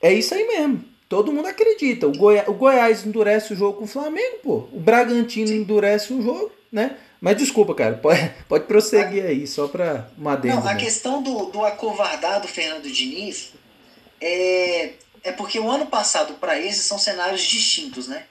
é 0.00 0.12
isso 0.12 0.34
aí 0.34 0.46
mesmo. 0.46 0.84
Todo 1.08 1.32
mundo 1.32 1.46
acredita. 1.46 2.06
O, 2.06 2.12
Goi 2.12 2.42
o 2.46 2.54
Goiás 2.54 3.04
endurece 3.04 3.52
o 3.52 3.56
jogo 3.56 3.78
com 3.78 3.84
o 3.84 3.88
Flamengo, 3.88 4.38
pô. 4.42 4.68
O 4.72 4.80
Bragantino 4.80 5.48
Sim. 5.48 5.58
endurece 5.58 6.12
o 6.12 6.22
jogo, 6.22 6.50
né? 6.72 6.96
Mas 7.20 7.36
desculpa, 7.36 7.74
cara, 7.74 7.96
pode, 7.96 8.20
pode 8.48 8.64
prosseguir 8.64 9.24
aí, 9.24 9.46
só 9.46 9.68
para 9.68 10.10
uma 10.16 10.32
adendo. 10.32 10.56
Não, 10.56 10.68
a 10.68 10.74
questão 10.74 11.22
do, 11.22 11.46
do 11.46 11.64
acovardado 11.64 12.48
Fernando 12.48 12.90
Diniz 12.90 13.52
é, 14.20 14.92
é 15.22 15.32
porque 15.32 15.58
o 15.58 15.70
ano 15.70 15.86
passado 15.86 16.34
para 16.34 16.60
esses 16.60 16.84
são 16.84 16.98
cenários 16.98 17.42
distintos, 17.42 18.08
né? 18.08 18.24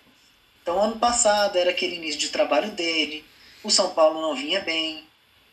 Então, 0.61 0.81
ano 0.81 0.97
passado 0.97 1.57
era 1.57 1.71
aquele 1.71 1.95
início 1.95 2.19
de 2.19 2.29
trabalho 2.29 2.71
dele, 2.71 3.25
o 3.63 3.69
São 3.69 3.89
Paulo 3.89 4.21
não 4.21 4.35
vinha 4.35 4.61
bem, 4.61 5.03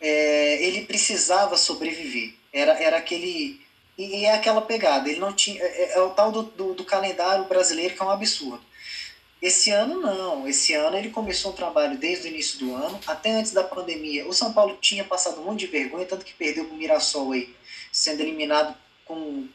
é, 0.01 0.65
ele 0.65 0.83
precisava 0.83 1.57
sobreviver. 1.57 2.35
Era, 2.53 2.73
era 2.83 2.97
aquele. 2.97 3.61
E, 4.01 4.25
é 4.25 4.33
aquela 4.33 4.63
pegada. 4.63 5.09
Ele 5.09 5.21
não 5.21 5.33
tinha. 5.33 5.63
É, 5.63 5.83
é, 5.83 5.93
é 5.99 6.01
o 6.01 6.11
tal 6.11 6.33
do, 6.33 6.43
do, 6.43 6.75
do, 6.75 6.85
calendário 6.85 7.45
brasileiro 7.45 7.95
que 7.95 8.03
é 8.03 8.05
um 8.05 8.11
absurdo. 8.11 8.63
Esse 9.43 9.71
ano 9.71 10.01
não. 10.01 10.49
Esse 10.49 10.73
ano 10.73 10.97
ele 10.97 11.11
começou 11.11 11.53
um 11.53 11.55
trabalho 11.55 11.99
desde 11.99 12.27
o 12.27 12.31
início 12.31 12.59
do 12.59 12.75
ano, 12.75 12.99
até 13.07 13.31
antes 13.33 13.53
da 13.53 13.63
pandemia. 13.63 14.27
O 14.27 14.33
São 14.33 14.53
Paulo 14.53 14.79
tinha 14.81 15.05
passado 15.05 15.41
um 15.41 15.45
monte 15.45 15.61
de 15.61 15.67
vergonha, 15.67 16.07
tanto 16.07 16.25
que 16.25 16.33
perdeu 16.33 16.65
o 16.65 16.75
Mirassol 16.75 17.33
aí, 17.33 17.55
sendo 17.93 18.21
eliminado 18.21 18.75
com 19.05 19.47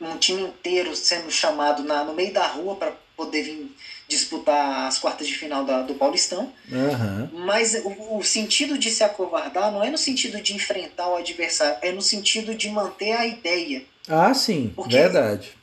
um 0.00 0.16
time 0.18 0.42
inteiro 0.42 0.96
sendo 0.96 1.30
chamado 1.30 1.82
na, 1.82 2.04
no 2.04 2.14
meio 2.14 2.32
da 2.32 2.46
rua 2.46 2.76
para 2.76 2.96
poder 3.16 3.42
vir 3.42 3.76
disputar 4.10 4.88
as 4.88 4.98
quartas 4.98 5.26
de 5.26 5.34
final 5.34 5.64
da, 5.64 5.82
do 5.82 5.94
Paulistão. 5.94 6.52
Uhum. 6.70 7.44
Mas 7.46 7.74
o, 7.74 8.18
o, 8.18 8.24
sentido 8.24 8.76
de 8.76 8.90
se 8.90 9.04
acovardar 9.04 9.70
não 9.70 9.82
é 9.82 9.88
no 9.88 9.96
sentido 9.96 10.42
de 10.42 10.54
enfrentar 10.54 11.08
o 11.08 11.16
adversário, 11.16 11.78
é 11.80 11.92
no 11.92 12.02
sentido 12.02 12.54
de 12.54 12.68
manter 12.68 13.12
a 13.12 13.24
ideia. 13.24 13.84
Ah, 14.08 14.34
sim, 14.34 14.72
Porque 14.74 14.96
verdade. 14.96 15.56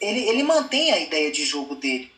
Ele, 0.00 0.20
ele 0.20 0.42
mantém 0.42 0.92
a 0.92 0.98
ideia 0.98 1.30
de 1.30 1.44
jogo 1.44 1.74
dele. 1.74 2.10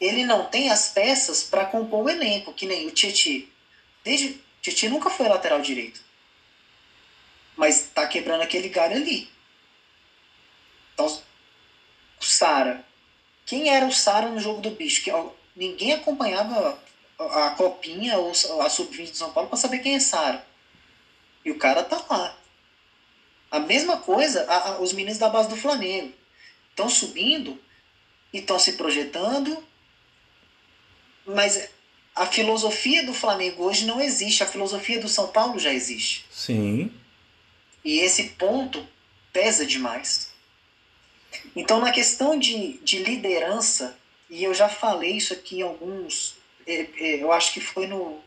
Ele 0.00 0.24
não 0.24 0.46
tem 0.46 0.70
as 0.70 0.88
peças 0.88 1.42
para 1.42 1.64
compor 1.64 2.04
o 2.04 2.08
elenco, 2.08 2.52
que 2.52 2.66
nem 2.66 2.86
o 2.86 2.92
Tietchan. 2.92 3.44
Desde 4.04 4.40
Tietchan 4.60 4.90
nunca 4.90 5.10
foi 5.10 5.28
lateral 5.28 5.60
direito. 5.60 6.00
Mas 7.56 7.90
tá 7.92 8.06
quebrando 8.06 8.42
aquele 8.42 8.68
galho 8.68 8.96
ali. 8.96 9.28
Então, 10.94 11.06
o 11.06 12.24
Sara 12.24 12.84
quem 13.52 13.68
era 13.68 13.84
o 13.84 13.92
Sara 13.92 14.30
no 14.30 14.40
jogo 14.40 14.62
do 14.62 14.70
bicho? 14.70 15.04
Que, 15.04 15.12
ninguém 15.54 15.92
acompanhava 15.92 16.82
a, 17.18 17.48
a 17.48 17.50
Copinha 17.50 18.16
ou 18.16 18.30
a 18.30 18.70
Sub-20 18.70 19.10
de 19.10 19.18
São 19.18 19.30
Paulo 19.30 19.50
para 19.50 19.58
saber 19.58 19.80
quem 19.80 19.94
é 19.94 20.00
Sara. 20.00 20.42
E 21.44 21.50
o 21.50 21.58
cara 21.58 21.84
tá 21.84 22.02
lá. 22.08 22.34
A 23.50 23.58
mesma 23.58 23.98
coisa, 23.98 24.50
a, 24.50 24.70
a, 24.70 24.80
os 24.80 24.94
meninos 24.94 25.18
da 25.18 25.28
base 25.28 25.50
do 25.50 25.56
Flamengo. 25.56 26.14
Estão 26.70 26.88
subindo 26.88 27.60
e 28.32 28.38
estão 28.38 28.58
se 28.58 28.72
projetando, 28.72 29.62
mas 31.26 31.68
a 32.14 32.24
filosofia 32.24 33.04
do 33.04 33.12
Flamengo 33.12 33.64
hoje 33.64 33.84
não 33.84 34.00
existe. 34.00 34.42
A 34.42 34.46
filosofia 34.46 34.98
do 34.98 35.08
São 35.08 35.28
Paulo 35.28 35.58
já 35.58 35.74
existe. 35.74 36.24
Sim. 36.30 36.90
E 37.84 37.98
esse 37.98 38.30
ponto 38.30 38.88
pesa 39.30 39.66
demais. 39.66 40.31
Então, 41.54 41.80
na 41.80 41.92
questão 41.92 42.38
de, 42.38 42.78
de 42.78 43.02
liderança, 43.02 43.96
e 44.28 44.44
eu 44.44 44.54
já 44.54 44.68
falei 44.68 45.12
isso 45.12 45.32
aqui 45.32 45.58
em 45.58 45.62
alguns. 45.62 46.36
É, 46.66 46.86
é, 46.96 47.22
eu 47.22 47.32
acho 47.32 47.52
que 47.52 47.60
foi 47.60 47.86
no, 47.86 48.20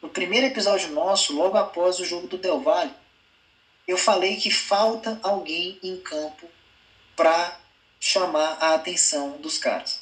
no 0.00 0.08
primeiro 0.08 0.46
episódio 0.46 0.90
nosso, 0.90 1.34
logo 1.34 1.56
após 1.56 2.00
o 2.00 2.04
jogo 2.04 2.26
do 2.26 2.38
Del 2.38 2.60
Valle, 2.60 2.92
eu 3.86 3.96
falei 3.96 4.36
que 4.36 4.50
falta 4.50 5.18
alguém 5.22 5.78
em 5.82 5.96
campo 5.98 6.48
para 7.14 7.60
chamar 8.00 8.58
a 8.60 8.74
atenção 8.74 9.38
dos 9.38 9.58
caras. 9.58 10.00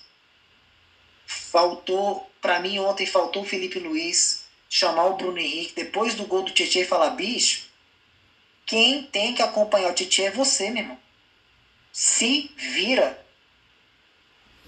Faltou, 1.26 2.30
para 2.40 2.60
mim 2.60 2.78
ontem 2.78 3.06
faltou 3.06 3.42
o 3.42 3.46
Felipe 3.46 3.78
Luiz 3.78 4.44
chamar 4.68 5.06
o 5.06 5.16
Bruno 5.16 5.38
Henrique 5.38 5.74
depois 5.74 6.14
do 6.14 6.24
gol 6.24 6.42
do 6.42 6.52
Tietchan 6.52 6.80
e 6.80 6.86
falar: 6.86 7.10
bicho, 7.10 7.68
quem 8.64 9.02
tem 9.02 9.34
que 9.34 9.42
acompanhar 9.42 9.90
o 9.90 9.94
Tietchan 9.94 10.24
é 10.24 10.30
você, 10.30 10.70
meu 10.70 10.82
irmão 10.82 11.09
se 11.92 12.50
vira. 12.56 13.24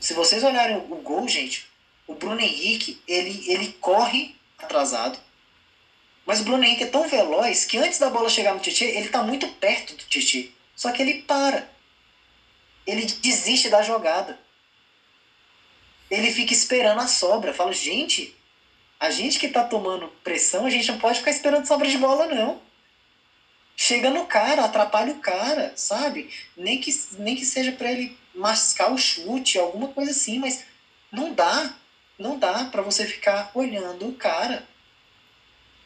Se 0.01 0.15
vocês 0.15 0.43
olharem 0.43 0.77
o 0.77 0.97
gol, 0.97 1.29
gente, 1.29 1.69
o 2.07 2.15
Bruno 2.15 2.41
Henrique, 2.41 3.01
ele, 3.07 3.45
ele 3.51 3.73
corre 3.81 4.37
atrasado. 4.59 5.19
Mas 6.27 6.41
o 6.41 6.45
Bruno 6.45 6.65
Henrique 6.65 6.85
é 6.85 6.89
tão 6.89 7.09
veloz 7.09 7.65
que 7.65 7.79
antes 7.79 7.99
da 7.99 8.11
bola 8.11 8.29
chegar 8.29 8.55
no 8.55 8.61
Titi, 8.61 8.85
ele 8.85 9.07
está 9.07 9.23
muito 9.23 9.49
perto 9.49 9.95
do 9.95 10.05
Titi. 10.05 10.55
Só 10.75 10.91
que 10.93 11.03
ele 11.03 11.23
para. 11.23 11.71
Ele 12.87 13.05
desiste 13.05 13.69
da 13.69 13.83
jogada. 13.83 14.39
Ele 16.11 16.31
fica 16.33 16.53
esperando 16.53 17.01
a 17.01 17.07
sobra. 17.07 17.55
Fala, 17.55 17.73
gente, 17.73 18.37
a 18.99 19.11
gente 19.11 19.39
que 19.39 19.47
está 19.47 19.65
tomando 19.65 20.09
pressão, 20.23 20.67
a 20.67 20.71
gente 20.71 20.91
não 20.91 20.99
pode 20.99 21.19
ficar 21.19 21.31
esperando 21.31 21.67
sobra 21.67 21.89
de 21.89 21.99
bola, 21.99 22.27
não 22.27 22.61
chega 23.77 24.11
no 24.11 24.27
cara, 24.27 24.65
atrapalha 24.65 25.13
o 25.13 25.21
cara, 25.21 25.73
sabe? 25.77 26.31
Nem 26.57 26.81
que, 26.81 26.91
nem 27.19 27.37
que 27.37 27.45
seja 27.45 27.73
para 27.73 27.91
ele 27.91 28.17
mascar 28.35 28.93
o 28.93 28.99
chute, 28.99 29.59
alguma 29.59 29.89
coisa 29.89 30.11
assim, 30.11 30.39
mas 30.39 30.65
não 31.11 31.33
dá. 31.33 31.75
Não 32.19 32.39
dá 32.39 32.67
para 32.67 32.83
você 32.83 33.07
ficar 33.07 33.51
olhando 33.55 34.09
o 34.09 34.15
cara. 34.15 34.67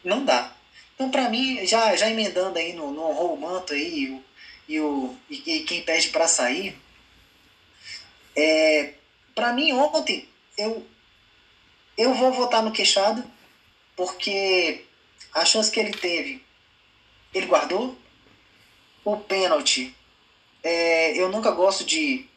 Não 0.05 0.25
dá. 0.25 0.53
Então, 0.95 1.11
para 1.11 1.29
mim, 1.29 1.67
já, 1.67 1.95
já 1.97 2.09
emendando 2.11 2.59
aí 2.59 2.73
no, 2.73 2.91
no 2.91 3.03
honrou 3.03 3.35
o 3.35 3.41
manto 3.41 3.73
aí 3.73 4.05
e, 4.05 4.11
o, 4.11 4.25
e, 4.69 4.81
o, 4.81 5.17
e 5.29 5.61
quem 5.61 5.83
pede 5.83 6.09
para 6.09 6.29
sair, 6.29 6.77
é, 8.35 8.95
para 9.35 9.53
mim, 9.53 9.73
ontem, 9.73 10.29
eu, 10.57 10.87
eu 11.97 12.15
vou 12.15 12.33
votar 12.33 12.63
no 12.63 12.73
queixado, 12.73 13.25
porque 13.95 14.85
a 15.33 15.45
chance 15.45 15.71
que 15.71 15.81
ele 15.81 15.93
teve 15.93 16.46
ele 17.33 17.47
guardou. 17.47 17.97
O 19.05 19.17
pênalti, 19.17 19.95
é, 20.63 21.17
eu 21.17 21.29
nunca 21.29 21.51
gosto 21.53 21.85
de 21.85 22.29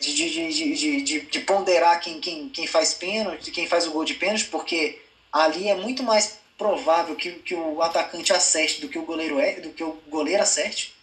de, 0.00 0.14
de, 0.14 0.74
de, 0.74 1.02
de, 1.02 1.20
de 1.20 1.40
ponderar 1.40 2.00
quem, 2.00 2.18
quem, 2.20 2.48
quem 2.48 2.66
faz 2.66 2.94
pênalti, 2.94 3.50
quem 3.50 3.66
faz 3.66 3.86
o 3.86 3.92
gol 3.92 4.04
de 4.04 4.14
pênalti, 4.14 4.46
porque 4.46 4.98
ali 5.30 5.68
é 5.68 5.74
muito 5.74 6.02
mais 6.02 6.40
provável 6.56 7.14
que, 7.14 7.32
que 7.32 7.54
o 7.54 7.80
atacante 7.82 8.32
acerte 8.32 8.80
do 8.80 8.88
que 8.88 8.98
o 8.98 9.04
goleiro 9.04 9.38
é, 9.38 9.60
do 9.60 9.70
que 9.70 9.84
o 9.84 9.98
goleiro 10.08 10.42
acerte. 10.42 10.94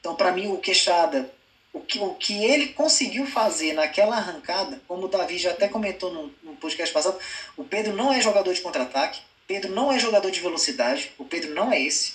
Então, 0.00 0.14
para 0.14 0.32
mim, 0.32 0.48
o 0.48 0.58
Queixada, 0.58 1.32
o 1.72 1.80
que, 1.80 1.98
o 1.98 2.14
que 2.14 2.44
ele 2.44 2.68
conseguiu 2.68 3.26
fazer 3.26 3.72
naquela 3.72 4.16
arrancada, 4.16 4.82
como 4.86 5.06
o 5.06 5.08
Davi 5.08 5.38
já 5.38 5.52
até 5.52 5.68
comentou 5.68 6.12
no, 6.12 6.34
no 6.42 6.56
podcast 6.56 6.92
passado, 6.92 7.18
o 7.56 7.64
Pedro 7.64 7.94
não 7.94 8.12
é 8.12 8.20
jogador 8.20 8.52
de 8.52 8.60
contra-ataque. 8.60 9.20
Pedro 9.52 9.70
não 9.74 9.92
é 9.92 9.98
jogador 9.98 10.30
de 10.30 10.40
velocidade, 10.40 11.12
o 11.18 11.26
Pedro 11.26 11.52
não 11.52 11.70
é 11.70 11.78
esse, 11.78 12.14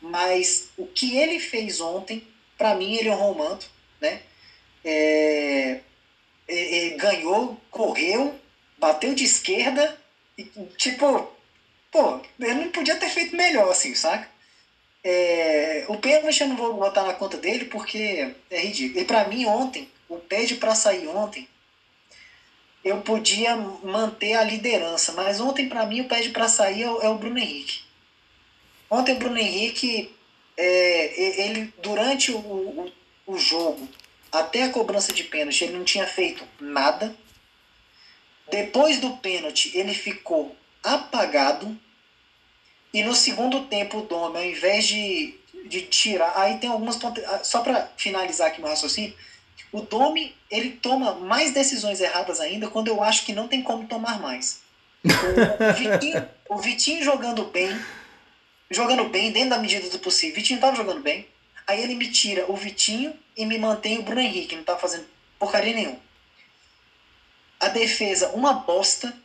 mas 0.00 0.68
o 0.76 0.84
que 0.84 1.16
ele 1.16 1.38
fez 1.38 1.80
ontem, 1.80 2.26
para 2.58 2.74
mim, 2.74 2.96
ele 2.96 3.08
honrou 3.08 3.32
o 3.32 3.38
manto, 3.38 3.70
né? 4.00 4.20
É, 4.84 5.78
ele 6.48 6.96
ganhou, 6.96 7.56
correu, 7.70 8.34
bateu 8.78 9.14
de 9.14 9.22
esquerda, 9.22 9.96
e, 10.36 10.42
tipo, 10.76 11.32
pô, 11.92 12.20
ele 12.40 12.54
não 12.54 12.70
podia 12.72 12.96
ter 12.96 13.10
feito 13.10 13.36
melhor, 13.36 13.70
assim, 13.70 13.94
saca? 13.94 14.28
É, 15.04 15.84
o 15.86 15.96
pênalti 15.98 16.40
eu 16.40 16.48
não 16.48 16.56
vou 16.56 16.74
botar 16.74 17.04
na 17.04 17.14
conta 17.14 17.36
dele 17.36 17.66
porque 17.66 18.34
é 18.50 18.58
ridículo. 18.58 19.00
E 19.00 19.04
para 19.04 19.28
mim, 19.28 19.46
ontem, 19.46 19.88
o 20.08 20.18
pede 20.18 20.56
para 20.56 20.74
sair 20.74 21.06
ontem 21.06 21.46
eu 22.84 23.00
podia 23.00 23.56
manter 23.56 24.34
a 24.34 24.44
liderança. 24.44 25.12
Mas 25.12 25.40
ontem, 25.40 25.68
para 25.68 25.86
mim, 25.86 26.00
o 26.00 26.08
pede 26.08 26.30
para 26.30 26.48
sair 26.48 26.82
é 26.82 26.90
o, 26.90 27.00
é 27.02 27.08
o, 27.08 27.16
Bruno 27.16 27.38
Henrique. 27.38 27.82
Ontem, 28.90 29.14
o 29.14 29.18
Bruno 29.18 29.38
Henrique, 29.38 30.14
é, 30.56 31.42
ele 31.46 31.72
durante 31.82 32.32
o, 32.32 32.38
o, 32.38 32.92
o, 33.26 33.38
jogo, 33.38 33.88
até 34.30 34.64
a 34.64 34.70
cobrança 34.70 35.12
de 35.12 35.24
pênalti, 35.24 35.64
ele 35.64 35.76
não 35.76 35.84
tinha 35.84 36.06
feito 36.06 36.44
nada. 36.60 37.14
Depois 38.50 38.98
do 38.98 39.16
pênalti, 39.18 39.70
ele 39.74 39.94
ficou 39.94 40.56
apagado. 40.82 41.78
E 42.92 43.02
no 43.02 43.14
segundo 43.14 43.64
tempo, 43.66 43.98
o 43.98 44.02
Dome, 44.02 44.38
ao 44.38 44.44
invés 44.44 44.86
de, 44.86 45.34
de 45.66 45.82
tirar. 45.82 46.36
Aí 46.36 46.58
tem 46.58 46.68
algumas. 46.68 46.98
Só 47.44 47.60
para 47.60 47.90
finalizar 47.96 48.48
aqui 48.48 48.60
meu 48.60 48.68
raciocínio 48.68 49.14
o 49.72 49.80
Domi, 49.80 50.36
ele 50.50 50.72
toma 50.72 51.14
mais 51.14 51.52
decisões 51.52 52.00
erradas 52.00 52.38
ainda 52.40 52.68
quando 52.68 52.88
eu 52.88 53.02
acho 53.02 53.24
que 53.24 53.32
não 53.32 53.48
tem 53.48 53.62
como 53.62 53.88
tomar 53.88 54.20
mais. 54.20 54.60
O 55.02 55.72
Vitinho, 55.72 56.28
o 56.48 56.58
Vitinho 56.58 57.02
jogando 57.02 57.44
bem, 57.46 57.74
jogando 58.70 59.08
bem 59.08 59.32
dentro 59.32 59.50
da 59.50 59.58
medida 59.58 59.88
do 59.88 59.98
possível. 59.98 60.34
O 60.34 60.36
Vitinho 60.36 60.60
tava 60.60 60.76
jogando 60.76 61.00
bem. 61.00 61.26
Aí 61.66 61.82
ele 61.82 61.94
me 61.94 62.10
tira 62.10 62.50
o 62.50 62.56
Vitinho 62.56 63.14
e 63.36 63.46
me 63.46 63.56
mantém 63.56 63.98
o 63.98 64.02
Bruno 64.02 64.20
Henrique, 64.20 64.54
não 64.54 64.62
tá 64.62 64.76
fazendo 64.76 65.06
porcaria 65.38 65.74
nenhuma. 65.74 65.98
A 67.58 67.68
defesa, 67.68 68.28
uma 68.30 68.52
bosta. 68.52 69.16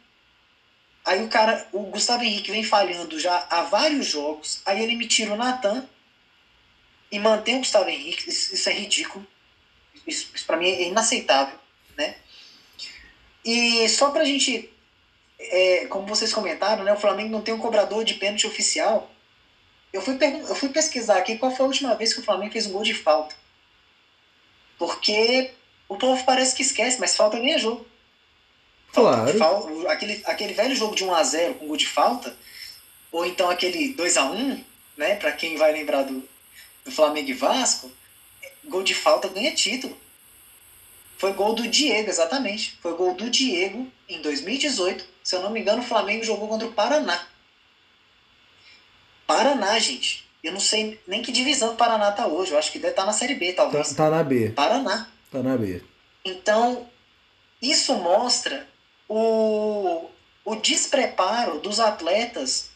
Aí 1.05 1.23
o 1.23 1.27
cara, 1.27 1.67
o 1.73 1.83
Gustavo 1.83 2.23
Henrique 2.23 2.51
vem 2.51 2.63
falhando 2.63 3.19
já 3.19 3.45
há 3.49 3.63
vários 3.63 4.05
jogos. 4.05 4.61
Aí 4.65 4.81
ele 4.81 4.95
me 4.95 5.07
tira 5.07 5.33
o 5.33 5.37
Natan 5.37 5.85
e 7.11 7.19
mantém 7.19 7.55
o 7.55 7.59
Gustavo 7.59 7.89
Henrique. 7.89 8.29
Isso, 8.29 8.53
isso 8.53 8.69
é 8.69 8.73
ridículo. 8.73 9.25
Isso, 10.05 10.29
isso 10.33 10.45
para 10.45 10.57
mim 10.57 10.67
é 10.67 10.87
inaceitável, 10.87 11.57
né? 11.97 12.15
E 13.43 13.87
só 13.87 14.11
para 14.11 14.21
a 14.21 14.25
gente, 14.25 14.69
é, 15.39 15.85
como 15.87 16.05
vocês 16.05 16.33
comentaram, 16.33 16.83
né, 16.83 16.91
o 16.91 16.99
Flamengo 16.99 17.31
não 17.31 17.41
tem 17.41 17.53
um 17.53 17.59
cobrador 17.59 18.03
de 18.03 18.15
pênalti 18.15 18.45
oficial. 18.45 19.09
Eu 19.93 20.01
fui, 20.01 20.17
eu 20.21 20.55
fui 20.55 20.69
pesquisar 20.69 21.17
aqui 21.17 21.37
qual 21.37 21.55
foi 21.55 21.65
a 21.65 21.69
última 21.69 21.95
vez 21.95 22.13
que 22.13 22.19
o 22.19 22.23
Flamengo 22.23 22.51
fez 22.51 22.67
um 22.67 22.73
gol 22.73 22.83
de 22.83 22.93
falta. 22.93 23.35
Porque 24.77 25.51
o 25.87 25.95
povo 25.97 26.23
parece 26.25 26.55
que 26.55 26.61
esquece, 26.61 26.99
mas 26.99 27.15
falta 27.15 27.39
ganha 27.39 27.57
jogo. 27.57 27.85
Claro. 28.93 29.37
Falta, 29.37 29.91
aquele, 29.91 30.21
aquele 30.25 30.53
velho 30.53 30.75
jogo 30.75 30.95
de 30.95 31.05
1x0 31.05 31.55
com 31.55 31.67
gol 31.67 31.77
de 31.77 31.87
falta, 31.87 32.35
ou 33.11 33.25
então 33.25 33.49
aquele 33.49 33.93
2x1, 33.95 34.63
né? 34.97 35.15
Para 35.15 35.31
quem 35.31 35.55
vai 35.55 35.71
lembrar 35.71 36.03
do, 36.03 36.27
do 36.83 36.91
Flamengo 36.91 37.29
e 37.29 37.33
Vasco, 37.33 37.91
gol 38.67 38.83
de 38.83 38.93
falta 38.93 39.27
ganha 39.27 39.53
título. 39.53 39.97
Foi 41.17 41.33
gol 41.33 41.55
do 41.55 41.67
Diego, 41.67 42.09
exatamente. 42.09 42.77
Foi 42.81 42.93
gol 42.93 43.15
do 43.15 43.29
Diego 43.29 43.91
em 44.07 44.21
2018. 44.21 45.03
Se 45.23 45.35
eu 45.35 45.41
não 45.41 45.49
me 45.49 45.59
engano, 45.59 45.81
o 45.81 45.85
Flamengo 45.85 46.23
jogou 46.23 46.47
contra 46.47 46.67
o 46.67 46.73
Paraná. 46.73 47.27
Paraná, 49.25 49.77
gente. 49.79 50.27
Eu 50.43 50.53
não 50.53 50.59
sei 50.59 50.99
nem 51.07 51.21
que 51.21 51.31
divisão 51.31 51.73
o 51.73 51.75
Paraná 51.75 52.11
tá 52.11 52.27
hoje. 52.27 52.51
Eu 52.51 52.59
acho 52.59 52.71
que 52.71 52.79
deve 52.79 52.91
estar 52.91 53.01
tá 53.01 53.07
na 53.07 53.13
Série 53.13 53.35
B, 53.35 53.53
talvez. 53.53 53.89
Tá, 53.89 54.05
tá 54.05 54.09
na 54.09 54.23
B. 54.23 54.51
Paraná. 54.51 55.09
Tá 55.31 55.41
na 55.41 55.57
B. 55.57 55.83
Então, 56.23 56.87
isso 57.61 57.95
mostra 57.95 58.67
o, 59.09 60.05
o 60.45 60.55
despreparo 60.55 61.59
dos 61.59 61.79
atletas 61.79 62.69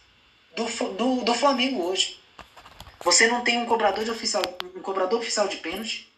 do, 0.56 0.66
do, 0.94 1.24
do 1.24 1.34
Flamengo 1.34 1.84
hoje. 1.84 2.20
Você 3.04 3.28
não 3.28 3.44
tem 3.44 3.58
um 3.58 3.66
cobrador 3.66 4.04
de 4.04 4.12
oficial, 4.12 4.44
um 4.76 4.82
cobrador 4.82 5.20
oficial 5.20 5.48
de 5.48 5.58
pênalti. 5.58 6.12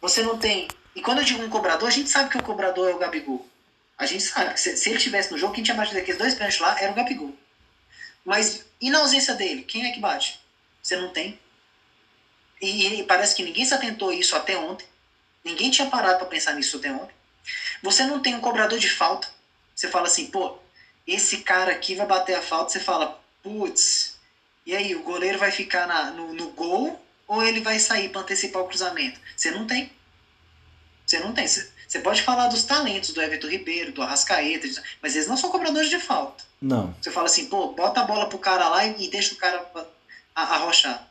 Você 0.00 0.22
não 0.22 0.38
tem. 0.38 0.68
E 0.94 1.02
quando 1.02 1.18
eu 1.18 1.24
digo 1.24 1.42
um 1.42 1.50
cobrador, 1.50 1.88
a 1.88 1.92
gente 1.92 2.08
sabe 2.08 2.30
que 2.30 2.38
o 2.38 2.42
cobrador 2.42 2.88
é 2.88 2.94
o 2.94 2.98
Gabigol. 2.98 3.46
A 3.96 4.06
gente 4.06 4.22
sabe 4.22 4.54
que 4.54 4.60
se, 4.60 4.76
se 4.76 4.88
ele 4.88 4.98
estivesse 4.98 5.32
no 5.32 5.38
jogo, 5.38 5.54
quem 5.54 5.64
tinha 5.64 5.76
batido 5.76 5.98
aqueles 5.98 6.18
dois 6.18 6.34
pênaltis 6.34 6.60
lá 6.60 6.78
era 6.80 6.92
o 6.92 6.94
Gabigol. 6.94 7.34
Mas 8.24 8.64
e 8.80 8.90
na 8.90 9.00
ausência 9.00 9.34
dele? 9.34 9.62
Quem 9.62 9.86
é 9.86 9.92
que 9.92 10.00
bate? 10.00 10.40
Você 10.80 10.96
não 10.96 11.08
tem. 11.08 11.38
E, 12.60 13.00
e 13.00 13.02
parece 13.04 13.34
que 13.34 13.42
ninguém 13.42 13.64
se 13.64 13.74
atentou 13.74 14.10
a 14.10 14.14
isso 14.14 14.36
até 14.36 14.56
ontem. 14.56 14.86
Ninguém 15.44 15.70
tinha 15.70 15.88
parado 15.88 16.18
para 16.18 16.26
pensar 16.26 16.54
nisso 16.54 16.76
até 16.76 16.92
ontem. 16.92 17.14
Você 17.82 18.04
não 18.04 18.20
tem 18.20 18.34
um 18.34 18.40
cobrador 18.40 18.78
de 18.78 18.90
falta. 18.90 19.28
Você 19.74 19.88
fala 19.88 20.06
assim, 20.06 20.26
pô, 20.26 20.58
esse 21.06 21.38
cara 21.38 21.72
aqui 21.72 21.94
vai 21.94 22.06
bater 22.06 22.34
a 22.34 22.42
falta. 22.42 22.70
Você 22.70 22.80
fala, 22.80 23.20
putz, 23.42 24.17
e 24.68 24.76
aí, 24.76 24.94
o 24.94 25.02
goleiro 25.02 25.38
vai 25.38 25.50
ficar 25.50 25.86
na, 25.86 26.10
no, 26.10 26.34
no 26.34 26.50
gol 26.50 27.02
ou 27.26 27.42
ele 27.42 27.58
vai 27.62 27.78
sair 27.78 28.10
para 28.10 28.20
antecipar 28.20 28.60
o 28.60 28.68
cruzamento? 28.68 29.18
Você 29.34 29.50
não 29.50 29.66
tem. 29.66 29.90
Você 31.06 31.18
não 31.20 31.32
tem. 31.32 31.48
Você 31.48 32.00
pode 32.02 32.20
falar 32.20 32.48
dos 32.48 32.64
talentos 32.64 33.14
do 33.14 33.22
Everton 33.22 33.46
Ribeiro, 33.46 33.92
do 33.92 34.02
Arrascaeta, 34.02 34.68
mas 35.00 35.16
eles 35.16 35.26
não 35.26 35.38
são 35.38 35.50
cobradores 35.50 35.88
de 35.88 35.98
falta. 35.98 36.44
Não. 36.60 36.94
Você 37.00 37.10
fala 37.10 37.28
assim, 37.28 37.46
pô, 37.46 37.68
bota 37.68 38.00
a 38.00 38.04
bola 38.04 38.28
pro 38.28 38.38
cara 38.38 38.68
lá 38.68 38.84
e, 38.84 39.06
e 39.06 39.08
deixa 39.08 39.32
o 39.32 39.38
cara 39.38 39.66
arrochar. 40.34 41.08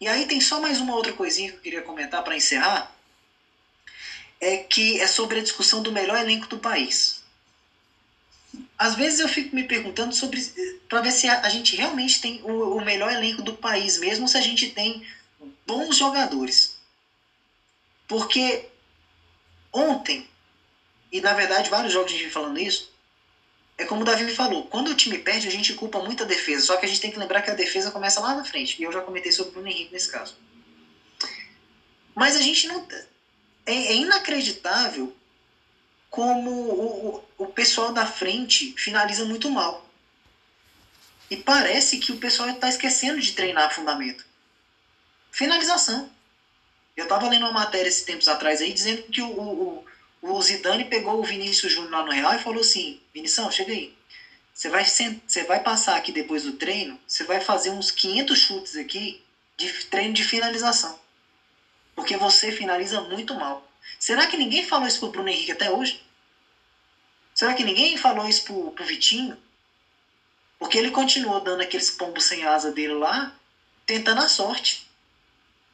E 0.00 0.06
aí 0.06 0.24
tem 0.26 0.40
só 0.40 0.60
mais 0.60 0.78
uma 0.78 0.94
outra 0.94 1.12
coisinha 1.12 1.50
que 1.50 1.56
eu 1.56 1.62
queria 1.62 1.82
comentar 1.82 2.22
para 2.22 2.36
encerrar, 2.36 2.94
é 4.40 4.58
que 4.58 5.00
é 5.00 5.08
sobre 5.08 5.40
a 5.40 5.42
discussão 5.42 5.82
do 5.82 5.90
melhor 5.90 6.16
elenco 6.16 6.46
do 6.46 6.58
país. 6.58 7.23
Às 8.76 8.96
vezes 8.96 9.20
eu 9.20 9.28
fico 9.28 9.54
me 9.54 9.64
perguntando 9.64 10.14
sobre 10.14 10.40
para 10.88 11.00
ver 11.00 11.12
se 11.12 11.28
a, 11.28 11.42
a, 11.42 11.48
gente 11.48 11.76
realmente 11.76 12.20
tem 12.20 12.42
o, 12.42 12.76
o 12.76 12.84
melhor 12.84 13.12
elenco 13.12 13.42
do 13.42 13.54
país, 13.54 13.98
mesmo 13.98 14.26
se 14.26 14.36
a 14.36 14.40
gente 14.40 14.70
tem 14.70 15.06
bons 15.66 15.96
jogadores. 15.96 16.76
Porque 18.08 18.66
ontem, 19.72 20.28
e 21.10 21.20
na 21.20 21.32
verdade 21.32 21.70
vários 21.70 21.92
jogos 21.92 22.12
a 22.12 22.16
gente 22.16 22.30
falando 22.30 22.58
isso, 22.58 22.92
é 23.76 23.84
como 23.84 24.02
o 24.02 24.04
Davi 24.04 24.24
me 24.24 24.32
falou, 24.32 24.66
quando 24.66 24.88
o 24.88 24.94
time 24.94 25.18
perde, 25.18 25.48
a 25.48 25.50
gente 25.50 25.74
culpa 25.74 25.98
muito 26.00 26.22
a 26.22 26.26
defesa. 26.26 26.64
Só 26.64 26.76
que 26.76 26.86
a 26.86 26.88
gente 26.88 27.00
tem 27.00 27.10
que 27.10 27.18
lembrar 27.18 27.42
que 27.42 27.50
a 27.50 27.54
defesa 27.54 27.90
começa 27.90 28.20
lá 28.20 28.34
na 28.34 28.44
frente. 28.44 28.80
E 28.80 28.84
eu 28.84 28.92
já 28.92 29.00
comentei 29.00 29.32
sobre 29.32 29.50
o 29.50 29.52
Bruno 29.54 29.68
Henrique 29.68 29.92
nesse 29.92 30.08
caso. 30.08 30.36
Mas 32.14 32.36
a 32.36 32.40
gente 32.40 32.68
não. 32.68 32.86
É, 33.66 33.72
é 33.72 33.94
inacreditável 33.96 35.14
como 36.14 36.48
o, 36.48 37.24
o, 37.38 37.46
pessoal 37.48 37.92
da 37.92 38.06
frente 38.06 38.72
finaliza 38.78 39.24
muito 39.24 39.50
mal. 39.50 39.84
E 41.28 41.36
parece 41.36 41.98
que 41.98 42.12
o 42.12 42.18
pessoal 42.18 42.48
está 42.50 42.68
esquecendo 42.68 43.20
de 43.20 43.32
treinar 43.32 43.74
fundamento. 43.74 44.24
Finalização. 45.32 46.08
Eu 46.96 47.02
estava 47.02 47.28
lendo 47.28 47.42
uma 47.42 47.50
matéria 47.50 47.88
esses 47.88 48.04
tempos 48.04 48.28
atrás 48.28 48.60
aí 48.60 48.72
dizendo 48.72 49.02
que 49.02 49.20
o, 49.20 49.28
o, 49.28 49.84
o 50.22 50.40
Zidane 50.40 50.84
pegou 50.84 51.18
o 51.18 51.24
Vinícius 51.24 51.72
Júnior 51.72 51.90
lá 51.90 52.04
no 52.04 52.12
Real 52.12 52.36
e 52.36 52.38
falou 52.38 52.60
assim: 52.60 53.00
Vinição, 53.12 53.50
chega 53.50 53.72
aí. 53.72 53.92
Você 54.54 54.68
vai, 54.68 54.84
você 54.84 55.42
vai 55.42 55.64
passar 55.64 55.96
aqui 55.96 56.12
depois 56.12 56.44
do 56.44 56.52
treino, 56.52 56.96
você 57.08 57.24
vai 57.24 57.40
fazer 57.40 57.70
uns 57.70 57.90
500 57.90 58.38
chutes 58.38 58.76
aqui 58.76 59.20
de 59.56 59.68
treino 59.86 60.14
de 60.14 60.22
finalização. 60.22 60.96
Porque 61.96 62.16
você 62.16 62.52
finaliza 62.52 63.00
muito 63.00 63.34
mal. 63.34 63.68
Será 63.98 64.26
que 64.26 64.36
ninguém 64.36 64.64
falou 64.64 64.86
isso 64.86 65.00
pro 65.00 65.10
Bruno 65.10 65.28
Henrique 65.28 65.52
até 65.52 65.70
hoje? 65.70 66.00
Será 67.34 67.54
que 67.54 67.64
ninguém 67.64 67.96
falou 67.96 68.28
isso 68.28 68.44
pro, 68.44 68.70
pro 68.72 68.84
Vitinho? 68.84 69.36
Porque 70.58 70.78
ele 70.78 70.90
continuou 70.90 71.40
dando 71.40 71.62
aqueles 71.62 71.90
pombos 71.90 72.24
sem 72.24 72.44
asa 72.44 72.70
dele 72.70 72.94
lá, 72.94 73.34
tentando 73.84 74.20
a 74.20 74.28
sorte. 74.28 74.88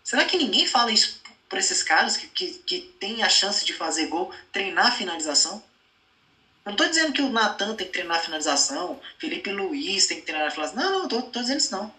Será 0.03 0.25
que 0.25 0.37
ninguém 0.37 0.67
fala 0.67 0.91
isso 0.91 1.21
por 1.49 1.59
esses 1.59 1.83
caras 1.83 2.17
que, 2.17 2.27
que, 2.29 2.53
que 2.67 2.81
tem 2.99 3.23
a 3.23 3.29
chance 3.29 3.65
de 3.65 3.73
fazer 3.73 4.07
gol, 4.07 4.33
treinar 4.51 4.87
a 4.87 4.93
finalização? 4.93 5.63
Não 6.65 6.73
estou 6.73 6.89
dizendo 6.89 7.13
que 7.13 7.23
o 7.23 7.31
Natan 7.31 7.75
tem 7.75 7.87
que 7.87 7.93
treinar 7.93 8.19
a 8.19 8.23
finalização, 8.23 9.01
Felipe 9.19 9.51
Luiz 9.51 10.07
tem 10.07 10.19
que 10.21 10.27
treinar 10.27 10.49
a 10.49 10.51
finalização. 10.51 10.83
Não, 10.83 10.99
não, 11.01 11.09
tô, 11.09 11.23
tô 11.23 11.41
dizendo 11.41 11.59
isso 11.59 11.73
não. 11.73 11.93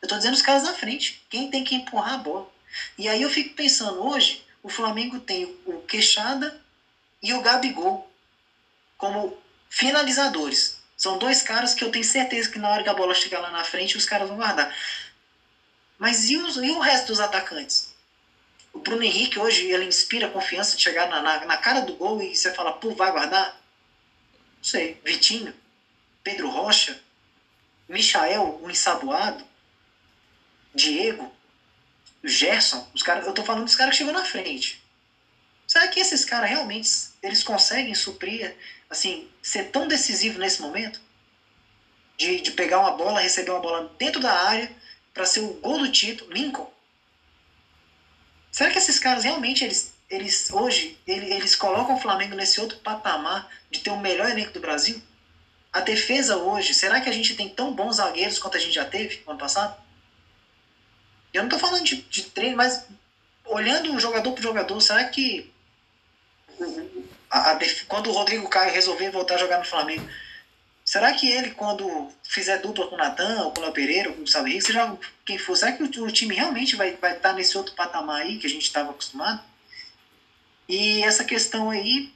Eu 0.00 0.06
estou 0.06 0.18
dizendo 0.18 0.34
os 0.34 0.42
caras 0.42 0.64
na 0.64 0.74
frente. 0.74 1.22
Quem 1.30 1.50
tem 1.50 1.62
que 1.62 1.74
empurrar 1.74 2.14
a 2.14 2.18
bola. 2.18 2.50
E 2.98 3.08
aí 3.08 3.22
eu 3.22 3.30
fico 3.30 3.54
pensando, 3.54 4.04
hoje, 4.04 4.44
o 4.62 4.68
Flamengo 4.68 5.18
tem 5.18 5.44
o 5.64 5.80
Queixada 5.80 6.60
e 7.22 7.34
o 7.34 7.40
Gabigol 7.40 8.08
como 8.96 9.36
finalizadores. 9.68 10.76
São 10.96 11.18
dois 11.18 11.42
caras 11.42 11.74
que 11.74 11.82
eu 11.82 11.90
tenho 11.90 12.04
certeza 12.04 12.48
que 12.48 12.58
na 12.58 12.68
hora 12.68 12.82
que 12.82 12.88
a 12.88 12.94
bola 12.94 13.14
chegar 13.14 13.40
lá 13.40 13.50
na 13.50 13.64
frente, 13.64 13.96
os 13.96 14.04
caras 14.04 14.28
vão 14.28 14.36
guardar. 14.36 14.72
Mas 15.98 16.30
e, 16.30 16.36
os, 16.36 16.56
e 16.56 16.70
o 16.70 16.78
resto 16.78 17.08
dos 17.08 17.18
atacantes? 17.18 17.88
O 18.72 18.78
Bruno 18.78 19.02
Henrique 19.02 19.38
hoje, 19.38 19.68
ele 19.70 19.84
inspira 19.84 20.28
confiança 20.28 20.76
de 20.76 20.82
chegar 20.82 21.08
na, 21.08 21.20
na, 21.20 21.44
na 21.44 21.56
cara 21.56 21.80
do 21.80 21.94
gol 21.94 22.22
e 22.22 22.34
você 22.34 22.52
fala, 22.52 22.72
pô, 22.72 22.94
vai 22.94 23.10
guardar? 23.10 23.50
Não 24.56 24.64
sei. 24.64 24.98
Vitinho, 25.04 25.52
Pedro 26.22 26.48
Rocha, 26.48 26.98
Michael, 27.88 28.58
o 28.62 28.70
ensaboado, 28.70 29.44
Diego, 30.74 31.30
Gerson, 32.24 32.86
os 32.94 33.02
cara, 33.02 33.20
eu 33.24 33.32
tô 33.32 33.44
falando 33.44 33.64
dos 33.64 33.74
caras 33.74 33.92
que 33.92 33.98
chegam 33.98 34.12
na 34.12 34.24
frente. 34.24 34.82
Será 35.66 35.88
que 35.88 35.98
esses 35.98 36.24
caras 36.24 36.50
realmente 36.50 36.88
eles 37.22 37.42
conseguem 37.42 37.94
suprir, 37.94 38.54
assim, 38.88 39.28
ser 39.42 39.70
tão 39.70 39.88
decisivo 39.88 40.38
nesse 40.38 40.60
momento? 40.60 41.00
De, 42.16 42.40
de 42.40 42.50
pegar 42.52 42.78
uma 42.78 42.92
bola, 42.92 43.20
receber 43.20 43.50
uma 43.50 43.60
bola 43.60 43.92
dentro 43.98 44.20
da 44.20 44.32
área 44.32 44.70
para 45.12 45.24
ser 45.24 45.40
o 45.40 45.54
gol 45.54 45.78
do 45.78 45.90
título, 45.90 46.30
Lincoln. 46.30 46.70
Será 48.50 48.70
que 48.70 48.78
esses 48.78 48.98
caras 48.98 49.24
realmente 49.24 49.64
eles, 49.64 49.94
eles 50.10 50.50
hoje 50.50 50.98
eles, 51.06 51.30
eles 51.30 51.54
colocam 51.54 51.94
o 51.94 52.00
Flamengo 52.00 52.36
nesse 52.36 52.60
outro 52.60 52.78
patamar 52.78 53.48
de 53.70 53.80
ter 53.80 53.90
o 53.90 53.96
melhor 53.96 54.28
elenco 54.28 54.52
do 54.52 54.60
Brasil? 54.60 55.00
A 55.72 55.80
defesa 55.80 56.36
hoje, 56.36 56.74
será 56.74 57.00
que 57.00 57.08
a 57.08 57.12
gente 57.12 57.34
tem 57.34 57.48
tão 57.48 57.74
bons 57.74 57.96
zagueiros 57.96 58.38
quanto 58.38 58.58
a 58.58 58.60
gente 58.60 58.74
já 58.74 58.84
teve 58.84 59.22
no 59.24 59.32
ano 59.32 59.40
passado? 59.40 59.81
Eu 61.32 61.42
não 61.42 61.48
estou 61.48 61.58
falando 61.58 61.84
de, 61.84 62.02
de 62.02 62.22
treino, 62.24 62.56
mas 62.56 62.86
olhando 63.44 63.98
jogador 63.98 64.32
por 64.32 64.42
jogador, 64.42 64.80
será 64.80 65.04
que 65.04 65.50
a, 67.30 67.52
a, 67.52 67.58
quando 67.88 68.10
o 68.10 68.12
Rodrigo 68.12 68.48
Caio 68.48 68.72
resolver 68.72 69.10
voltar 69.10 69.36
a 69.36 69.38
jogar 69.38 69.58
no 69.58 69.64
Flamengo, 69.64 70.06
será 70.84 71.12
que 71.12 71.30
ele, 71.30 71.52
quando 71.52 72.10
fizer 72.22 72.58
dupla 72.58 72.86
com 72.86 72.94
o 72.94 72.98
Natan, 72.98 73.44
ou 73.44 73.52
com 73.52 73.60
o 73.60 73.64
Léo 73.64 73.72
Pereira, 73.72 74.08
ou 74.08 74.14
com 74.14 74.20
o 74.20 74.24
Gustavo 74.24 74.48
seja 74.60 74.98
quem 75.24 75.38
for, 75.38 75.56
será 75.56 75.72
que 75.72 75.82
o, 75.82 76.04
o, 76.04 76.12
time 76.12 76.34
realmente 76.34 76.76
vai, 76.76 76.92
vai 76.96 77.16
estar 77.16 77.32
nesse 77.32 77.56
outro 77.56 77.74
patamar 77.74 78.22
aí 78.22 78.38
que 78.38 78.46
a 78.46 78.50
gente 78.50 78.64
estava 78.64 78.90
acostumado? 78.90 79.42
E 80.68 81.02
essa 81.02 81.24
questão 81.24 81.70
aí, 81.70 82.12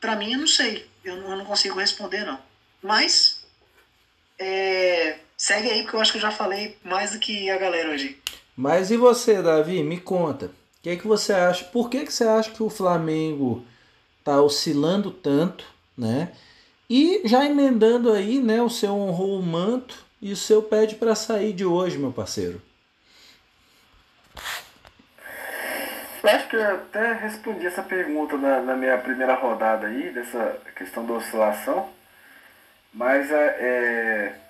para 0.00 0.16
mim, 0.16 0.32
eu 0.32 0.40
não 0.40 0.46
sei. 0.46 0.88
Eu 1.02 1.16
não, 1.16 1.30
eu 1.30 1.36
não 1.36 1.44
consigo 1.44 1.78
responder, 1.78 2.24
não. 2.24 2.40
Mas, 2.82 3.44
é, 4.38 5.18
segue 5.36 5.70
aí, 5.70 5.82
porque 5.82 5.96
eu 5.96 6.00
acho 6.00 6.12
que 6.12 6.18
eu 6.18 6.22
já 6.22 6.30
falei 6.30 6.76
mais 6.84 7.12
do 7.12 7.18
que 7.18 7.50
a 7.50 7.58
galera 7.58 7.90
hoje. 7.90 8.18
Mas 8.56 8.90
e 8.90 8.96
você, 8.96 9.42
Davi? 9.42 9.82
Me 9.82 9.98
conta 9.98 10.50
que, 10.84 10.90
é 10.90 10.96
que 10.96 11.06
você 11.06 11.32
acha? 11.32 11.64
Por 11.64 11.88
que, 11.88 12.04
que 12.04 12.12
você 12.12 12.24
acha 12.24 12.50
que 12.50 12.62
o 12.62 12.68
Flamengo 12.68 13.64
está 14.18 14.42
oscilando 14.42 15.10
tanto, 15.10 15.64
né? 15.96 16.30
E 16.90 17.22
já 17.24 17.46
emendando 17.46 18.12
aí, 18.12 18.38
né, 18.38 18.60
o 18.60 18.68
seu 18.68 18.92
honrou 18.92 19.40
o 19.40 19.42
manto 19.42 20.04
e 20.20 20.30
o 20.30 20.36
seu 20.36 20.62
pede 20.62 20.96
para 20.96 21.14
sair 21.14 21.54
de 21.54 21.64
hoje, 21.64 21.96
meu 21.96 22.12
parceiro. 22.12 22.60
Eu 26.22 26.30
acho 26.30 26.48
que 26.48 26.56
eu 26.56 26.74
até 26.74 27.14
respondi 27.14 27.66
essa 27.66 27.82
pergunta 27.82 28.36
na, 28.36 28.60
na 28.60 28.76
minha 28.76 28.98
primeira 28.98 29.34
rodada 29.34 29.86
aí, 29.86 30.10
dessa 30.12 30.58
questão 30.76 31.06
da 31.06 31.14
oscilação. 31.14 31.88
Mas 32.92 33.30
é, 33.30 33.46
é 33.58 34.40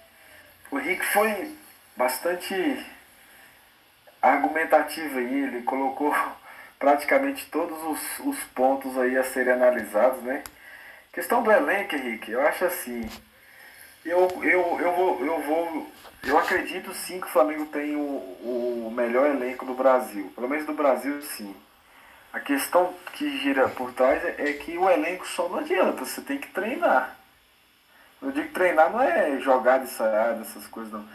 o 0.74 0.78
Rick 0.78 1.06
foi 1.06 1.56
bastante 1.96 2.84
argumentativo 4.20 5.18
aí, 5.18 5.44
ele 5.44 5.62
colocou 5.62 6.12
praticamente 6.80 7.46
todos 7.46 7.80
os, 7.84 8.26
os 8.26 8.38
pontos 8.46 8.98
aí 8.98 9.16
a 9.16 9.22
serem 9.22 9.52
analisados, 9.52 10.20
né? 10.22 10.42
Questão 11.12 11.44
do 11.44 11.52
elenco, 11.52 11.94
Henrique, 11.94 12.32
eu 12.32 12.44
acho 12.44 12.64
assim, 12.64 13.08
Eu, 14.04 14.28
eu, 14.42 14.80
eu, 14.80 14.92
vou, 14.92 15.24
eu 15.24 15.40
vou. 15.42 15.92
Eu 16.24 16.38
acredito 16.38 16.92
sim 16.92 17.20
que 17.20 17.26
o 17.26 17.30
Flamengo 17.30 17.66
tem 17.66 17.94
o, 17.94 18.00
o 18.00 18.92
melhor 18.94 19.30
elenco 19.30 19.64
do 19.64 19.74
Brasil. 19.74 20.32
Pelo 20.34 20.48
menos 20.48 20.66
do 20.66 20.74
Brasil, 20.74 21.22
sim. 21.22 21.54
A 22.32 22.40
questão 22.40 22.92
que 23.12 23.38
gira 23.38 23.68
por 23.68 23.92
trás 23.92 24.24
é, 24.24 24.50
é 24.50 24.52
que 24.54 24.76
o 24.76 24.90
elenco 24.90 25.26
só 25.26 25.48
não 25.48 25.58
adianta, 25.60 26.04
você 26.04 26.20
tem 26.20 26.38
que 26.38 26.48
treinar. 26.48 27.16
Eu 28.24 28.32
digo 28.32 28.54
treinar 28.54 28.90
não 28.90 29.02
é 29.02 29.38
jogar 29.38 29.78
de 29.78 29.84
ensaiada, 29.84 30.40
essas 30.40 30.66
coisas 30.66 30.90
não. 30.90 31.06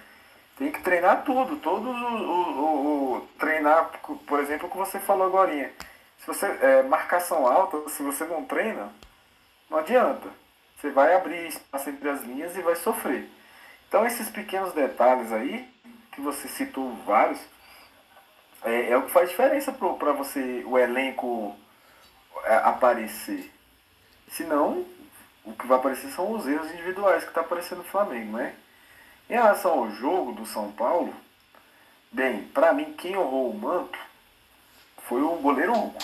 Tem 0.56 0.72
que 0.72 0.82
treinar 0.82 1.24
tudo, 1.24 1.56
todos 1.58 1.96
o, 2.00 2.14
o, 2.14 3.16
o, 3.16 3.28
treinar, 3.40 3.90
por 4.28 4.40
exemplo, 4.40 4.68
o 4.68 4.72
que 4.72 4.78
você 4.78 5.00
falou 5.00 5.26
agora. 5.26 5.74
Se 6.20 6.28
você 6.28 6.46
é, 6.46 6.84
marcação 6.84 7.48
alta, 7.48 7.90
se 7.90 8.04
você 8.04 8.26
não 8.26 8.46
treina, 8.46 8.90
não 9.70 9.80
adianta. 9.80 10.30
Você 10.78 10.92
vai 10.92 11.16
abrir 11.16 11.48
espaço 11.48 11.90
entre 11.90 12.10
as 12.10 12.22
linhas 12.22 12.56
e 12.56 12.62
vai 12.62 12.76
sofrer. 12.76 13.28
Então 13.88 14.06
esses 14.06 14.30
pequenos 14.30 14.72
detalhes 14.74 15.32
aí, 15.32 15.68
que 16.12 16.22
você 16.22 16.48
citou 16.48 16.94
vários, 17.08 17.40
é, 18.64 18.92
é 18.92 18.98
o 18.98 19.04
que 19.04 19.12
faz 19.12 19.30
diferença 19.30 19.72
para 19.72 20.12
você, 20.12 20.64
o 20.68 20.78
elenco 20.78 21.56
é, 22.44 22.56
aparecer. 22.58 23.52
Senão, 24.28 24.86
o 25.50 25.54
que 25.54 25.68
vai 25.68 25.78
aparecer 25.78 26.10
são 26.12 26.32
os 26.32 26.48
erros 26.48 26.72
individuais 26.72 27.24
que 27.24 27.30
está 27.30 27.42
aparecendo 27.42 27.80
no 27.80 27.84
Flamengo, 27.86 28.38
né? 28.38 28.54
Em 29.30 29.34
relação 29.34 29.72
ao 29.72 29.92
jogo 29.92 30.34
do 30.34 30.46
São 30.46 30.72
Paulo, 30.72 31.14
bem, 32.12 32.44
para 32.46 32.74
mim 32.74 32.94
quem 32.94 33.18
honrou 33.18 33.50
o 33.50 33.58
manto 33.58 34.00
foi 35.08 35.22
o 35.22 35.36
goleiro 35.36 35.74
Hugo. 35.74 35.98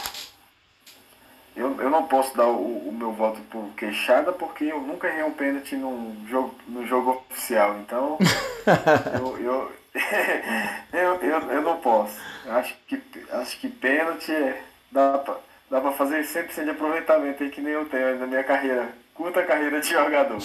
Eu, 1.56 1.80
eu 1.80 1.90
não 1.90 2.06
posso 2.06 2.36
dar 2.36 2.48
o, 2.48 2.90
o 2.90 2.92
meu 2.92 3.14
voto 3.14 3.40
por 3.50 3.70
queixada 3.76 4.34
porque 4.34 4.66
eu 4.66 4.82
nunca 4.82 5.08
errei 5.08 5.24
um 5.24 5.32
pênalti 5.32 5.76
no 5.76 6.28
jogo, 6.28 6.56
no 6.68 6.86
jogo 6.86 7.24
oficial. 7.30 7.78
Então, 7.80 8.18
eu, 9.18 9.38
eu, 9.38 9.72
eu, 10.92 11.16
eu, 11.22 11.52
eu, 11.52 11.62
não 11.62 11.78
posso. 11.78 12.20
Acho 12.48 12.76
que, 12.88 13.02
acho 13.32 13.60
que 13.60 13.70
pênalti 13.70 14.34
é, 14.34 14.62
dá 14.92 15.18
pra, 15.20 15.38
dá 15.70 15.82
pra 15.82 15.92
fazer 15.94 16.26
100% 16.26 16.64
de 16.66 16.70
aproveitamento 16.72 17.42
aí 17.42 17.50
que 17.50 17.62
nem 17.62 17.74
eu 17.74 17.86
tenho 17.86 18.20
na 18.20 18.28
minha 18.28 18.44
carreira 18.44 18.94
curta 19.16 19.44
carreira 19.44 19.82
de 19.82 19.90
jogador. 19.90 20.42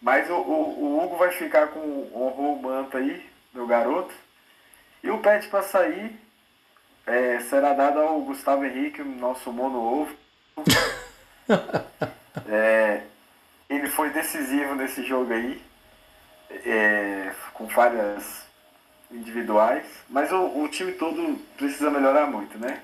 Mas 0.00 0.30
o, 0.30 0.34
o, 0.34 0.84
o 0.84 1.04
Hugo 1.04 1.16
vai 1.16 1.32
ficar 1.32 1.68
com 1.68 1.80
o 1.80 2.60
manto 2.62 2.96
aí, 2.96 3.28
meu 3.52 3.66
garoto. 3.66 4.14
E 5.02 5.10
o 5.10 5.18
pet 5.18 5.48
para 5.48 5.62
sair 5.62 6.16
é, 7.06 7.40
será 7.40 7.72
dado 7.72 8.00
ao 8.00 8.20
Gustavo 8.20 8.64
Henrique, 8.64 9.02
nosso 9.02 9.52
mono 9.52 9.78
ovo. 9.78 10.16
é, 12.48 13.02
ele 13.68 13.88
foi 13.88 14.10
decisivo 14.10 14.74
nesse 14.74 15.02
jogo 15.04 15.32
aí, 15.32 15.60
é, 16.50 17.32
com 17.54 17.68
falhas 17.68 18.46
individuais, 19.10 19.84
mas 20.08 20.30
o, 20.32 20.62
o 20.62 20.68
time 20.68 20.92
todo 20.92 21.38
precisa 21.56 21.90
melhorar 21.90 22.26
muito, 22.26 22.58
né? 22.58 22.82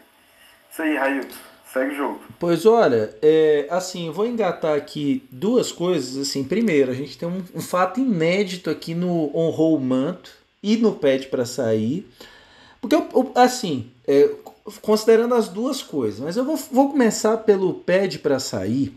Isso 0.70 0.82
aí, 0.82 0.96
Railton. 0.96 1.47
Segue 1.72 1.92
o 1.92 1.96
jogo. 1.96 2.20
Pois 2.38 2.64
olha, 2.64 3.14
é, 3.20 3.66
assim, 3.70 4.10
vou 4.10 4.26
engatar 4.26 4.74
aqui 4.74 5.22
duas 5.30 5.70
coisas. 5.70 6.16
Assim, 6.16 6.42
primeiro, 6.42 6.90
a 6.90 6.94
gente 6.94 7.18
tem 7.18 7.28
um, 7.28 7.44
um 7.54 7.60
fato 7.60 8.00
inédito 8.00 8.70
aqui 8.70 8.94
no 8.94 9.30
honrou 9.36 9.76
o 9.76 9.80
manto 9.80 10.30
e 10.62 10.76
no 10.76 10.94
pede 10.94 11.26
para 11.26 11.44
sair. 11.44 12.08
Porque, 12.80 12.96
assim, 13.34 13.90
é, 14.06 14.30
considerando 14.80 15.34
as 15.34 15.48
duas 15.48 15.82
coisas, 15.82 16.20
mas 16.20 16.36
eu 16.36 16.44
vou, 16.44 16.56
vou 16.56 16.90
começar 16.90 17.36
pelo 17.38 17.74
pede 17.74 18.18
para 18.18 18.38
sair. 18.38 18.96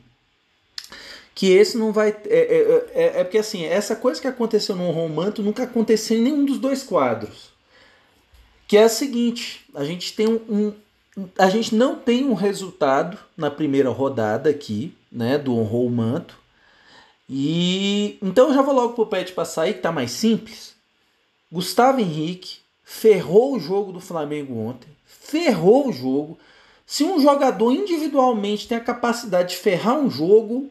Que 1.35 1.51
esse 1.51 1.77
não 1.77 1.91
vai. 1.91 2.09
É, 2.25 2.39
é, 2.39 2.85
é, 2.93 3.19
é, 3.19 3.23
porque, 3.23 3.37
assim, 3.37 3.65
essa 3.65 3.95
coisa 3.95 4.21
que 4.21 4.27
aconteceu 4.27 4.75
no 4.75 4.83
honrou 4.83 5.07
o 5.07 5.09
manto 5.09 5.41
nunca 5.41 5.63
aconteceu 5.63 6.17
em 6.17 6.21
nenhum 6.21 6.45
dos 6.45 6.57
dois 6.59 6.83
quadros. 6.83 7.51
Que 8.67 8.77
é 8.77 8.83
a 8.83 8.89
seguinte: 8.89 9.65
a 9.73 9.83
gente 9.83 10.13
tem 10.13 10.27
um 10.27 10.73
a 11.37 11.49
gente 11.49 11.75
não 11.75 11.95
tem 11.95 12.25
um 12.25 12.33
resultado 12.33 13.17
na 13.35 13.51
primeira 13.51 13.89
rodada 13.89 14.49
aqui, 14.49 14.95
né, 15.11 15.37
do 15.37 15.55
honrou 15.57 15.87
o 15.87 15.91
manto. 15.91 16.39
E 17.29 18.17
então 18.21 18.49
eu 18.49 18.53
já 18.53 18.61
vou 18.61 18.73
logo 18.73 18.93
pro 18.93 19.05
pet 19.05 19.33
para 19.33 19.45
sair 19.45 19.75
que 19.75 19.81
tá 19.81 19.91
mais 19.91 20.11
simples. 20.11 20.75
Gustavo 21.51 21.99
Henrique 21.99 22.59
ferrou 22.83 23.55
o 23.55 23.59
jogo 23.59 23.91
do 23.91 23.99
Flamengo 23.99 24.57
ontem, 24.57 24.89
ferrou 25.05 25.89
o 25.89 25.93
jogo. 25.93 26.37
Se 26.85 27.03
um 27.03 27.21
jogador 27.21 27.71
individualmente 27.71 28.67
tem 28.67 28.77
a 28.77 28.83
capacidade 28.83 29.49
de 29.49 29.57
ferrar 29.57 29.97
um 29.97 30.09
jogo, 30.09 30.69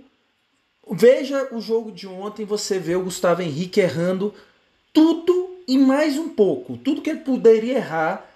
veja 0.90 1.48
o 1.52 1.60
jogo 1.60 1.92
de 1.92 2.06
ontem, 2.06 2.44
você 2.44 2.78
vê 2.78 2.94
o 2.94 3.04
Gustavo 3.04 3.42
Henrique 3.42 3.80
errando 3.80 4.34
tudo 4.92 5.50
e 5.66 5.78
mais 5.78 6.18
um 6.18 6.28
pouco, 6.28 6.76
tudo 6.76 7.00
que 7.00 7.10
ele 7.10 7.20
poderia 7.20 7.76
errar 7.76 8.29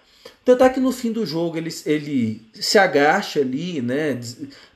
tanto 0.45 0.65
é 0.65 0.69
que 0.69 0.81
no 0.81 0.93
fim 0.93 1.11
do 1.11 1.25
jogo 1.25 1.57
ele, 1.57 1.71
ele 1.87 2.43
se 2.53 2.79
agacha 2.79 3.41
ali, 3.41 3.81
né? 3.81 4.19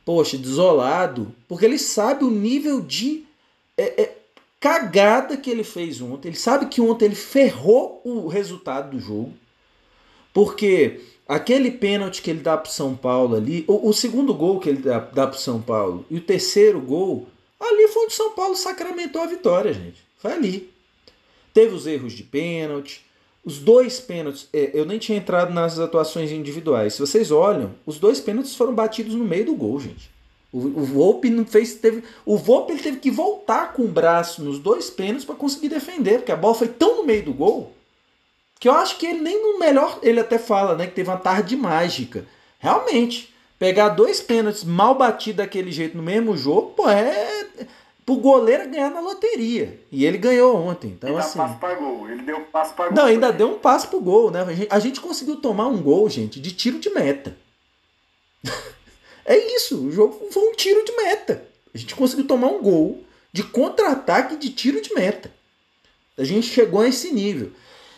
Poxa, 0.04 0.38
desolado, 0.38 1.34
porque 1.46 1.64
ele 1.64 1.78
sabe 1.78 2.24
o 2.24 2.30
nível 2.30 2.80
de 2.80 3.24
é, 3.76 4.02
é, 4.02 4.16
cagada 4.58 5.36
que 5.36 5.50
ele 5.50 5.64
fez 5.64 6.00
ontem. 6.00 6.28
Ele 6.28 6.36
sabe 6.36 6.66
que 6.66 6.80
ontem 6.80 7.06
ele 7.06 7.14
ferrou 7.14 8.00
o 8.04 8.26
resultado 8.28 8.96
do 8.96 9.00
jogo. 9.00 9.34
Porque 10.32 11.00
aquele 11.26 11.70
pênalti 11.70 12.22
que 12.22 12.30
ele 12.30 12.40
dá 12.40 12.56
para 12.56 12.70
São 12.70 12.96
Paulo 12.96 13.36
ali, 13.36 13.64
o, 13.68 13.88
o, 13.88 13.92
segundo 13.92 14.34
gol 14.34 14.60
que 14.60 14.68
ele 14.70 14.82
dá, 14.82 14.98
dá 15.00 15.26
para 15.26 15.38
São 15.38 15.60
Paulo 15.60 16.06
e 16.10 16.16
o 16.16 16.22
terceiro 16.22 16.80
gol, 16.80 17.28
ali 17.60 17.88
foi 17.88 18.04
onde 18.04 18.14
São 18.14 18.32
Paulo 18.32 18.56
sacramentou 18.56 19.20
a 19.20 19.26
vitória, 19.26 19.72
gente. 19.72 20.02
Foi 20.16 20.32
ali. 20.32 20.70
Teve 21.52 21.74
os 21.74 21.86
erros 21.86 22.12
de 22.12 22.22
pênalti, 22.22 23.04
os 23.48 23.58
dois 23.58 23.98
pênaltis, 23.98 24.46
é, 24.52 24.72
eu 24.74 24.84
nem 24.84 24.98
tinha 24.98 25.16
entrado 25.16 25.54
nas 25.54 25.78
atuações 25.78 26.30
individuais. 26.30 26.92
Se 26.92 27.00
vocês 27.00 27.30
olham, 27.30 27.70
os 27.86 27.98
dois 27.98 28.20
pênaltis 28.20 28.54
foram 28.54 28.74
batidos 28.74 29.14
no 29.14 29.24
meio 29.24 29.46
do 29.46 29.54
gol, 29.54 29.80
gente. 29.80 30.10
O, 30.52 30.58
o 30.58 30.84
Volpe 30.84 31.30
não 31.30 31.46
fez, 31.46 31.74
teve, 31.76 32.04
o 32.26 32.36
Volpe 32.36 32.74
ele 32.74 32.82
teve 32.82 32.98
que 32.98 33.10
voltar 33.10 33.72
com 33.72 33.84
o 33.84 33.88
braço 33.88 34.44
nos 34.44 34.58
dois 34.58 34.90
pênaltis 34.90 35.24
para 35.24 35.34
conseguir 35.34 35.70
defender, 35.70 36.18
porque 36.18 36.30
a 36.30 36.36
bola 36.36 36.54
foi 36.54 36.68
tão 36.68 36.98
no 36.98 37.04
meio 37.04 37.24
do 37.24 37.32
gol 37.32 37.72
que 38.60 38.68
eu 38.68 38.72
acho 38.72 38.98
que 38.98 39.06
ele 39.06 39.20
nem 39.20 39.40
no 39.40 39.58
melhor, 39.58 39.98
ele 40.02 40.20
até 40.20 40.38
fala, 40.38 40.74
né, 40.76 40.86
que 40.86 40.94
teve 40.94 41.08
uma 41.08 41.16
tarde 41.16 41.56
mágica. 41.56 42.26
Realmente, 42.58 43.32
pegar 43.58 43.90
dois 43.90 44.20
pênaltis 44.20 44.62
mal 44.62 44.94
batidos 44.94 45.38
daquele 45.38 45.72
jeito 45.72 45.96
no 45.96 46.02
mesmo 46.02 46.36
jogo, 46.36 46.74
pô, 46.76 46.90
é 46.90 47.46
pro 48.08 48.16
goleiro 48.16 48.70
ganhar 48.70 48.90
na 48.90 49.00
loteria. 49.00 49.78
E 49.92 50.06
ele 50.06 50.16
ganhou 50.16 50.56
ontem. 50.56 50.92
Então, 50.92 51.10
ele 51.10 51.18
assim. 51.18 51.38
Passo 51.38 51.58
pra 51.58 51.74
gol. 51.74 52.08
Ele 52.08 52.22
deu 52.22 52.38
um 52.38 52.44
passo 52.44 52.72
para 52.72 52.86
gol. 52.86 52.96
Não, 52.96 53.04
ainda 53.04 53.30
deu 53.30 53.50
um 53.50 53.58
passo 53.58 53.88
pro 53.88 54.00
gol, 54.00 54.30
né? 54.30 54.40
A 54.70 54.78
gente 54.78 54.98
conseguiu 54.98 55.36
tomar 55.36 55.66
um 55.66 55.82
gol, 55.82 56.08
gente, 56.08 56.40
de 56.40 56.52
tiro 56.52 56.78
de 56.78 56.88
meta. 56.88 57.36
é 59.26 59.36
isso. 59.56 59.84
O 59.84 59.92
jogo 59.92 60.26
foi 60.30 60.42
um 60.42 60.54
tiro 60.54 60.82
de 60.86 60.96
meta. 60.96 61.46
A 61.74 61.76
gente 61.76 61.94
conseguiu 61.94 62.26
tomar 62.26 62.46
um 62.46 62.62
gol 62.62 63.04
de 63.30 63.42
contra-ataque 63.42 64.36
de 64.36 64.48
tiro 64.48 64.80
de 64.80 64.94
meta. 64.94 65.30
A 66.16 66.24
gente 66.24 66.46
chegou 66.46 66.80
a 66.80 66.88
esse 66.88 67.12
nível. 67.12 67.52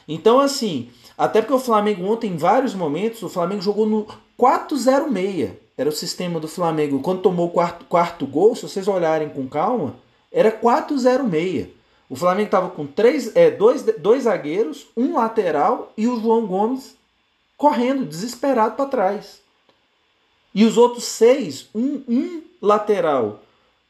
Então, 0.09 0.41
assim, 0.41 0.91
até 1.17 1.41
porque 1.41 1.55
o 1.55 1.61
Flamengo 1.61 2.05
ontem, 2.05 2.33
em 2.33 2.37
vários 2.37 2.75
momentos, 2.75 3.23
o 3.23 3.29
Flamengo 3.29 3.63
jogou 3.63 3.87
no 3.87 4.09
4-0-6. 4.37 5.51
Era 5.81 5.89
o 5.89 5.93
sistema 5.93 6.39
do 6.39 6.47
Flamengo. 6.47 7.01
Quando 7.01 7.23
tomou 7.23 7.47
o 7.47 7.51
quarto, 7.51 7.87
quarto 7.87 8.27
gol, 8.27 8.55
se 8.55 8.61
vocês 8.61 8.87
olharem 8.87 9.31
com 9.31 9.49
calma, 9.49 9.97
era 10.31 10.53
4-0-6. 10.53 11.69
O 12.07 12.15
Flamengo 12.15 12.49
estava 12.49 12.69
com 12.69 12.87
três, 12.87 13.35
é, 13.35 13.51
dois, 13.51 13.83
dois 13.97 14.25
zagueiros, 14.25 14.89
um 14.95 15.15
lateral 15.15 15.91
e 15.97 16.07
o 16.07 16.21
João 16.21 16.47
Gomes 16.47 16.99
correndo, 17.57 18.05
desesperado 18.05 18.77
para 18.77 18.91
trás. 18.91 19.41
E 20.55 20.67
os 20.67 20.77
outros 20.77 21.05
seis, 21.05 21.71
um, 21.75 22.03
um 22.07 22.43
lateral, 22.61 23.41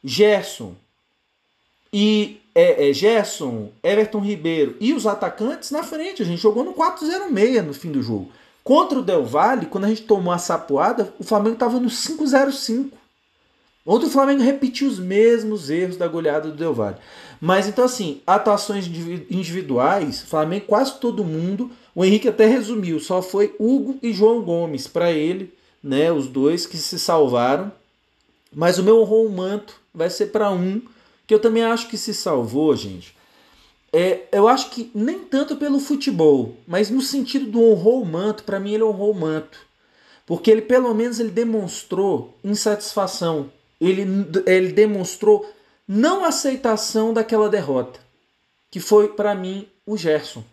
Gerson 0.04 0.76
e 1.92 2.40
é, 2.54 2.88
é, 2.88 2.92
Gerson, 2.92 3.72
Everton 3.82 4.20
Ribeiro 4.20 4.76
e 4.78 4.92
os 4.92 5.08
atacantes 5.08 5.72
na 5.72 5.82
frente. 5.82 6.22
A 6.22 6.24
gente 6.24 6.40
jogou 6.40 6.62
no 6.62 6.72
4-0-6 6.72 7.62
no 7.62 7.74
fim 7.74 7.90
do 7.90 8.00
jogo. 8.00 8.30
Contra 8.62 8.98
o 8.98 9.02
Del 9.02 9.24
Valle, 9.24 9.66
quando 9.66 9.84
a 9.84 9.88
gente 9.88 10.02
tomou 10.02 10.32
a 10.32 10.38
sapoada, 10.38 11.12
o 11.18 11.24
Flamengo 11.24 11.54
estava 11.54 11.80
no 11.80 11.88
5-0-5. 11.88 12.90
Ontem 13.86 14.06
o 14.06 14.10
Flamengo 14.10 14.42
repetiu 14.42 14.88
os 14.88 14.98
mesmos 14.98 15.70
erros 15.70 15.96
da 15.96 16.06
goleada 16.06 16.50
do 16.50 16.56
Del 16.56 16.74
Valle. 16.74 16.96
Mas 17.40 17.66
então, 17.66 17.84
assim, 17.84 18.20
atuações 18.26 18.86
individuais, 18.86 20.20
Flamengo 20.20 20.66
quase 20.66 20.98
todo 21.00 21.24
mundo. 21.24 21.70
O 21.94 22.04
Henrique 22.04 22.28
até 22.28 22.46
resumiu, 22.46 23.00
só 23.00 23.22
foi 23.22 23.54
Hugo 23.58 23.98
e 24.02 24.12
João 24.12 24.42
Gomes 24.42 24.86
para 24.86 25.10
ele, 25.10 25.52
né? 25.82 26.12
Os 26.12 26.26
dois 26.26 26.66
que 26.66 26.76
se 26.76 26.98
salvaram. 26.98 27.72
Mas 28.54 28.78
o 28.78 28.82
meu 28.82 29.00
honrou 29.00 29.28
manto 29.30 29.80
vai 29.94 30.10
ser 30.10 30.26
para 30.26 30.50
um, 30.50 30.82
que 31.26 31.32
eu 31.32 31.38
também 31.38 31.64
acho 31.64 31.88
que 31.88 31.96
se 31.96 32.12
salvou, 32.12 32.76
gente. 32.76 33.16
É, 33.92 34.28
eu 34.30 34.46
acho 34.46 34.70
que 34.70 34.90
nem 34.94 35.18
tanto 35.20 35.56
pelo 35.56 35.80
futebol, 35.80 36.56
mas 36.66 36.90
no 36.90 37.00
sentido 37.00 37.46
do 37.46 37.62
honrou 37.62 38.02
o 38.02 38.06
manto, 38.06 38.44
para 38.44 38.60
mim 38.60 38.74
ele 38.74 38.84
honrou 38.84 39.10
o 39.10 39.18
manto. 39.18 39.58
Porque 40.24 40.50
ele 40.50 40.62
pelo 40.62 40.94
menos 40.94 41.18
ele 41.18 41.30
demonstrou 41.30 42.38
insatisfação. 42.44 43.50
Ele, 43.80 44.06
ele 44.46 44.72
demonstrou 44.72 45.50
não 45.88 46.24
aceitação 46.24 47.12
daquela 47.12 47.48
derrota, 47.48 47.98
que 48.70 48.78
foi 48.78 49.08
para 49.08 49.34
mim 49.34 49.66
o 49.84 49.96
Gerson. 49.96 50.44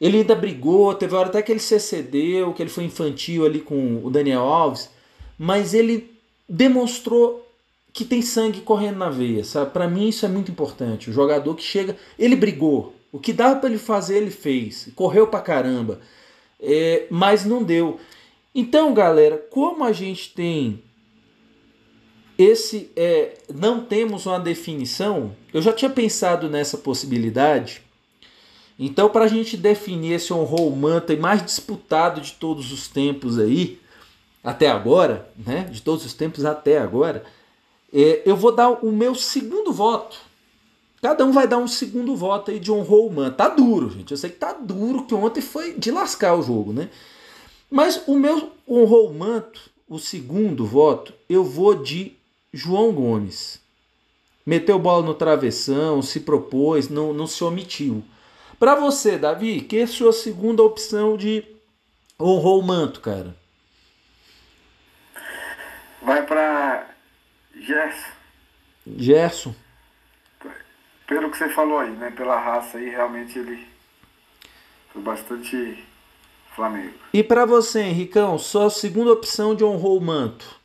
Ele 0.00 0.18
ainda 0.18 0.34
brigou, 0.34 0.92
teve 0.94 1.14
hora 1.14 1.28
até 1.28 1.40
que 1.40 1.52
ele 1.52 1.60
se 1.60 1.76
excedeu, 1.76 2.52
que 2.52 2.60
ele 2.60 2.70
foi 2.70 2.82
infantil 2.82 3.46
ali 3.46 3.60
com 3.60 4.04
o 4.04 4.10
Daniel 4.10 4.40
Alves, 4.40 4.90
mas 5.38 5.74
ele 5.74 6.12
demonstrou 6.48 7.41
que 7.92 8.04
tem 8.04 8.22
sangue 8.22 8.60
correndo 8.60 8.98
na 8.98 9.10
veia, 9.10 9.44
sabe? 9.44 9.70
Para 9.70 9.88
mim 9.88 10.08
isso 10.08 10.24
é 10.24 10.28
muito 10.28 10.50
importante. 10.50 11.10
O 11.10 11.12
jogador 11.12 11.54
que 11.54 11.62
chega, 11.62 11.96
ele 12.18 12.34
brigou, 12.34 12.94
o 13.10 13.18
que 13.18 13.32
dava 13.32 13.60
para 13.60 13.68
ele 13.68 13.78
fazer 13.78 14.16
ele 14.16 14.30
fez, 14.30 14.88
correu 14.94 15.26
para 15.26 15.40
caramba, 15.40 16.00
é, 16.60 17.06
mas 17.10 17.44
não 17.44 17.62
deu. 17.62 17.98
Então, 18.54 18.94
galera, 18.94 19.36
como 19.50 19.84
a 19.84 19.92
gente 19.92 20.32
tem 20.34 20.82
esse, 22.38 22.90
é, 22.96 23.34
não 23.54 23.84
temos 23.84 24.26
uma 24.26 24.40
definição, 24.40 25.36
eu 25.52 25.60
já 25.60 25.72
tinha 25.72 25.90
pensado 25.90 26.48
nessa 26.48 26.78
possibilidade 26.78 27.82
então, 28.78 29.08
para 29.08 29.26
a 29.26 29.28
gente 29.28 29.56
definir 29.56 30.14
esse 30.14 30.32
honrou 30.32 30.68
o 30.68 30.76
manto 30.76 31.16
mais 31.16 31.44
disputado 31.44 32.20
de 32.20 32.32
todos 32.32 32.72
os 32.72 32.88
tempos 32.88 33.38
aí, 33.38 33.78
até 34.42 34.68
agora, 34.68 35.30
né? 35.36 35.68
De 35.70 35.80
todos 35.80 36.04
os 36.04 36.14
tempos 36.14 36.44
até 36.44 36.78
agora, 36.78 37.24
eu 37.92 38.36
vou 38.36 38.52
dar 38.52 38.70
o 38.70 38.90
meu 38.90 39.14
segundo 39.14 39.72
voto. 39.72 40.18
Cada 41.02 41.24
um 41.24 41.32
vai 41.32 41.48
dar 41.48 41.58
um 41.58 41.66
segundo 41.66 42.14
voto 42.14 42.50
aí 42.50 42.60
de 42.60 42.70
honrou 42.70 43.10
o. 43.10 43.30
Tá 43.32 43.48
duro, 43.48 43.90
gente. 43.90 44.12
Eu 44.12 44.16
sei 44.16 44.30
que 44.30 44.36
tá 44.36 44.52
duro, 44.52 45.04
que 45.04 45.14
ontem 45.14 45.40
foi 45.40 45.74
de 45.74 45.90
lascar 45.90 46.34
o 46.34 46.42
jogo, 46.42 46.72
né? 46.72 46.88
Mas 47.68 48.02
o 48.06 48.14
meu 48.14 48.52
honrou 48.68 49.10
o 49.10 49.14
manto, 49.14 49.68
o 49.88 49.98
segundo 49.98 50.64
voto, 50.64 51.12
eu 51.28 51.42
vou 51.42 51.74
de 51.74 52.12
João 52.52 52.92
Gomes. 52.92 53.60
Meteu 54.46 54.78
bola 54.78 55.04
no 55.04 55.14
travessão, 55.14 56.00
se 56.02 56.20
propôs, 56.20 56.88
não, 56.88 57.12
não 57.12 57.26
se 57.26 57.42
omitiu. 57.42 58.02
Para 58.58 58.76
você, 58.76 59.18
Davi, 59.18 59.60
que 59.60 59.78
é 59.78 59.82
a 59.82 59.88
sua 59.88 60.12
segunda 60.12 60.62
opção 60.62 61.16
de 61.16 61.44
honrou 62.20 62.60
o 62.60 62.62
manto, 62.62 63.00
cara? 63.00 63.34
Vai 66.00 66.24
para 66.24 66.91
Gerson. 67.64 68.10
Gerson. 68.96 69.54
Pelo 71.06 71.30
que 71.30 71.38
você 71.38 71.48
falou 71.48 71.78
aí, 71.78 71.90
né? 71.90 72.10
Pela 72.10 72.38
raça 72.38 72.78
aí, 72.78 72.88
realmente 72.88 73.38
ele 73.38 73.66
foi 74.92 75.02
bastante 75.02 75.84
Flamengo. 76.54 76.94
E 77.12 77.22
para 77.22 77.44
você, 77.44 77.80
Henricão, 77.80 78.38
sua 78.38 78.70
segunda 78.70 79.12
opção 79.12 79.54
de 79.54 79.64
honrou 79.64 79.98
o 79.98 80.00
manto? 80.00 80.60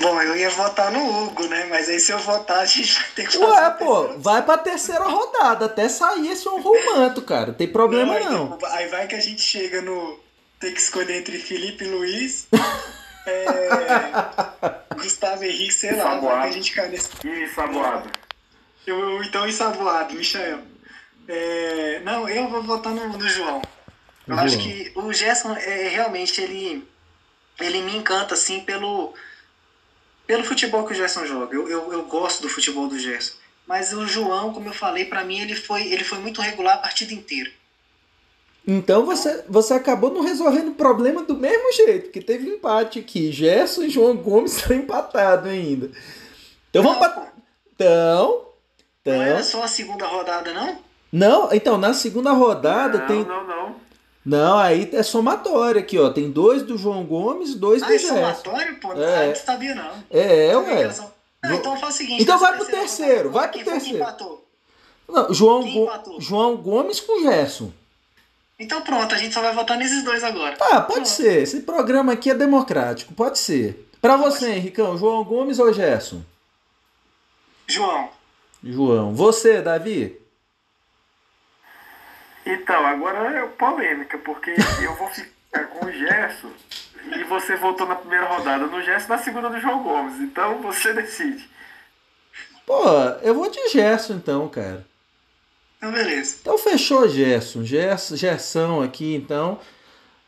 Bom, 0.00 0.20
eu 0.20 0.36
ia 0.36 0.50
votar 0.50 0.90
no 0.90 1.24
Hugo, 1.24 1.46
né? 1.46 1.66
Mas 1.66 1.88
aí 1.88 2.00
se 2.00 2.10
eu 2.10 2.18
votar, 2.18 2.58
a 2.58 2.64
gente 2.64 2.94
vai 2.94 3.10
ter 3.14 3.28
que 3.28 3.38
fazer. 3.38 3.44
Ué, 3.44 3.70
pô, 3.70 4.18
vai 4.18 4.42
pra 4.42 4.58
terceira 4.58 5.04
rodada, 5.04 5.66
até 5.66 5.88
sair 5.88 6.30
esse 6.30 6.48
honrou 6.48 6.74
manto, 6.84 7.22
cara. 7.22 7.52
Tem 7.52 7.68
problema 7.68 8.18
não. 8.18 8.50
não. 8.50 8.58
Aí 8.72 8.88
vai 8.88 9.06
que 9.06 9.14
a 9.14 9.20
gente 9.20 9.40
chega 9.40 9.80
no. 9.80 10.18
Tem 10.58 10.74
que 10.74 10.80
escolher 10.80 11.18
entre 11.18 11.38
Felipe 11.38 11.84
Luiz. 11.84 12.48
é, 13.28 14.94
Gustavo 14.94 15.44
Henrique, 15.44 15.72
sei 15.72 15.96
lá, 15.96 16.18
vai 16.18 16.42
que 16.42 16.48
a 16.48 16.50
gente 16.52 16.72
cai 16.72 16.88
nesse. 16.88 17.10
E 17.26 17.48
Saboado. 17.48 18.10
Eu, 18.86 18.98
eu, 18.98 19.22
então, 19.22 19.46
ensaboado, 19.46 20.14
Michael. 20.14 20.60
É, 21.28 22.00
não, 22.04 22.28
eu 22.28 22.48
vou 22.48 22.62
votar 22.62 22.92
no, 22.94 23.06
no 23.08 23.28
João. 23.28 23.60
Eu 24.26 24.34
João. 24.34 24.46
acho 24.46 24.58
que 24.58 24.92
o 24.94 25.12
Gerson, 25.12 25.54
é, 25.54 25.88
realmente, 25.88 26.40
ele, 26.40 26.88
ele 27.60 27.82
me 27.82 27.96
encanta, 27.96 28.34
assim, 28.34 28.60
pelo 28.60 29.14
pelo 30.26 30.44
futebol 30.44 30.86
que 30.86 30.92
o 30.92 30.94
Gerson 30.94 31.24
joga. 31.24 31.54
Eu, 31.54 31.68
eu, 31.68 31.92
eu 31.92 32.04
gosto 32.04 32.42
do 32.42 32.50
futebol 32.50 32.86
do 32.86 32.98
Gerson. 32.98 33.34
Mas 33.66 33.94
o 33.94 34.06
João, 34.06 34.52
como 34.52 34.68
eu 34.68 34.74
falei, 34.74 35.06
para 35.06 35.24
mim 35.24 35.40
ele 35.40 35.56
foi, 35.56 35.86
ele 35.88 36.04
foi 36.04 36.18
muito 36.18 36.42
regular 36.42 36.74
a 36.74 36.78
partida 36.78 37.14
inteira. 37.14 37.50
Então 38.70 39.06
você, 39.06 39.44
você 39.48 39.72
acabou 39.72 40.12
não 40.12 40.20
resolvendo 40.20 40.68
o 40.68 40.74
problema 40.74 41.22
do 41.22 41.34
mesmo 41.34 41.72
jeito, 41.72 42.10
que 42.10 42.20
teve 42.20 42.50
empate 42.50 42.98
aqui. 42.98 43.32
Gerson 43.32 43.84
e 43.84 43.88
João 43.88 44.14
Gomes 44.14 44.58
estão 44.60 44.76
empatados 44.76 45.48
ainda. 45.48 45.90
Então 46.68 46.82
vamos 46.82 46.98
para. 46.98 47.32
Então, 47.74 48.44
então. 49.00 49.16
Não 49.16 49.22
era 49.22 49.42
só 49.42 49.62
a 49.62 49.68
segunda 49.68 50.06
rodada, 50.06 50.52
não? 50.52 50.78
Não, 51.10 51.48
então 51.50 51.78
na 51.78 51.94
segunda 51.94 52.32
rodada 52.32 52.98
não, 52.98 53.06
tem. 53.06 53.24
Não, 53.24 53.46
não. 53.46 53.76
Não, 54.22 54.58
aí 54.58 54.86
é 54.92 55.02
somatório 55.02 55.80
aqui, 55.80 55.98
ó. 55.98 56.10
Tem 56.10 56.30
dois 56.30 56.62
do 56.62 56.76
João 56.76 57.06
Gomes 57.06 57.54
dois 57.54 57.82
ah, 57.82 57.86
do 57.86 57.94
é 57.94 57.98
Gerson. 57.98 58.16
somatório, 58.16 58.80
pô? 58.80 58.92
É. 58.92 59.24
Ah, 59.24 59.26
não 59.28 59.34
sabia, 59.34 59.74
não. 59.74 59.92
É, 60.10 60.54
ué. 60.54 60.94
Não, 61.42 61.54
então 61.54 61.74
faz 61.78 61.94
o 61.94 61.96
seguinte. 61.96 62.22
Então 62.22 62.38
vai 62.38 62.54
pro 62.54 62.66
terceiro, 62.66 63.30
vai 63.30 63.50
pro 63.50 63.64
terceiro. 63.64 64.04
Não, 65.08 65.32
João, 65.32 65.62
Go... 65.72 66.20
João 66.20 66.56
Gomes 66.58 67.00
com 67.00 67.22
Gerson. 67.22 67.72
Então 68.58 68.82
pronto, 68.82 69.14
a 69.14 69.18
gente 69.18 69.32
só 69.32 69.40
vai 69.40 69.54
votar 69.54 69.76
nesses 69.76 70.02
dois 70.02 70.24
agora. 70.24 70.56
Tá, 70.56 70.80
pode 70.80 70.92
pronto. 70.92 71.08
ser. 71.08 71.42
Esse 71.42 71.60
programa 71.60 72.12
aqui 72.12 72.30
é 72.30 72.34
democrático, 72.34 73.14
pode 73.14 73.38
ser. 73.38 73.88
Pra 74.00 74.16
você, 74.16 74.50
Henricão, 74.50 74.96
João 74.98 75.22
Gomes 75.24 75.58
ou 75.58 75.72
Gerson? 75.72 76.22
João. 77.66 78.10
João. 78.62 79.14
Você, 79.14 79.62
Davi? 79.62 80.20
Então, 82.44 82.84
agora 82.84 83.18
é 83.38 83.46
polêmica, 83.46 84.18
porque 84.18 84.54
eu 84.82 84.94
vou 84.96 85.08
ficar 85.08 85.66
com 85.66 85.86
o 85.86 85.92
Gerson 85.92 86.50
e 87.14 87.24
você 87.24 87.56
votou 87.56 87.86
na 87.86 87.94
primeira 87.94 88.26
rodada 88.26 88.66
no 88.66 88.82
Gerson 88.82 89.08
na 89.08 89.18
segunda 89.18 89.50
do 89.50 89.60
João 89.60 89.82
Gomes. 89.82 90.18
Então 90.20 90.60
você 90.62 90.92
decide. 90.94 91.48
Pô, 92.66 92.84
eu 93.22 93.34
vou 93.34 93.50
de 93.50 93.68
Gerson 93.68 94.14
então, 94.14 94.48
cara. 94.48 94.84
Então 95.78 95.92
beleza. 95.92 96.36
Então 96.42 96.58
fechou 96.58 97.08
Gerson. 97.08 97.64
Gerson, 97.64 98.16
Gerson 98.16 98.82
aqui 98.82 99.14
então. 99.14 99.58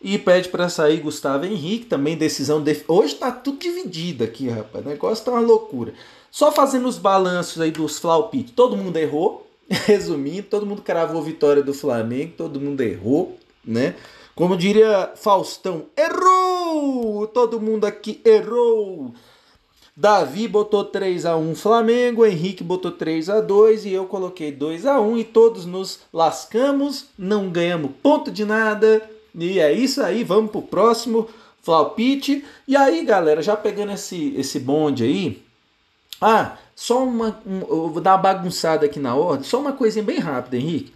E 0.00 0.16
pede 0.16 0.48
para 0.48 0.70
sair 0.70 1.00
Gustavo 1.00 1.44
Henrique, 1.44 1.84
também 1.84 2.16
decisão. 2.16 2.62
De... 2.62 2.82
Hoje 2.88 3.16
tá 3.16 3.30
tudo 3.30 3.58
dividido 3.58 4.24
aqui, 4.24 4.48
rapaz. 4.48 4.86
O 4.86 4.88
negócio 4.88 5.24
tá 5.24 5.32
uma 5.32 5.40
loucura. 5.40 5.92
Só 6.30 6.50
fazendo 6.50 6.88
os 6.88 6.96
balanços 6.96 7.60
aí 7.60 7.70
dos 7.70 7.98
Flaupit. 7.98 8.52
Todo 8.52 8.76
mundo 8.76 8.96
errou. 8.96 9.46
Resumindo, 9.86 10.44
todo 10.44 10.66
mundo 10.66 10.82
cravou 10.82 11.22
vitória 11.22 11.62
do 11.62 11.72
Flamengo, 11.72 12.32
todo 12.36 12.60
mundo 12.60 12.80
errou, 12.80 13.38
né? 13.64 13.94
Como 14.34 14.56
diria 14.56 15.12
Faustão, 15.14 15.86
errou! 15.96 17.28
Todo 17.28 17.60
mundo 17.60 17.84
aqui 17.84 18.20
errou! 18.24 19.14
Davi 20.00 20.48
botou 20.48 20.82
3 20.82 21.26
a 21.26 21.36
1 21.36 21.54
Flamengo, 21.54 22.24
Henrique 22.24 22.64
botou 22.64 22.90
3 22.90 23.28
a 23.28 23.38
2 23.42 23.84
e 23.84 23.92
eu 23.92 24.06
coloquei 24.06 24.50
2 24.50 24.86
a 24.86 24.98
1 24.98 25.18
e 25.18 25.24
todos 25.24 25.66
nos 25.66 26.00
lascamos, 26.10 27.08
não 27.18 27.50
ganhamos 27.50 27.90
ponto 28.02 28.30
de 28.30 28.46
nada. 28.46 29.02
E 29.34 29.60
é 29.60 29.70
isso 29.70 30.00
aí, 30.00 30.24
vamos 30.24 30.52
pro 30.52 30.62
próximo 30.62 31.28
Flaupite. 31.62 32.42
E 32.66 32.74
aí, 32.74 33.04
galera, 33.04 33.42
já 33.42 33.54
pegando 33.54 33.92
esse 33.92 34.34
esse 34.38 34.58
bonde 34.58 35.04
aí, 35.04 35.42
ah, 36.18 36.56
só 36.74 37.04
uma. 37.04 37.38
Um, 37.46 37.60
eu 37.60 37.90
vou 37.90 38.00
dar 38.00 38.12
uma 38.12 38.22
bagunçada 38.22 38.86
aqui 38.86 38.98
na 38.98 39.14
ordem. 39.14 39.44
Só 39.44 39.60
uma 39.60 39.74
coisinha 39.74 40.02
bem 40.02 40.18
rápida, 40.18 40.56
Henrique. 40.56 40.94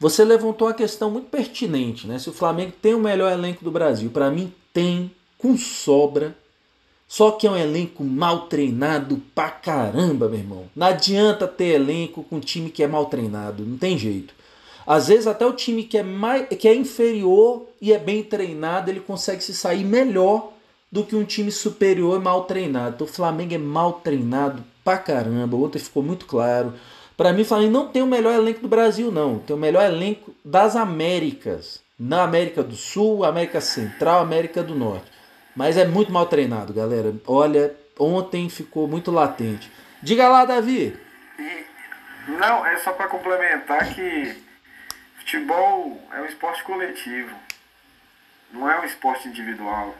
Você 0.00 0.24
levantou 0.24 0.68
uma 0.68 0.72
questão 0.72 1.10
muito 1.10 1.28
pertinente, 1.28 2.06
né? 2.06 2.18
Se 2.18 2.30
o 2.30 2.32
Flamengo 2.32 2.72
tem 2.80 2.94
o 2.94 3.00
melhor 3.00 3.30
elenco 3.30 3.62
do 3.62 3.70
Brasil. 3.70 4.08
Para 4.08 4.30
mim, 4.30 4.50
tem, 4.72 5.10
com 5.36 5.58
sobra. 5.58 6.34
Só 7.08 7.30
que 7.30 7.46
é 7.46 7.50
um 7.50 7.56
elenco 7.56 8.02
mal 8.02 8.46
treinado 8.46 9.22
pra 9.34 9.48
caramba, 9.48 10.28
meu 10.28 10.38
irmão. 10.38 10.64
Não 10.74 10.88
adianta 10.88 11.46
ter 11.46 11.74
elenco 11.74 12.24
com 12.24 12.40
time 12.40 12.70
que 12.70 12.82
é 12.82 12.86
mal 12.88 13.06
treinado. 13.06 13.64
Não 13.64 13.78
tem 13.78 13.96
jeito. 13.96 14.34
Às 14.86 15.08
vezes 15.08 15.26
até 15.26 15.44
o 15.44 15.52
time 15.52 15.84
que 15.84 15.98
é, 15.98 16.02
mais, 16.02 16.46
que 16.48 16.68
é 16.68 16.74
inferior 16.74 17.66
e 17.80 17.92
é 17.92 17.98
bem 17.98 18.22
treinado, 18.22 18.90
ele 18.90 19.00
consegue 19.00 19.42
se 19.42 19.54
sair 19.54 19.84
melhor 19.84 20.52
do 20.90 21.04
que 21.04 21.16
um 21.16 21.24
time 21.24 21.50
superior 21.50 22.20
e 22.20 22.22
mal 22.22 22.44
treinado. 22.44 22.94
Então, 22.94 23.06
o 23.06 23.10
Flamengo 23.10 23.54
é 23.54 23.58
mal 23.58 23.94
treinado 23.94 24.64
pra 24.84 24.96
caramba. 24.96 25.56
Ontem 25.56 25.78
ficou 25.78 26.02
muito 26.02 26.26
claro. 26.26 26.72
Para 27.16 27.32
mim, 27.32 27.42
o 27.42 27.46
Flamengo 27.46 27.72
não 27.72 27.88
tem 27.88 28.02
o 28.02 28.06
melhor 28.06 28.34
elenco 28.34 28.60
do 28.60 28.68
Brasil, 28.68 29.10
não. 29.10 29.38
Tem 29.38 29.56
o 29.56 29.58
melhor 29.58 29.84
elenco 29.84 30.32
das 30.44 30.76
Américas. 30.76 31.80
Na 31.98 32.22
América 32.22 32.62
do 32.62 32.76
Sul, 32.76 33.24
América 33.24 33.60
Central, 33.60 34.20
América 34.20 34.62
do 34.62 34.74
Norte. 34.74 35.15
Mas 35.56 35.78
é 35.78 35.86
muito 35.86 36.12
mal 36.12 36.26
treinado, 36.26 36.74
galera. 36.74 37.14
Olha, 37.26 37.74
ontem 37.98 38.50
ficou 38.50 38.86
muito 38.86 39.10
latente. 39.10 39.72
Diga 40.02 40.28
lá, 40.28 40.44
Davi. 40.44 40.94
Não, 42.28 42.66
é 42.66 42.76
só 42.78 42.92
para 42.92 43.08
complementar 43.08 43.94
que 43.94 44.36
futebol 45.18 46.06
é 46.12 46.20
um 46.20 46.26
esporte 46.26 46.62
coletivo. 46.62 47.34
Não 48.52 48.70
é 48.70 48.78
um 48.80 48.84
esporte 48.84 49.28
individual. 49.28 49.96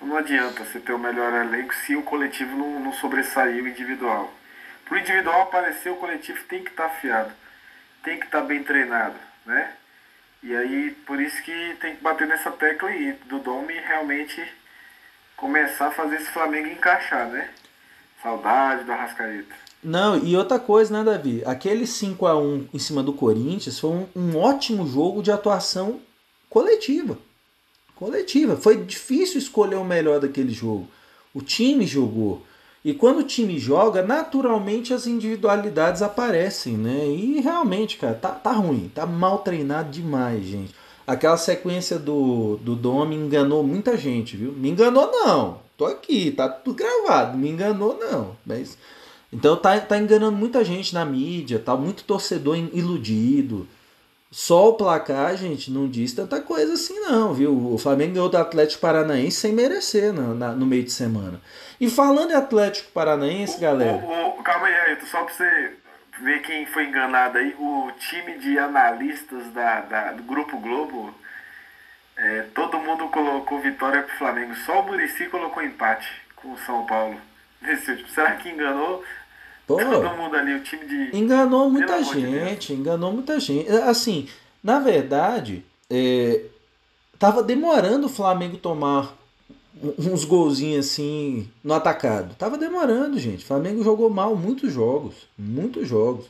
Não 0.00 0.16
adianta 0.16 0.64
você 0.64 0.80
ter 0.80 0.92
o 0.92 0.98
melhor 0.98 1.32
elenco 1.32 1.74
se 1.74 1.94
o 1.94 2.02
coletivo 2.02 2.56
não, 2.56 2.80
não 2.80 2.92
sobressair 2.94 3.62
o 3.62 3.68
individual. 3.68 4.32
Para 4.86 4.96
o 4.96 4.98
individual 4.98 5.42
aparecer, 5.42 5.90
o 5.90 5.96
coletivo 5.96 6.42
tem 6.44 6.64
que 6.64 6.70
estar 6.70 6.88
tá 6.88 6.94
afiado, 6.94 7.32
tem 8.02 8.18
que 8.18 8.24
estar 8.24 8.40
tá 8.40 8.46
bem 8.46 8.64
treinado, 8.64 9.14
né? 9.46 9.72
E 10.42 10.56
aí, 10.56 10.90
por 11.06 11.20
isso 11.20 11.40
que 11.42 11.76
tem 11.80 11.94
que 11.94 12.02
bater 12.02 12.26
nessa 12.26 12.50
tecla 12.50 12.88
aí, 12.88 13.12
do 13.26 13.38
Domi 13.38 13.74
realmente 13.74 14.42
começar 15.42 15.88
a 15.88 15.90
fazer 15.90 16.16
esse 16.16 16.30
Flamengo 16.30 16.68
encaixar, 16.68 17.28
né? 17.28 17.50
Saudade 18.22 18.84
do 18.84 18.92
Arrascaeta. 18.92 19.52
Não, 19.82 20.16
e 20.16 20.36
outra 20.36 20.60
coisa, 20.60 20.96
né, 20.96 21.02
Davi? 21.02 21.42
Aquele 21.44 21.84
5 21.84 22.24
a 22.24 22.38
1 22.38 22.68
em 22.72 22.78
cima 22.78 23.02
do 23.02 23.12
Corinthians 23.12 23.80
foi 23.80 23.90
um, 23.90 24.06
um 24.14 24.38
ótimo 24.38 24.86
jogo 24.86 25.20
de 25.20 25.32
atuação 25.32 26.00
coletiva. 26.48 27.18
Coletiva. 27.96 28.56
Foi 28.56 28.84
difícil 28.84 29.38
escolher 29.38 29.74
o 29.74 29.84
melhor 29.84 30.20
daquele 30.20 30.52
jogo. 30.52 30.88
O 31.34 31.42
time 31.42 31.84
jogou. 31.84 32.46
E 32.84 32.94
quando 32.94 33.18
o 33.18 33.24
time 33.24 33.58
joga, 33.58 34.00
naturalmente 34.00 34.94
as 34.94 35.08
individualidades 35.08 36.02
aparecem, 36.02 36.76
né? 36.76 37.04
E 37.06 37.40
realmente, 37.40 37.96
cara, 37.96 38.14
tá, 38.14 38.30
tá 38.30 38.52
ruim, 38.52 38.92
tá 38.94 39.04
mal 39.06 39.38
treinado 39.38 39.90
demais, 39.90 40.44
gente. 40.44 40.72
Aquela 41.06 41.36
sequência 41.36 41.98
do, 41.98 42.56
do 42.58 42.76
Dom 42.76 43.04
me 43.06 43.16
enganou 43.16 43.62
muita 43.62 43.96
gente, 43.96 44.36
viu? 44.36 44.52
Me 44.52 44.70
enganou 44.70 45.10
não. 45.10 45.60
Tô 45.76 45.86
aqui, 45.86 46.30
tá 46.30 46.48
tudo 46.48 46.76
gravado. 46.76 47.36
Me 47.36 47.48
enganou 47.48 47.98
não. 47.98 48.36
Mas 48.46 48.78
então 49.32 49.56
tá, 49.56 49.80
tá 49.80 49.98
enganando 49.98 50.36
muita 50.36 50.62
gente 50.62 50.92
na 50.92 51.04
mídia, 51.04 51.58
tá 51.58 51.76
muito 51.76 52.04
torcedor 52.04 52.56
iludido. 52.56 53.66
Só 54.30 54.70
o 54.70 54.74
placar, 54.74 55.36
gente, 55.36 55.70
não 55.70 55.86
diz 55.86 56.14
tanta 56.14 56.40
coisa 56.40 56.72
assim, 56.72 56.98
não, 57.00 57.34
viu? 57.34 57.72
O 57.72 57.76
Flamengo 57.76 58.14
ganhou 58.14 58.30
do 58.30 58.38
Atlético 58.38 58.80
Paranaense 58.80 59.36
sem 59.36 59.52
merecer 59.52 60.10
no, 60.10 60.34
na, 60.34 60.52
no 60.52 60.64
meio 60.64 60.84
de 60.84 60.90
semana. 60.90 61.38
E 61.78 61.90
falando 61.90 62.30
em 62.30 62.34
Atlético 62.34 62.92
Paranaense, 62.92 63.58
o, 63.58 63.60
galera. 63.60 63.98
O, 63.98 64.40
o, 64.40 64.42
calma 64.42 64.68
aí, 64.68 64.74
Ayrton, 64.74 65.06
só 65.06 65.22
pra 65.24 65.34
você 65.34 65.72
ver 66.22 66.40
quem 66.42 66.64
foi 66.66 66.86
enganado 66.86 67.38
aí. 67.38 67.54
O 67.58 67.90
time 67.98 68.38
de 68.38 68.58
analistas 68.58 69.46
da, 69.52 69.80
da 69.80 70.12
do 70.12 70.22
Grupo 70.22 70.58
Globo, 70.58 71.14
é, 72.16 72.42
todo 72.54 72.78
mundo 72.78 73.08
colocou 73.08 73.60
vitória 73.60 74.02
pro 74.02 74.16
Flamengo. 74.16 74.54
Só 74.56 74.80
o 74.80 74.86
Murici 74.86 75.26
colocou 75.26 75.62
empate 75.62 76.08
com 76.36 76.52
o 76.52 76.58
São 76.58 76.86
Paulo. 76.86 77.20
Nesse, 77.60 77.96
tipo, 77.96 78.10
será 78.10 78.32
que 78.36 78.48
enganou? 78.48 79.04
Pô, 79.66 79.76
Todo 79.76 80.16
mundo 80.16 80.36
ali, 80.36 80.54
o 80.54 80.62
time 80.62 80.84
de. 80.86 81.16
Enganou 81.16 81.70
muita 81.70 82.02
gente, 82.02 82.68
de 82.68 82.80
enganou 82.80 83.12
muita 83.12 83.38
gente. 83.38 83.70
Assim, 83.70 84.28
na 84.62 84.80
verdade, 84.80 85.64
é, 85.88 86.42
tava 87.18 87.42
demorando 87.42 88.06
o 88.06 88.10
Flamengo 88.10 88.56
tomar 88.56 89.14
uns 89.98 90.24
golzinhos 90.24 90.86
assim 90.86 91.48
no 91.62 91.74
atacado. 91.74 92.34
Tava 92.36 92.58
demorando, 92.58 93.18
gente. 93.18 93.44
O 93.44 93.46
Flamengo 93.46 93.82
jogou 93.82 94.10
mal 94.10 94.36
muitos 94.36 94.72
jogos, 94.72 95.14
muitos 95.38 95.88
jogos. 95.88 96.26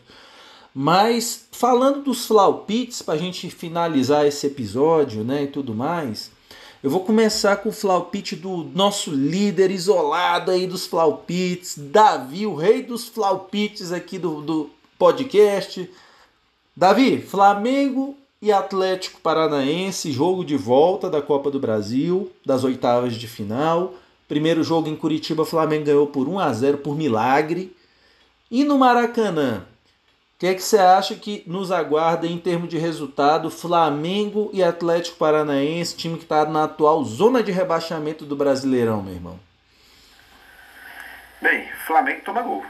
Mas 0.75 1.47
falando 1.53 2.03
dos 2.03 2.27
Flaupits, 2.27 3.03
para 3.03 3.15
a 3.15 3.19
gente 3.19 3.51
finalizar 3.51 4.27
esse 4.27 4.47
episódio, 4.47 5.23
né, 5.23 5.45
e 5.45 5.47
tudo 5.49 5.75
mais, 5.75 6.31
eu 6.83 6.91
vou 6.91 7.01
começar 7.01 7.59
com 7.59 7.69
o 7.69 7.73
flaupite 7.73 8.35
do 8.35 8.65
nosso 8.75 9.13
líder 9.13 9.71
isolado 9.71 10.51
aí 10.51 10.67
dos 10.67 10.85
flaupites, 10.85 11.77
Davi, 11.79 12.45
o 12.45 12.57
rei 12.57 12.83
dos 12.83 13.07
flaupites 13.07 13.93
aqui 13.93 14.19
do, 14.19 14.41
do 14.41 14.71
podcast. 14.99 15.89
Davi, 16.77 17.21
Flamengo 17.23 18.17
e 18.43 18.51
Atlético 18.51 19.21
Paranaense, 19.21 20.11
jogo 20.11 20.45
de 20.45 20.57
volta 20.57 21.09
da 21.09 21.23
Copa 21.23 21.49
do 21.49 21.61
Brasil, 21.61 22.33
das 22.45 22.65
oitavas 22.65 23.15
de 23.15 23.29
final. 23.29 23.95
Primeiro 24.27 24.65
jogo 24.65 24.89
em 24.89 24.97
Curitiba, 24.97 25.47
Flamengo 25.47 25.85
ganhou 25.85 26.09
por 26.09 26.29
1 26.29 26.41
a 26.41 26.53
0 26.53 26.79
por 26.79 26.97
milagre. 26.97 27.75
E 28.51 28.65
no 28.65 28.77
Maracanã, 28.77 29.65
que 30.41 30.49
é 30.49 30.55
que 30.55 30.61
você 30.61 30.77
acha 30.77 31.15
que 31.15 31.45
nos 31.47 31.71
aguarda 31.71 32.27
em 32.27 32.37
termos 32.37 32.69
de 32.69 32.77
resultado 32.77 33.49
Flamengo 33.49 34.51
e 34.53 34.61
Atlético 34.61 35.19
Paranaense, 35.19 35.97
time 35.97 36.17
que 36.17 36.25
está 36.25 36.45
na 36.45 36.65
atual 36.65 37.05
zona 37.05 37.45
de 37.45 37.53
rebaixamento 37.53 38.25
do 38.25 38.35
Brasileirão, 38.35 39.01
meu 39.05 39.15
irmão? 39.15 39.39
Bem, 41.41 41.71
Flamengo 41.87 42.23
toma 42.25 42.43
gol. 42.43 42.65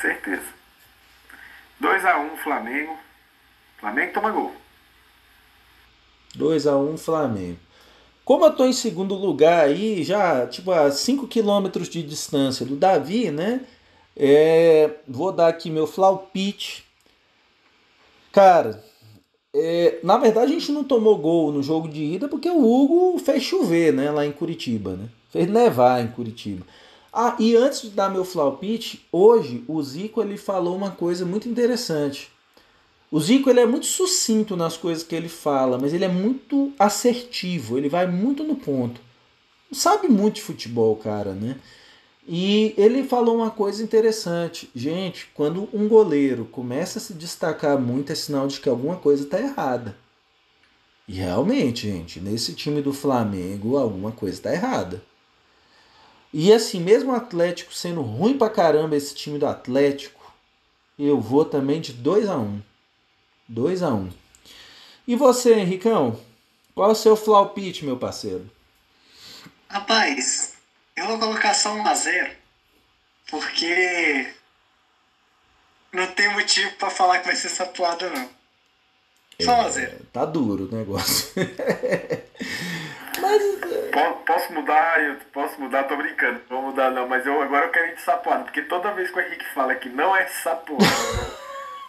Certeza. 0.00 0.63
2x1 1.82 2.32
um, 2.32 2.36
Flamengo. 2.36 2.96
Flamengo 3.78 4.12
toma 4.12 4.30
gol. 4.30 4.52
2x1 6.36 6.92
um, 6.92 6.96
Flamengo. 6.96 7.58
Como 8.24 8.44
eu 8.46 8.52
tô 8.52 8.64
em 8.64 8.72
segundo 8.72 9.14
lugar 9.14 9.66
aí, 9.66 10.02
já 10.02 10.46
tipo 10.46 10.72
a 10.72 10.90
5 10.90 11.28
km 11.28 11.68
de 11.82 12.02
distância 12.02 12.64
do 12.64 12.74
Davi, 12.74 13.30
né? 13.30 13.60
É, 14.16 14.90
vou 15.06 15.30
dar 15.30 15.48
aqui 15.48 15.68
meu 15.68 15.86
flaupite. 15.86 16.84
Cara, 18.32 18.82
é, 19.54 19.98
na 20.02 20.16
verdade 20.16 20.52
a 20.52 20.58
gente 20.58 20.72
não 20.72 20.82
tomou 20.82 21.16
gol 21.18 21.52
no 21.52 21.62
jogo 21.62 21.86
de 21.86 22.02
ida 22.02 22.28
porque 22.28 22.48
o 22.50 22.64
Hugo 22.64 23.18
fez 23.18 23.42
chover, 23.42 23.92
né, 23.92 24.10
lá 24.10 24.24
em 24.24 24.32
Curitiba, 24.32 24.96
né? 24.96 25.08
Fez 25.30 25.46
nevar 25.48 26.02
em 26.02 26.08
Curitiba. 26.08 26.64
Ah, 27.16 27.36
e 27.38 27.54
antes 27.54 27.82
de 27.82 27.90
dar 27.90 28.10
meu 28.10 28.24
flaupite, 28.24 29.06
hoje 29.12 29.62
o 29.68 29.80
Zico 29.80 30.20
ele 30.20 30.36
falou 30.36 30.76
uma 30.76 30.90
coisa 30.90 31.24
muito 31.24 31.48
interessante. 31.48 32.28
O 33.08 33.20
Zico 33.20 33.48
ele 33.48 33.60
é 33.60 33.66
muito 33.66 33.86
sucinto 33.86 34.56
nas 34.56 34.76
coisas 34.76 35.04
que 35.04 35.14
ele 35.14 35.28
fala, 35.28 35.78
mas 35.78 35.94
ele 35.94 36.04
é 36.04 36.08
muito 36.08 36.72
assertivo, 36.76 37.78
ele 37.78 37.88
vai 37.88 38.08
muito 38.08 38.42
no 38.42 38.56
ponto. 38.56 39.00
Sabe 39.70 40.08
muito 40.08 40.36
de 40.36 40.42
futebol, 40.42 40.96
cara, 40.96 41.32
né? 41.34 41.56
E 42.26 42.74
ele 42.76 43.04
falou 43.04 43.36
uma 43.36 43.50
coisa 43.52 43.80
interessante. 43.80 44.68
Gente, 44.74 45.30
quando 45.34 45.68
um 45.72 45.86
goleiro 45.86 46.46
começa 46.46 46.98
a 46.98 47.00
se 47.00 47.14
destacar 47.14 47.78
muito, 47.78 48.10
é 48.10 48.16
sinal 48.16 48.48
de 48.48 48.58
que 48.58 48.68
alguma 48.68 48.96
coisa 48.96 49.22
está 49.22 49.38
errada. 49.38 49.96
E 51.06 51.12
realmente, 51.12 51.88
gente, 51.88 52.18
nesse 52.18 52.54
time 52.54 52.82
do 52.82 52.92
Flamengo, 52.92 53.76
alguma 53.76 54.10
coisa 54.10 54.36
está 54.36 54.52
errada. 54.52 55.00
E 56.36 56.52
assim, 56.52 56.80
mesmo 56.80 57.12
o 57.12 57.14
Atlético 57.14 57.72
sendo 57.72 58.02
ruim 58.02 58.36
pra 58.36 58.50
caramba, 58.50 58.96
esse 58.96 59.14
time 59.14 59.38
do 59.38 59.46
Atlético, 59.46 60.34
eu 60.98 61.20
vou 61.20 61.44
também 61.44 61.80
de 61.80 61.92
2 61.92 62.28
a 62.28 62.36
1 62.36 62.40
um. 62.40 62.62
2 63.46 63.84
a 63.84 63.90
1 63.90 63.94
um. 63.94 64.12
E 65.06 65.14
você, 65.14 65.54
Henricão? 65.54 66.20
Qual 66.74 66.88
é 66.88 66.92
o 66.92 66.96
seu 66.96 67.14
flaupite, 67.14 67.84
meu 67.84 67.96
parceiro? 67.96 68.50
Rapaz, 69.68 70.54
eu 70.96 71.06
vou 71.06 71.20
colocar 71.20 71.54
só 71.54 71.72
um 71.72 71.86
a 71.86 71.94
zero, 71.94 72.32
porque 73.30 74.34
não 75.92 76.08
tem 76.14 76.32
motivo 76.32 76.72
para 76.78 76.90
falar 76.90 77.20
que 77.20 77.26
vai 77.26 77.36
ser 77.36 77.50
sapuado, 77.50 78.10
não. 78.10 78.28
Só 79.40 79.52
um 79.52 79.60
a 79.60 79.70
zero. 79.70 79.92
É, 79.92 80.06
tá 80.12 80.24
duro 80.24 80.64
o 80.64 80.74
negócio. 80.74 81.32
mas... 83.24 83.42
Posso 84.26 84.52
mudar? 84.52 85.02
Eu 85.02 85.16
posso 85.32 85.60
mudar? 85.60 85.84
Tô 85.84 85.96
brincando. 85.96 86.40
Não 86.50 86.60
vou 86.60 86.70
mudar 86.70 86.90
não, 86.90 87.08
mas 87.08 87.26
eu 87.26 87.40
agora 87.40 87.66
eu 87.66 87.70
quero 87.70 87.88
ir 87.88 87.94
de 87.94 88.00
sapuado, 88.00 88.44
porque 88.44 88.62
toda 88.62 88.92
vez 88.92 89.10
que 89.10 89.18
o 89.18 89.22
Henrique 89.22 89.44
fala 89.54 89.74
que 89.74 89.88
não 89.88 90.14
é 90.16 90.26
sapuado... 90.26 90.84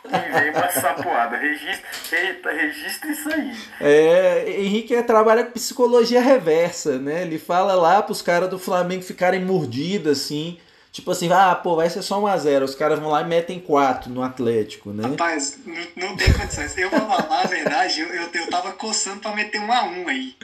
E 0.05 0.39
vem 0.39 0.51
uma 0.51 0.69
sapoada. 0.69 1.36
Registra, 1.36 2.19
eita, 2.19 2.51
registra 2.51 3.09
isso 3.09 3.33
aí. 3.33 3.57
É, 3.81 4.45
Henrique 4.47 4.93
é, 4.93 5.01
trabalha 5.01 5.43
com 5.43 5.51
psicologia 5.51 6.21
reversa, 6.21 6.99
né? 6.99 7.23
Ele 7.23 7.39
fala 7.39 7.73
lá 7.73 8.01
pros 8.01 8.21
caras 8.21 8.49
do 8.49 8.59
Flamengo 8.59 9.03
ficarem 9.03 9.43
mordidos, 9.43 10.19
assim. 10.19 10.59
Tipo 10.91 11.11
assim, 11.11 11.29
ah, 11.31 11.53
pô, 11.55 11.75
vai 11.75 11.89
ser 11.89 12.01
só 12.01 12.21
1x0. 12.21 12.63
Os 12.63 12.75
caras 12.75 12.99
vão 12.99 13.09
lá 13.09 13.21
e 13.21 13.25
metem 13.25 13.59
4 13.59 14.09
no 14.09 14.23
Atlético, 14.23 14.91
né? 14.91 15.09
Rapaz, 15.09 15.59
não, 15.65 16.09
não 16.09 16.15
tem 16.15 16.31
condições. 16.31 16.77
Eu 16.77 16.89
vou 16.89 16.99
falar 17.01 17.41
a 17.41 17.47
verdade, 17.47 17.99
eu, 17.99 18.07
eu, 18.07 18.29
eu 18.33 18.49
tava 18.49 18.71
coçando 18.73 19.19
pra 19.19 19.36
meter 19.36 19.59
1x1 19.59 20.07
aí. 20.07 20.36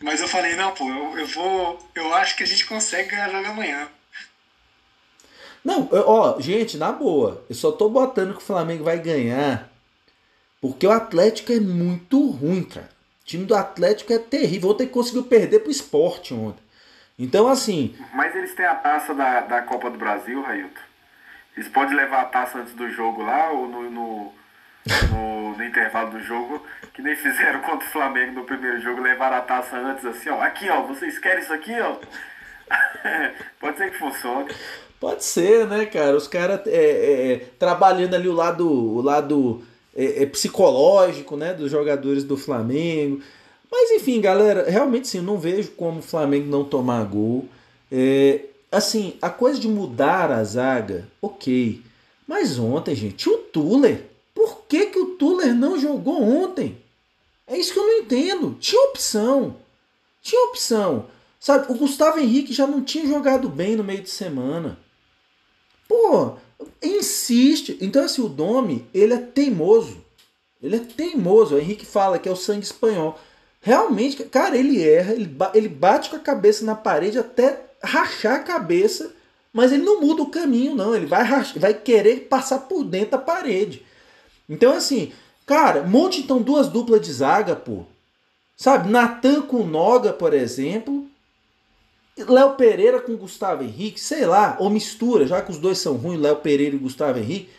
Mas 0.00 0.20
eu 0.20 0.28
falei, 0.28 0.54
não, 0.56 0.72
pô, 0.72 0.88
eu, 0.88 1.18
eu 1.18 1.26
vou. 1.26 1.78
Eu 1.94 2.14
acho 2.14 2.36
que 2.36 2.42
a 2.42 2.46
gente 2.46 2.66
consegue 2.66 3.10
ganhar 3.10 3.30
jogo 3.30 3.48
amanhã. 3.48 3.88
Não, 5.64 5.88
ó, 5.90 6.40
gente, 6.40 6.76
na 6.76 6.92
boa, 6.92 7.44
eu 7.48 7.54
só 7.54 7.72
tô 7.72 7.88
botando 7.88 8.32
que 8.32 8.42
o 8.42 8.46
Flamengo 8.46 8.84
vai 8.84 8.98
ganhar 8.98 9.70
porque 10.64 10.86
o 10.86 10.90
Atlético 10.90 11.52
é 11.52 11.60
muito 11.60 12.30
ruim, 12.30 12.64
cara. 12.64 12.88
O 13.20 13.26
time 13.26 13.44
do 13.44 13.54
Atlético 13.54 14.14
é 14.14 14.18
terrível. 14.18 14.70
Ontem 14.70 14.88
conseguiu 14.88 15.22
perder 15.22 15.58
pro 15.58 15.70
esporte 15.70 16.32
ontem. 16.32 16.62
Então, 17.18 17.48
assim. 17.48 17.94
Mas 18.14 18.34
eles 18.34 18.54
têm 18.54 18.64
a 18.64 18.74
taça 18.74 19.14
da, 19.14 19.40
da 19.40 19.60
Copa 19.60 19.90
do 19.90 19.98
Brasil, 19.98 20.40
Railton. 20.40 20.80
Eles 21.54 21.68
podem 21.68 21.94
levar 21.94 22.22
a 22.22 22.24
taça 22.24 22.60
antes 22.60 22.72
do 22.72 22.88
jogo 22.88 23.22
lá 23.22 23.50
ou 23.52 23.68
no, 23.68 23.90
no, 23.90 24.32
no, 25.10 25.56
no 25.56 25.64
intervalo 25.64 26.10
do 26.10 26.20
jogo, 26.20 26.64
que 26.92 27.02
nem 27.02 27.16
fizeram 27.16 27.60
contra 27.60 27.86
o 27.86 27.90
Flamengo 27.90 28.32
no 28.32 28.44
primeiro 28.44 28.80
jogo, 28.80 29.00
levaram 29.00 29.36
a 29.36 29.42
taça 29.42 29.76
antes 29.76 30.04
assim, 30.04 30.28
ó. 30.28 30.40
Aqui, 30.40 30.68
ó, 30.68 30.82
vocês 30.82 31.18
querem 31.18 31.40
isso 31.40 31.52
aqui, 31.52 31.72
ó? 31.80 31.96
Pode 33.60 33.78
ser 33.78 33.90
que 33.90 33.98
funcione. 33.98 34.54
Pode 35.00 35.24
ser, 35.24 35.66
né, 35.66 35.86
cara? 35.86 36.16
Os 36.16 36.28
caras 36.28 36.66
é, 36.66 36.70
é, 36.70 37.32
é, 37.32 37.36
trabalhando 37.58 38.14
ali 38.14 38.28
o 38.28 38.32
lado, 38.32 38.70
o 38.70 39.02
lado 39.02 39.62
é, 39.94 40.22
é, 40.22 40.26
psicológico, 40.26 41.36
né, 41.36 41.52
dos 41.52 41.70
jogadores 41.70 42.24
do 42.24 42.36
Flamengo. 42.36 43.20
Mas 43.70 43.90
enfim, 43.90 44.20
galera, 44.20 44.70
realmente 44.70 45.08
sim, 45.08 45.20
não 45.20 45.38
vejo 45.38 45.72
como 45.72 45.98
o 45.98 46.02
Flamengo 46.02 46.48
não 46.48 46.64
tomar 46.64 47.04
gol. 47.04 47.46
É, 47.90 48.40
assim, 48.70 49.16
a 49.20 49.28
coisa 49.28 49.58
de 49.58 49.68
mudar 49.68 50.30
a 50.30 50.42
zaga, 50.44 51.08
ok. 51.20 51.82
Mas 52.26 52.58
ontem, 52.58 52.94
gente, 52.94 53.28
o 53.28 53.36
Tuller. 53.38 54.13
Que, 54.74 54.86
que 54.86 54.98
o 54.98 55.06
Tuller 55.14 55.54
não 55.54 55.78
jogou 55.78 56.20
ontem? 56.20 56.82
É 57.46 57.56
isso 57.56 57.72
que 57.72 57.78
eu 57.78 57.86
não 57.86 57.98
entendo. 57.98 58.56
Tinha 58.58 58.82
opção. 58.88 59.56
Tinha 60.20 60.48
opção. 60.48 61.06
Sabe, 61.38 61.70
o 61.70 61.76
Gustavo 61.76 62.18
Henrique 62.18 62.52
já 62.52 62.66
não 62.66 62.82
tinha 62.82 63.06
jogado 63.06 63.48
bem 63.48 63.76
no 63.76 63.84
meio 63.84 64.02
de 64.02 64.10
semana. 64.10 64.76
Pô, 65.86 66.32
insiste. 66.82 67.78
Então, 67.80 68.04
assim, 68.04 68.20
o 68.20 68.28
Domi, 68.28 68.84
ele 68.92 69.14
é 69.14 69.18
teimoso. 69.18 70.04
Ele 70.60 70.74
é 70.74 70.80
teimoso. 70.80 71.54
O 71.54 71.58
Henrique 71.60 71.86
fala 71.86 72.18
que 72.18 72.28
é 72.28 72.32
o 72.32 72.36
sangue 72.36 72.64
espanhol. 72.64 73.16
Realmente, 73.60 74.24
cara, 74.24 74.56
ele 74.56 74.82
erra, 74.82 75.14
ele, 75.54 75.68
bate 75.68 76.10
com 76.10 76.16
a 76.16 76.18
cabeça 76.18 76.64
na 76.64 76.74
parede 76.74 77.16
até 77.16 77.60
rachar 77.80 78.40
a 78.40 78.42
cabeça, 78.42 79.14
mas 79.52 79.70
ele 79.70 79.84
não 79.84 80.00
muda 80.00 80.22
o 80.22 80.30
caminho, 80.30 80.74
não. 80.74 80.96
Ele 80.96 81.06
vai, 81.06 81.24
vai 81.54 81.74
querer 81.74 82.26
passar 82.28 82.58
por 82.58 82.82
dentro 82.82 83.12
da 83.12 83.18
parede. 83.18 83.86
Então, 84.48 84.72
assim, 84.72 85.12
cara, 85.46 85.82
monte 85.82 86.20
então 86.20 86.40
duas 86.40 86.68
duplas 86.68 87.00
de 87.00 87.12
zaga, 87.12 87.56
pô. 87.56 87.84
Sabe, 88.56 88.90
Natan 88.90 89.42
com 89.42 89.64
Noga, 89.64 90.12
por 90.12 90.32
exemplo. 90.32 91.06
Léo 92.16 92.54
Pereira 92.54 93.00
com 93.00 93.16
Gustavo 93.16 93.64
Henrique, 93.64 94.00
sei 94.00 94.24
lá, 94.24 94.56
ou 94.60 94.70
mistura, 94.70 95.26
já 95.26 95.42
que 95.42 95.50
os 95.50 95.58
dois 95.58 95.78
são 95.78 95.94
ruins, 95.94 96.20
Léo 96.20 96.36
Pereira 96.36 96.76
e 96.76 96.78
Gustavo 96.78 97.18
Henrique. 97.18 97.50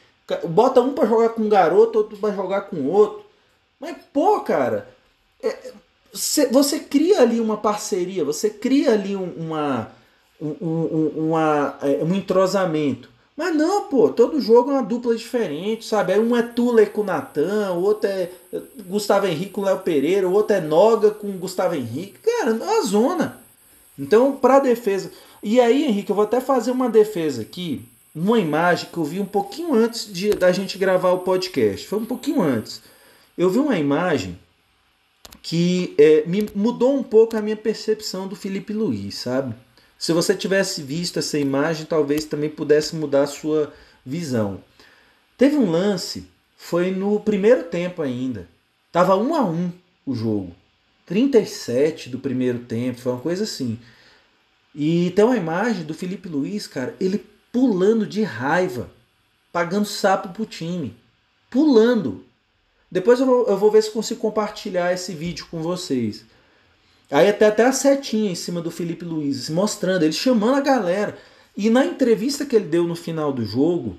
Bota 0.47 0.81
um 0.81 0.93
para 0.93 1.07
jogar 1.07 1.29
com 1.29 1.41
um 1.41 1.49
garoto, 1.49 1.99
outro 1.99 2.17
para 2.17 2.33
jogar 2.33 2.61
com 2.61 2.87
outro. 2.87 3.25
Mas, 3.79 3.97
pô, 4.13 4.39
cara, 4.39 4.87
é, 5.43 5.73
você, 6.11 6.47
você, 6.47 6.79
cria 6.79 7.21
ali 7.21 7.39
uma 7.41 7.57
parceria, 7.57 8.23
você 8.23 8.49
cria 8.49 8.93
ali 8.93 9.15
um, 9.15 9.29
uma, 9.37 9.91
um, 10.41 10.55
um, 10.61 11.07
uma, 11.27 11.77
é, 11.81 12.03
um 12.03 12.15
entrosamento. 12.15 13.09
Mas 13.37 13.53
não, 13.53 13.89
pô, 13.89 14.09
todo 14.09 14.39
jogo 14.39 14.71
é 14.71 14.75
uma 14.75 14.83
dupla 14.83 15.13
diferente, 15.13 15.85
sabe? 15.85 16.13
Aí 16.13 16.19
um 16.19 16.35
é 16.35 16.41
Tuller 16.41 16.91
com 16.91 17.03
Natan, 17.03 17.73
o 17.73 17.83
outro 17.83 18.09
é 18.09 18.29
Gustavo 18.87 19.27
Henrique 19.27 19.51
com 19.51 19.61
Léo 19.61 19.79
Pereira, 19.79 20.27
o 20.27 20.31
outro 20.31 20.55
é 20.55 20.61
Noga 20.61 21.11
com 21.11 21.37
Gustavo 21.37 21.75
Henrique. 21.75 22.19
Cara, 22.23 22.51
é 22.51 22.53
uma 22.53 22.81
zona. 22.83 23.41
Então, 23.99 24.37
para 24.37 24.59
defesa. 24.59 25.11
E 25.43 25.59
aí, 25.59 25.83
Henrique, 25.83 26.09
eu 26.09 26.15
vou 26.15 26.23
até 26.23 26.39
fazer 26.39 26.71
uma 26.71 26.89
defesa 26.89 27.41
aqui, 27.41 27.83
uma 28.15 28.39
imagem 28.39 28.89
que 28.91 28.97
eu 28.97 29.03
vi 29.03 29.19
um 29.19 29.25
pouquinho 29.25 29.73
antes 29.73 30.11
de, 30.11 30.29
da 30.29 30.51
gente 30.53 30.77
gravar 30.77 31.11
o 31.11 31.19
podcast. 31.19 31.85
Foi 31.87 31.99
um 31.99 32.05
pouquinho 32.05 32.41
antes. 32.41 32.81
Eu 33.37 33.49
vi 33.49 33.59
uma 33.59 33.77
imagem 33.77 34.39
que 35.41 35.93
é, 35.97 36.23
me 36.25 36.47
mudou 36.55 36.95
um 36.95 37.03
pouco 37.03 37.35
a 37.35 37.41
minha 37.41 37.57
percepção 37.57 38.27
do 38.27 38.35
Felipe 38.35 38.71
Luiz, 38.71 39.15
sabe? 39.15 39.53
Se 39.97 40.11
você 40.13 40.35
tivesse 40.35 40.81
visto 40.81 41.19
essa 41.19 41.37
imagem, 41.37 41.85
talvez 41.85 42.25
também 42.25 42.49
pudesse 42.49 42.95
mudar 42.95 43.23
a 43.23 43.27
sua 43.27 43.73
visão. 44.05 44.63
Teve 45.37 45.55
um 45.55 45.69
lance, 45.69 46.27
foi 46.55 46.91
no 46.91 47.19
primeiro 47.19 47.63
tempo 47.63 48.01
ainda. 48.01 48.47
Tava 48.91 49.15
um 49.15 49.33
a 49.33 49.43
um 49.43 49.71
o 50.05 50.13
jogo. 50.13 50.55
37 51.05 52.09
do 52.09 52.19
primeiro 52.19 52.59
tempo, 52.59 52.99
foi 52.99 53.11
uma 53.11 53.21
coisa 53.21 53.43
assim. 53.43 53.79
E 54.73 55.11
tem 55.11 55.23
uma 55.23 55.37
imagem 55.37 55.85
do 55.85 55.93
Felipe 55.93 56.27
Luiz, 56.27 56.67
cara, 56.67 56.95
ele 56.99 57.25
pulando 57.51 58.05
de 58.05 58.21
raiva, 58.23 58.89
pagando 59.51 59.85
sapo 59.85 60.29
pro 60.29 60.45
time. 60.45 60.95
Pulando. 61.49 62.25
Depois 62.91 63.19
eu 63.19 63.25
vou, 63.25 63.47
eu 63.47 63.57
vou 63.57 63.71
ver 63.71 63.81
se 63.81 63.91
consigo 63.91 64.19
compartilhar 64.19 64.93
esse 64.93 65.13
vídeo 65.13 65.47
com 65.49 65.61
vocês. 65.61 66.25
Aí 67.11 67.29
até, 67.29 67.47
até 67.47 67.65
a 67.65 67.71
setinha 67.71 68.31
em 68.31 68.35
cima 68.35 68.61
do 68.61 68.71
Felipe 68.71 69.05
Luiz, 69.05 69.49
mostrando, 69.49 70.03
ele 70.03 70.13
chamando 70.13 70.55
a 70.55 70.61
galera. 70.61 71.17
E 71.55 71.69
na 71.69 71.85
entrevista 71.85 72.45
que 72.45 72.55
ele 72.55 72.65
deu 72.65 72.83
no 72.83 72.95
final 72.95 73.31
do 73.31 73.45
jogo, 73.45 73.95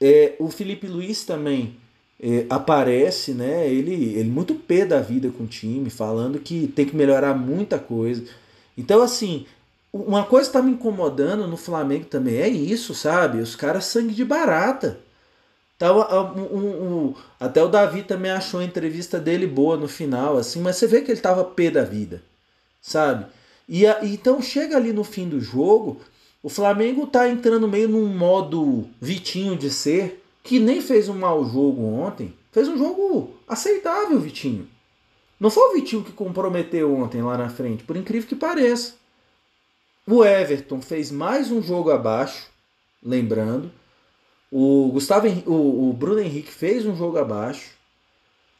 é, 0.00 0.34
o 0.38 0.48
Felipe 0.48 0.86
Luiz 0.86 1.24
também 1.24 1.76
é, 2.20 2.46
aparece, 2.48 3.32
né? 3.32 3.68
Ele, 3.68 4.16
ele 4.16 4.30
muito 4.30 4.54
pé 4.54 4.84
da 4.84 5.00
vida 5.00 5.30
com 5.30 5.44
o 5.44 5.48
time, 5.48 5.90
falando 5.90 6.38
que 6.38 6.68
tem 6.68 6.86
que 6.86 6.96
melhorar 6.96 7.34
muita 7.34 7.78
coisa. 7.78 8.24
Então, 8.78 9.02
assim, 9.02 9.46
uma 9.92 10.24
coisa 10.24 10.48
que 10.48 10.52
tá 10.52 10.62
me 10.62 10.72
incomodando 10.72 11.46
no 11.46 11.56
Flamengo 11.56 12.06
também 12.06 12.36
é 12.36 12.48
isso, 12.48 12.94
sabe? 12.94 13.40
Os 13.40 13.54
caras 13.54 13.84
sangue 13.84 14.14
de 14.14 14.24
barata. 14.24 14.98
Tava, 15.84 16.32
um, 16.32 16.40
um, 16.40 17.08
um, 17.08 17.14
até 17.38 17.62
o 17.62 17.68
Davi 17.68 18.02
também 18.02 18.30
achou 18.30 18.60
a 18.60 18.64
entrevista 18.64 19.20
dele 19.20 19.46
boa 19.46 19.76
no 19.76 19.86
final, 19.86 20.38
assim, 20.38 20.58
mas 20.62 20.76
você 20.76 20.86
vê 20.86 21.02
que 21.02 21.10
ele 21.10 21.20
tava 21.20 21.44
pé 21.44 21.70
da 21.70 21.84
vida, 21.84 22.22
sabe? 22.80 23.26
E 23.68 23.86
a, 23.86 24.02
então 24.02 24.40
chega 24.40 24.78
ali 24.78 24.94
no 24.94 25.04
fim 25.04 25.28
do 25.28 25.42
jogo, 25.42 26.00
o 26.42 26.48
Flamengo 26.48 27.06
tá 27.06 27.28
entrando 27.28 27.68
meio 27.68 27.86
num 27.86 28.06
modo 28.06 28.88
Vitinho 28.98 29.58
de 29.58 29.68
ser, 29.68 30.24
que 30.42 30.58
nem 30.58 30.80
fez 30.80 31.10
um 31.10 31.18
mau 31.18 31.44
jogo 31.44 31.84
ontem, 31.84 32.34
fez 32.50 32.66
um 32.66 32.78
jogo 32.78 33.34
aceitável, 33.46 34.18
Vitinho. 34.18 34.66
Não 35.38 35.50
foi 35.50 35.64
o 35.64 35.74
Vitinho 35.74 36.02
que 36.02 36.12
comprometeu 36.12 36.94
ontem 36.96 37.20
lá 37.20 37.36
na 37.36 37.50
frente, 37.50 37.84
por 37.84 37.94
incrível 37.94 38.26
que 38.26 38.34
pareça. 38.34 38.94
O 40.06 40.24
Everton 40.24 40.80
fez 40.80 41.10
mais 41.10 41.50
um 41.50 41.60
jogo 41.60 41.90
abaixo, 41.90 42.46
lembrando. 43.02 43.70
O 44.56 44.88
Gustavo 44.92 45.26
o, 45.46 45.90
o 45.90 45.92
Bruno 45.92 46.20
Henrique 46.20 46.52
fez 46.52 46.86
um 46.86 46.94
jogo 46.94 47.18
abaixo. 47.18 47.70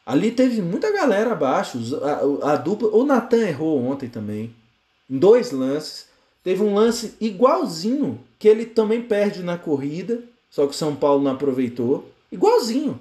Ali 0.05 0.29
teve 0.29 0.61
muita 0.61 0.91
galera 0.91 1.31
abaixo. 1.31 1.79
A, 2.03 2.51
a 2.51 2.55
dupla. 2.57 2.89
O 2.89 3.05
Natan 3.05 3.47
errou 3.47 3.81
ontem 3.81 4.09
também. 4.09 4.53
Em 5.09 5.17
dois 5.17 5.51
lances. 5.51 6.09
Teve 6.43 6.61
um 6.61 6.75
lance 6.75 7.15
igualzinho 7.21 8.19
que 8.37 8.45
ele 8.45 8.65
também 8.65 9.03
perde 9.03 9.41
na 9.41 9.57
corrida. 9.57 10.21
Só 10.49 10.67
que 10.67 10.73
o 10.73 10.77
São 10.77 10.93
Paulo 10.93 11.23
não 11.23 11.31
aproveitou. 11.31 12.11
Igualzinho. 12.29 12.99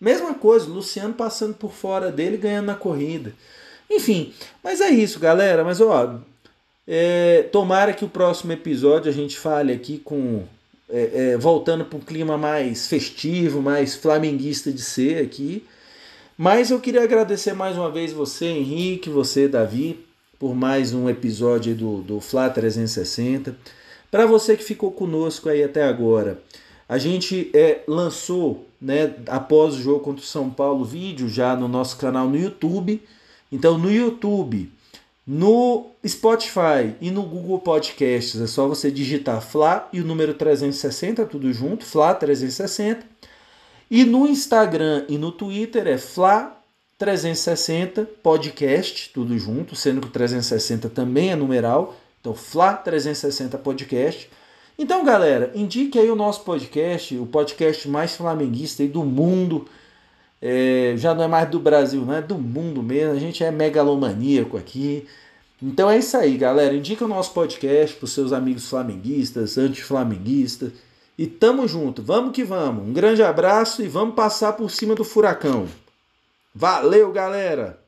Mesma 0.00 0.34
coisa, 0.34 0.68
Luciano 0.68 1.14
passando 1.14 1.54
por 1.54 1.72
fora 1.72 2.10
dele 2.10 2.36
ganhando 2.36 2.66
na 2.66 2.74
corrida. 2.74 3.32
Enfim, 3.88 4.34
mas 4.60 4.80
é 4.80 4.90
isso, 4.90 5.20
galera. 5.20 5.62
Mas 5.62 5.80
ó, 5.80 6.18
é, 6.84 7.44
tomara 7.52 7.92
que 7.92 8.04
o 8.04 8.08
próximo 8.08 8.50
episódio 8.50 9.08
a 9.08 9.14
gente 9.14 9.38
fale 9.38 9.72
aqui 9.72 9.98
com. 9.98 10.44
É, 10.90 11.32
é, 11.32 11.36
voltando 11.36 11.84
para 11.84 11.98
um 11.98 12.00
clima 12.00 12.38
mais 12.38 12.86
festivo, 12.86 13.60
mais 13.60 13.94
flamenguista 13.94 14.72
de 14.72 14.80
ser 14.82 15.22
aqui. 15.22 15.64
Mas 16.36 16.70
eu 16.70 16.80
queria 16.80 17.02
agradecer 17.02 17.52
mais 17.52 17.76
uma 17.76 17.90
vez 17.90 18.12
você, 18.12 18.46
Henrique, 18.46 19.10
você, 19.10 19.48
Davi, 19.48 20.04
por 20.38 20.54
mais 20.54 20.94
um 20.94 21.08
episódio 21.08 21.74
do, 21.74 22.00
do 22.00 22.20
Fla 22.20 22.48
360. 22.48 23.56
Para 24.10 24.24
você 24.24 24.56
que 24.56 24.62
ficou 24.62 24.90
conosco 24.92 25.48
aí 25.48 25.62
até 25.62 25.84
agora, 25.84 26.40
a 26.88 26.96
gente 26.96 27.50
é, 27.52 27.82
lançou, 27.86 28.66
né, 28.80 29.14
após 29.26 29.74
o 29.74 29.82
jogo 29.82 30.00
contra 30.00 30.22
o 30.22 30.26
São 30.26 30.48
Paulo, 30.48 30.84
vídeo 30.84 31.28
já 31.28 31.54
no 31.54 31.68
nosso 31.68 31.98
canal 31.98 32.28
no 32.28 32.38
YouTube. 32.38 33.02
Então, 33.52 33.76
no 33.76 33.92
YouTube, 33.92 34.70
no 35.26 35.86
Spotify 36.08 36.94
e 37.00 37.10
no 37.10 37.22
Google 37.22 37.58
Podcasts, 37.58 38.40
é 38.40 38.46
só 38.46 38.66
você 38.66 38.90
digitar 38.90 39.40
Fla 39.40 39.88
e 39.92 40.00
o 40.00 40.04
número 40.04 40.34
360, 40.34 41.26
tudo 41.26 41.52
junto, 41.52 41.84
Fla 41.84 42.14
360. 42.14 43.04
E 43.90 44.04
no 44.04 44.26
Instagram 44.26 45.04
e 45.08 45.18
no 45.18 45.32
Twitter 45.32 45.86
é 45.86 45.98
Fla 45.98 46.56
360 46.98 48.08
Podcast, 48.22 49.10
tudo 49.14 49.38
junto, 49.38 49.76
sendo 49.76 50.00
que 50.00 50.08
o 50.08 50.10
360 50.10 50.88
também 50.88 51.30
é 51.30 51.36
numeral. 51.36 51.96
Então, 52.20 52.34
Fla 52.34 52.74
360 52.74 53.56
Podcast. 53.58 54.28
Então, 54.78 55.04
galera, 55.04 55.50
indique 55.54 55.98
aí 55.98 56.10
o 56.10 56.16
nosso 56.16 56.42
podcast, 56.42 57.16
o 57.16 57.26
podcast 57.26 57.88
mais 57.88 58.14
flamenguista 58.14 58.86
do 58.86 59.04
mundo. 59.04 59.66
É, 60.40 60.94
já 60.96 61.14
não 61.14 61.24
é 61.24 61.28
mais 61.28 61.48
do 61.48 61.58
Brasil, 61.58 62.04
não 62.04 62.14
é 62.14 62.22
do 62.22 62.36
mundo 62.36 62.82
mesmo. 62.82 63.12
A 63.12 63.18
gente 63.18 63.42
é 63.42 63.50
megalomaníaco 63.50 64.56
aqui. 64.56 65.06
Então 65.60 65.90
é 65.90 65.98
isso 65.98 66.16
aí, 66.16 66.36
galera. 66.36 66.74
Indica 66.74 67.04
o 67.04 67.08
nosso 67.08 67.32
podcast 67.32 67.96
para 67.96 68.08
seus 68.08 68.32
amigos 68.32 68.68
flamenguistas, 68.68 69.58
anti-flamenguistas 69.58 70.72
E 71.18 71.26
tamo 71.26 71.66
junto, 71.66 72.02
vamos 72.02 72.32
que 72.32 72.44
vamos. 72.44 72.86
Um 72.86 72.92
grande 72.92 73.22
abraço 73.22 73.82
e 73.82 73.88
vamos 73.88 74.14
passar 74.14 74.52
por 74.52 74.70
cima 74.70 74.94
do 74.94 75.04
furacão. 75.04 75.66
Valeu, 76.54 77.12
galera! 77.12 77.78